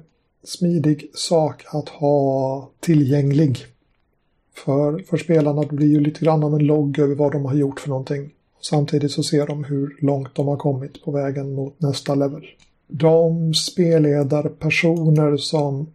Smidig 0.45 1.11
sak 1.15 1.65
att 1.67 1.89
ha 1.89 2.69
tillgänglig. 2.81 3.59
För, 4.55 4.99
för 4.99 5.17
spelarna 5.17 5.63
det 5.63 5.77
blir 5.77 5.89
ju 5.89 6.01
lite 6.01 6.25
grann 6.25 6.45
av 6.45 6.55
en 6.55 6.67
logg 6.67 6.99
över 6.99 7.15
vad 7.15 7.33
de 7.33 7.45
har 7.45 7.55
gjort 7.55 7.81
för 7.81 7.89
någonting. 7.89 8.31
Samtidigt 8.63 9.13
så 9.13 9.23
ser 9.23 9.47
de 9.47 9.65
hur 9.65 9.97
långt 10.01 10.35
de 10.35 10.49
har 10.49 10.57
kommit 10.57 11.05
på 11.05 11.11
vägen 11.11 11.55
mot 11.55 11.81
nästa 11.81 12.15
level. 12.15 12.43
De 12.89 13.55
spelledarpersoner 13.55 15.37
som 15.37 15.87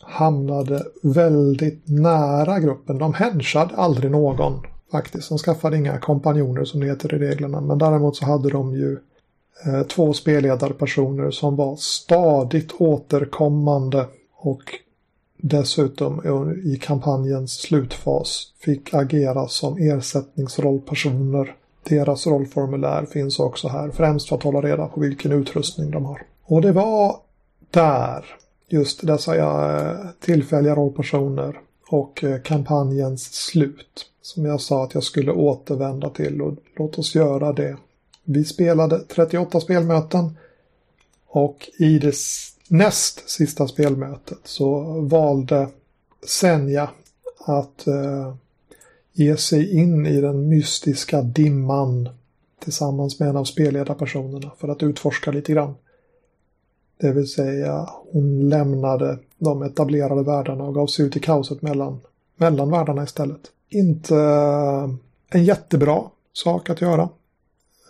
hamnade 0.00 0.82
väldigt 1.02 1.88
nära 1.88 2.60
gruppen, 2.60 2.98
de 2.98 3.14
henchade 3.14 3.74
aldrig 3.74 4.10
någon 4.10 4.60
faktiskt. 4.92 5.28
De 5.28 5.38
skaffade 5.38 5.76
inga 5.76 5.98
kompanjoner 5.98 6.64
som 6.64 6.80
det 6.80 6.86
heter 6.86 7.14
i 7.14 7.18
reglerna. 7.18 7.60
Men 7.60 7.78
däremot 7.78 8.16
så 8.16 8.24
hade 8.24 8.50
de 8.50 8.74
ju 8.74 8.98
eh, 9.66 9.82
två 9.82 10.12
spelledarpersoner 10.12 11.30
som 11.30 11.56
var 11.56 11.76
stadigt 11.76 12.72
återkommande 12.78 14.06
och 14.36 14.62
dessutom 15.36 16.22
i 16.64 16.76
kampanjens 16.76 17.52
slutfas 17.52 18.52
fick 18.58 18.94
agera 18.94 19.48
som 19.48 19.78
ersättningsrollpersoner 19.78 21.56
deras 21.84 22.26
rollformulär 22.26 23.06
finns 23.06 23.38
också 23.38 23.68
här, 23.68 23.90
främst 23.90 24.28
för 24.28 24.36
att 24.36 24.42
hålla 24.42 24.60
reda 24.60 24.86
på 24.86 25.00
vilken 25.00 25.32
utrustning 25.32 25.90
de 25.90 26.04
har. 26.04 26.22
Och 26.44 26.62
det 26.62 26.72
var 26.72 27.16
där, 27.70 28.24
just 28.68 29.06
dessa 29.06 29.36
eh, 29.36 30.06
tillfälliga 30.20 30.74
rollpersoner 30.74 31.60
och 31.88 32.24
eh, 32.24 32.40
kampanjens 32.40 33.34
slut, 33.34 34.06
som 34.22 34.44
jag 34.44 34.60
sa 34.60 34.84
att 34.84 34.94
jag 34.94 35.02
skulle 35.02 35.32
återvända 35.32 36.10
till 36.10 36.42
och 36.42 36.54
låt 36.76 36.98
oss 36.98 37.14
göra 37.14 37.52
det. 37.52 37.76
Vi 38.24 38.44
spelade 38.44 38.98
38 38.98 39.60
spelmöten 39.60 40.36
och 41.26 41.70
i 41.78 41.98
det 41.98 42.14
näst 42.68 43.30
sista 43.30 43.68
spelmötet 43.68 44.38
så 44.44 44.80
valde 45.00 45.68
Senja 46.26 46.90
att 47.38 47.86
eh, 47.86 48.34
ge 49.12 49.36
sig 49.36 49.76
in 49.76 50.06
i 50.06 50.20
den 50.20 50.48
mystiska 50.48 51.22
dimman 51.22 52.08
tillsammans 52.58 53.20
med 53.20 53.28
en 53.28 53.36
av 53.36 53.44
spelledarpersonerna 53.44 54.50
för 54.58 54.68
att 54.68 54.82
utforska 54.82 55.30
lite 55.30 55.52
grann. 55.52 55.74
Det 57.00 57.12
vill 57.12 57.28
säga 57.28 57.88
hon 58.12 58.48
lämnade 58.48 59.18
de 59.38 59.62
etablerade 59.62 60.22
världarna 60.22 60.64
och 60.64 60.74
gav 60.74 60.86
sig 60.86 61.06
ut 61.06 61.16
i 61.16 61.20
kaoset 61.20 61.62
mellan, 61.62 62.00
mellan 62.36 62.70
världarna 62.70 63.04
istället. 63.04 63.40
Inte 63.68 64.16
eh, 64.16 64.90
en 65.30 65.44
jättebra 65.44 66.02
sak 66.32 66.70
att 66.70 66.80
göra. 66.80 67.08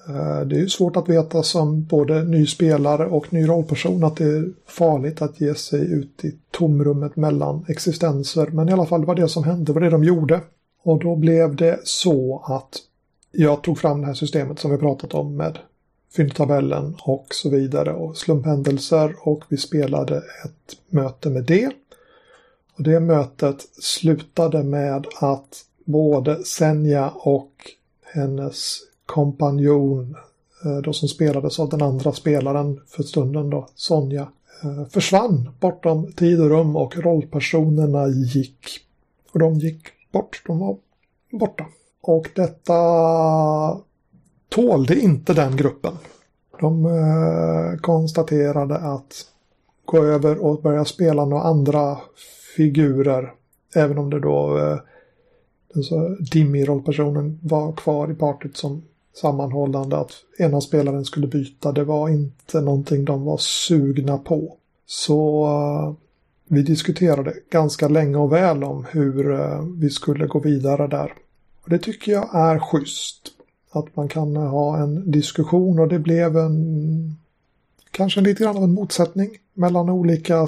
Eh, 0.09 0.41
det 0.41 0.57
är 0.57 0.61
ju 0.61 0.69
svårt 0.69 0.97
att 0.97 1.09
veta 1.09 1.43
som 1.43 1.85
både 1.85 2.25
ny 2.25 2.47
spelare 2.47 3.07
och 3.07 3.33
ny 3.33 3.49
rollperson 3.49 4.05
att 4.05 4.17
det 4.17 4.25
är 4.25 4.53
farligt 4.67 5.23
att 5.23 5.41
ge 5.41 5.55
sig 5.55 5.93
ut 5.93 6.25
i 6.25 6.35
tomrummet 6.51 7.17
mellan 7.17 7.65
existenser. 7.69 8.47
Men 8.47 8.69
i 8.69 8.73
alla 8.73 8.87
fall 8.87 9.01
det 9.01 9.07
var 9.07 9.15
det 9.15 9.29
som 9.29 9.45
hände, 9.45 9.65
det 9.65 9.73
var 9.73 9.81
det 9.81 9.91
de 9.91 10.05
gjorde. 10.05 10.41
Och 10.83 10.99
då 10.99 11.17
blev 11.17 11.57
det 11.57 11.81
så 11.85 12.43
att 12.47 12.79
jag 13.31 13.63
tog 13.63 13.79
fram 13.79 14.01
det 14.01 14.07
här 14.07 14.15
systemet 14.15 14.59
som 14.59 14.71
vi 14.71 14.79
pratat 14.79 15.15
om 15.15 15.37
med 15.37 15.59
fyndtabellen 16.17 16.97
och 17.03 17.27
så 17.31 17.51
vidare 17.51 17.93
och 17.93 18.17
slumphändelser 18.17 19.15
och 19.21 19.45
vi 19.49 19.57
spelade 19.57 20.17
ett 20.17 20.77
möte 20.89 21.31
med 21.31 21.45
det. 21.45 21.73
Och 22.77 22.83
det 22.83 23.01
mötet 23.01 23.67
slutade 23.83 24.63
med 24.63 25.07
att 25.21 25.65
både 25.85 26.45
Senja 26.45 27.11
och 27.11 27.53
hennes 28.15 28.79
kompanjon, 29.07 30.17
eh, 30.65 30.77
då 30.77 30.93
som 30.93 31.09
spelades 31.09 31.61
av 31.61 31.69
den 31.69 31.83
andra 31.83 32.13
spelaren 32.13 32.81
för 32.89 33.03
stunden 33.03 33.51
då, 33.51 33.69
Sonja, 33.75 34.29
eh, 34.63 34.89
försvann 34.91 35.51
bortom 35.61 36.13
tid 36.13 36.41
och 36.41 36.49
rum 36.49 36.77
och 36.77 36.97
rollpersonerna 36.97 38.09
gick. 38.09 38.81
Och 39.33 39.39
de 39.39 39.55
gick 39.55 39.83
bort. 40.13 40.43
De 40.47 40.59
var 40.59 40.77
borta. 41.31 41.65
Och 42.01 42.31
detta 42.35 42.75
tålde 44.49 45.01
inte 45.01 45.35
den 45.35 45.57
gruppen. 45.57 45.93
De 46.61 46.87
eh, 46.87 47.81
konstaterade 47.81 48.77
att 48.77 49.27
gå 49.85 50.05
över 50.05 50.45
och 50.45 50.63
börja 50.63 50.85
spela 50.85 51.25
några 51.25 51.43
andra 51.43 51.99
figurer. 52.57 53.33
Även 53.75 53.99
om 53.99 54.11
det 54.11 54.21
då 54.21 54.59
eh, 54.59 54.79
Dimmy-rollpersonen 56.33 57.39
var 57.43 57.73
kvar 57.73 58.11
i 58.11 58.15
partyt 58.15 58.57
som 58.57 58.83
sammanhållande. 59.15 59.97
Att 59.97 60.13
ena 60.39 60.61
spelaren 60.61 61.05
skulle 61.05 61.27
byta. 61.27 61.73
Det 61.73 61.85
var 61.85 62.09
inte 62.09 62.61
någonting 62.61 63.05
de 63.05 63.25
var 63.25 63.37
sugna 63.37 64.19
på. 64.19 64.57
Så 64.87 65.45
eh, 65.45 65.95
vi 66.53 66.63
diskuterade 66.63 67.35
ganska 67.51 67.89
länge 67.89 68.17
och 68.17 68.33
väl 68.33 68.65
om 68.65 68.87
hur 68.91 69.41
eh, 69.41 69.63
vi 69.77 69.91
skulle 69.91 70.27
gå 70.27 70.39
vidare 70.39 70.87
där. 70.87 71.13
Och 71.63 71.71
det 71.71 71.79
tycker 71.79 72.13
jag 72.13 72.35
är 72.35 72.59
schysst. 72.59 73.29
Att 73.71 73.97
man 73.97 74.09
kan 74.09 74.37
eh, 74.37 74.43
ha 74.43 74.79
en 74.79 75.11
diskussion 75.11 75.79
och 75.79 75.89
det 75.89 75.99
blev 75.99 76.37
en 76.37 77.17
kanske 77.91 78.21
lite 78.21 78.45
grann 78.45 78.57
av 78.57 78.65
en 78.65 78.75
motsättning 78.75 79.31
mellan 79.55 79.91
olika 79.91 80.47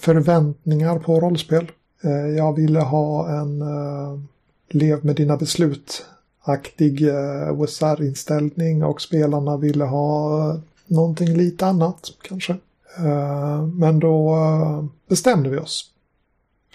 förväntningar 0.00 0.98
på 0.98 1.20
rollspel. 1.20 1.70
Eh, 2.02 2.36
jag 2.36 2.56
ville 2.56 2.80
ha 2.80 3.40
en 3.40 3.62
uh, 3.62 4.20
lev 4.68 5.04
med 5.04 5.16
dina 5.16 5.36
beslut-aktig 5.36 7.02
uh, 7.02 7.60
OSR-inställning 7.60 8.84
och 8.84 9.00
spelarna 9.00 9.56
ville 9.56 9.84
ha 9.84 10.38
uh, 10.48 10.60
någonting 10.86 11.36
lite 11.36 11.66
annat 11.66 12.00
kanske. 12.22 12.56
Eh, 12.96 13.66
men 13.66 13.98
då 13.98 14.34
eh, 14.34 14.84
bestämde 15.08 15.50
vi 15.50 15.58
oss. 15.58 15.90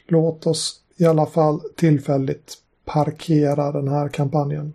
Låt 0.08 0.48
oss 0.48 0.80
i 0.98 1.06
alla 1.06 1.26
fall 1.26 1.62
tillfälligt 1.76 2.58
parkera 2.86 3.72
den 3.72 3.88
här 3.88 4.10
kampanjen. 4.10 4.74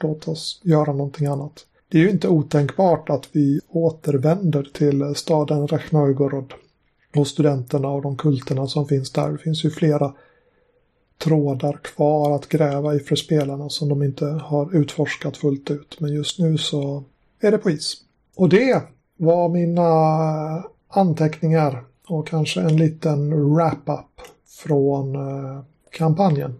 Låt 0.00 0.28
oss 0.28 0.60
göra 0.62 0.92
någonting 0.92 1.26
annat. 1.26 1.66
Det 1.88 1.98
är 1.98 2.02
ju 2.02 2.10
inte 2.10 2.28
otänkbart 2.28 3.10
att 3.10 3.28
vi 3.32 3.60
återvänder 3.68 4.62
till 4.62 5.14
staden 5.14 5.68
Rachnoigorod 5.68 6.54
och 7.16 7.26
studenterna 7.26 7.88
och 7.88 8.02
de 8.02 8.16
kulterna 8.16 8.66
som 8.66 8.88
finns 8.88 9.10
där. 9.10 9.32
Det 9.32 9.38
finns 9.38 9.64
ju 9.64 9.70
flera 9.70 10.12
trådar 11.18 11.72
kvar 11.82 12.34
att 12.36 12.48
gräva 12.48 12.94
i 12.94 12.98
för 12.98 13.16
spelarna 13.16 13.68
som 13.68 13.88
de 13.88 14.02
inte 14.02 14.26
har 14.26 14.76
utforskat 14.76 15.36
fullt 15.36 15.70
ut. 15.70 16.00
Men 16.00 16.12
just 16.12 16.38
nu 16.38 16.58
så 16.58 17.04
är 17.40 17.50
det 17.50 17.58
på 17.58 17.70
is. 17.70 17.96
Och 18.36 18.48
det 18.48 18.82
var 19.16 19.48
mina 19.48 20.64
anteckningar 20.96 21.84
och 22.08 22.26
kanske 22.26 22.60
en 22.60 22.76
liten 22.76 23.54
wrap-up 23.54 24.20
från 24.48 25.14
eh, 25.14 25.62
kampanjen. 25.90 26.54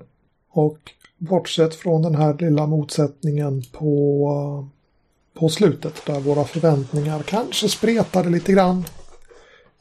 Och 0.51 0.79
bortsett 1.19 1.75
från 1.75 2.03
den 2.03 2.15
här 2.15 2.35
lilla 2.35 2.67
motsättningen 2.67 3.63
på, 3.73 4.27
eh, 4.29 5.41
på 5.41 5.49
slutet 5.49 6.07
där 6.07 6.21
våra 6.21 6.45
förväntningar 6.45 7.23
kanske 7.23 7.69
spretade 7.69 8.31
lite 8.31 8.53
grann 8.53 8.85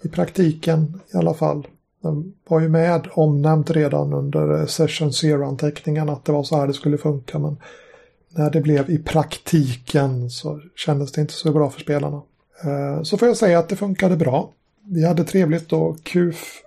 i 0.01 0.07
praktiken 0.07 0.99
i 1.13 1.17
alla 1.17 1.33
fall. 1.33 1.67
Den 2.01 2.33
var 2.47 2.59
ju 2.59 2.69
med 2.69 3.07
omnämnt 3.11 3.71
redan 3.71 4.13
under 4.13 4.65
session 4.65 5.13
zero-anteckningen 5.13 6.09
att 6.09 6.25
det 6.25 6.31
var 6.31 6.43
så 6.43 6.55
här 6.55 6.67
det 6.67 6.73
skulle 6.73 6.97
funka. 6.97 7.39
Men 7.39 7.57
när 8.29 8.49
det 8.49 8.61
blev 8.61 8.89
i 8.89 8.97
praktiken 8.97 10.29
så 10.29 10.61
kändes 10.75 11.11
det 11.11 11.21
inte 11.21 11.33
så 11.33 11.51
bra 11.51 11.69
för 11.69 11.79
spelarna. 11.79 12.21
Eh, 12.63 13.03
så 13.03 13.17
får 13.17 13.27
jag 13.27 13.37
säga 13.37 13.59
att 13.59 13.69
det 13.69 13.75
funkade 13.75 14.17
bra. 14.17 14.51
Vi 14.85 15.05
hade 15.05 15.23
trevligt 15.23 15.73
och 15.73 16.03
KUF 16.03 16.63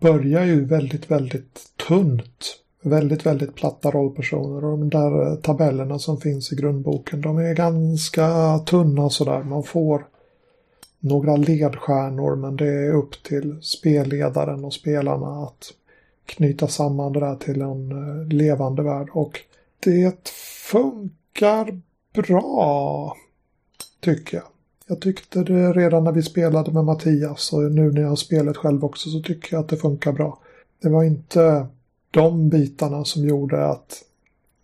börjar 0.00 0.44
ju 0.44 0.64
väldigt, 0.64 1.10
väldigt 1.10 1.60
tunt. 1.88 2.62
Väldigt, 2.82 3.26
väldigt 3.26 3.54
platta 3.54 3.90
rollpersoner 3.90 4.64
och 4.64 4.78
de 4.78 4.90
där 4.90 5.26
eh, 5.26 5.34
tabellerna 5.34 5.98
som 5.98 6.20
finns 6.20 6.52
i 6.52 6.56
grundboken 6.56 7.20
de 7.20 7.38
är 7.38 7.54
ganska 7.54 8.58
tunna 8.58 9.10
sådär. 9.10 9.42
Man 9.42 9.62
får 9.62 10.06
några 11.00 11.36
ledstjärnor 11.36 12.36
men 12.36 12.56
det 12.56 12.66
är 12.66 12.94
upp 12.94 13.22
till 13.22 13.58
spelledaren 13.62 14.64
och 14.64 14.74
spelarna 14.74 15.42
att 15.42 15.72
knyta 16.26 16.68
samman 16.68 17.12
det 17.12 17.20
där 17.20 17.36
till 17.36 17.62
en 17.62 17.92
eh, 17.92 18.28
levande 18.28 18.82
värld. 18.82 19.08
Och 19.12 19.40
det 19.84 20.28
funkar 20.70 21.80
bra, 22.14 23.16
tycker 24.00 24.36
jag. 24.36 24.46
Jag 24.88 25.00
tyckte 25.00 25.42
det 25.42 25.72
redan 25.72 26.04
när 26.04 26.12
vi 26.12 26.22
spelade 26.22 26.72
med 26.72 26.84
Mattias 26.84 27.52
och 27.52 27.62
nu 27.72 27.92
när 27.92 28.00
jag 28.00 28.08
har 28.08 28.16
spelat 28.16 28.56
själv 28.56 28.84
också 28.84 29.10
så 29.10 29.20
tycker 29.20 29.54
jag 29.54 29.60
att 29.60 29.68
det 29.68 29.76
funkar 29.76 30.12
bra. 30.12 30.38
Det 30.82 30.88
var 30.88 31.04
inte 31.04 31.66
de 32.10 32.48
bitarna 32.48 33.04
som 33.04 33.24
gjorde 33.24 33.66
att 33.66 34.02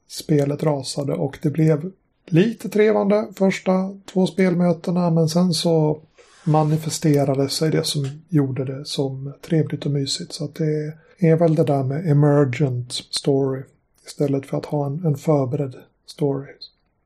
spelet 0.08 0.62
rasade 0.62 1.14
och 1.14 1.38
det 1.42 1.50
blev 1.50 1.92
lite 2.26 2.68
trevande 2.68 3.26
första 3.36 3.98
två 4.12 4.26
spelmötena 4.26 5.10
men 5.10 5.28
sen 5.28 5.52
så 5.52 6.00
manifesterade 6.44 7.48
sig 7.48 7.70
det 7.70 7.84
som 7.84 8.06
gjorde 8.28 8.64
det 8.64 8.84
som 8.84 9.32
trevligt 9.40 9.86
och 9.86 9.92
mysigt. 9.92 10.32
Så 10.32 10.44
att 10.44 10.54
det 10.54 10.94
är 11.18 11.36
väl 11.36 11.54
det 11.54 11.64
där 11.64 11.82
med 11.82 12.10
emergent 12.10 12.92
story 12.92 13.62
istället 14.06 14.46
för 14.46 14.56
att 14.56 14.66
ha 14.66 14.86
en, 14.86 15.04
en 15.04 15.16
förberedd 15.16 15.76
story. 16.06 16.46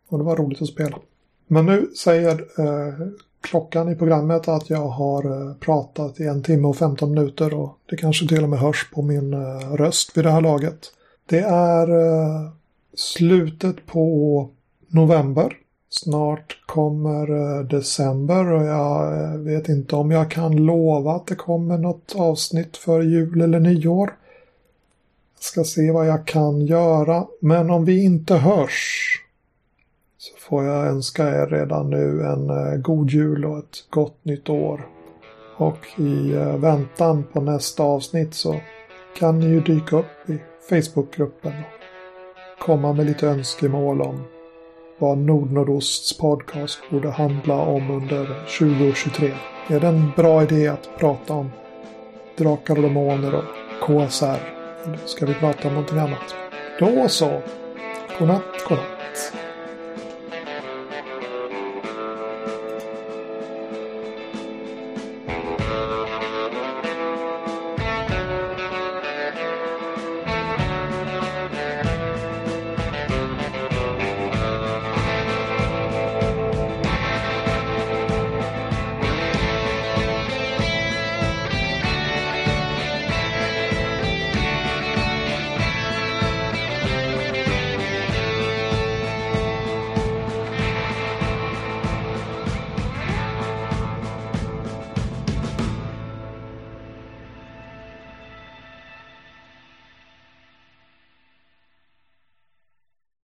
Och 0.08 0.18
det 0.18 0.24
var 0.24 0.36
roligt 0.36 0.62
att 0.62 0.68
spela. 0.68 0.98
Men 1.46 1.66
nu 1.66 1.90
säger 1.96 2.32
eh, 2.58 3.06
klockan 3.40 3.88
i 3.88 3.96
programmet 3.96 4.48
att 4.48 4.70
jag 4.70 4.88
har 4.88 5.24
eh, 5.24 5.54
pratat 5.54 6.20
i 6.20 6.24
en 6.24 6.42
timme 6.42 6.68
och 6.68 6.76
15 6.76 7.10
minuter 7.10 7.54
och 7.54 7.78
det 7.90 7.96
kanske 7.96 8.28
till 8.28 8.42
och 8.42 8.48
med 8.48 8.58
hörs 8.58 8.90
på 8.90 9.02
min 9.02 9.34
eh, 9.34 9.72
röst 9.72 10.16
vid 10.16 10.24
det 10.24 10.30
här 10.30 10.40
laget. 10.40 10.92
Det 11.26 11.40
är 11.40 11.90
eh, 11.90 12.50
slutet 12.94 13.86
på 13.86 14.48
november 14.88 15.56
Snart 15.88 16.66
kommer 16.66 17.30
eh, 17.30 17.64
december 17.64 18.52
och 18.52 18.64
jag 18.64 19.22
eh, 19.22 19.38
vet 19.38 19.68
inte 19.68 19.96
om 19.96 20.10
jag 20.10 20.30
kan 20.30 20.56
lova 20.56 21.12
att 21.12 21.26
det 21.26 21.34
kommer 21.34 21.78
något 21.78 22.14
avsnitt 22.16 22.76
för 22.76 23.02
jul 23.02 23.40
eller 23.40 23.60
nyår. 23.60 24.16
Jag 25.34 25.42
ska 25.42 25.64
se 25.64 25.90
vad 25.90 26.06
jag 26.06 26.26
kan 26.26 26.60
göra, 26.60 27.26
men 27.40 27.70
om 27.70 27.84
vi 27.84 28.04
inte 28.04 28.34
hörs 28.34 29.02
får 30.48 30.64
jag 30.64 30.86
önska 30.86 31.28
er 31.28 31.46
redan 31.46 31.90
nu 31.90 32.22
en 32.22 32.50
eh, 32.50 32.78
god 32.80 33.10
jul 33.10 33.44
och 33.44 33.58
ett 33.58 33.90
gott 33.90 34.24
nytt 34.24 34.48
år. 34.48 34.86
Och 35.56 35.86
i 35.96 36.32
eh, 36.32 36.56
väntan 36.56 37.24
på 37.32 37.40
nästa 37.40 37.82
avsnitt 37.82 38.34
så 38.34 38.60
kan 39.18 39.40
ni 39.40 39.46
ju 39.46 39.60
dyka 39.60 39.96
upp 39.96 40.30
i 40.30 40.38
Facebookgruppen 40.68 41.52
och 41.52 42.64
komma 42.64 42.92
med 42.92 43.06
lite 43.06 43.28
önskemål 43.28 44.02
om 44.02 44.22
vad 44.98 45.18
Nordnordosts 45.18 46.18
podcast 46.18 46.78
borde 46.90 47.10
handla 47.10 47.54
om 47.54 47.90
under 47.90 48.26
2023. 48.58 49.32
Är 49.68 49.80
det 49.80 49.86
en 49.86 50.10
bra 50.16 50.42
idé 50.42 50.68
att 50.68 50.88
prata 50.98 51.34
om 51.34 51.50
Drakar 52.38 52.76
och 52.76 52.82
Demoner 52.82 53.34
och 53.34 53.44
KSR? 53.86 54.40
Eller 54.84 54.98
ska 55.06 55.26
vi 55.26 55.34
prata 55.34 55.68
om 55.68 55.74
någonting 55.74 55.98
annat? 55.98 56.34
Då 56.80 57.08
så. 57.08 57.40
Godnatt, 58.18 58.42
godnatt. 58.68 58.95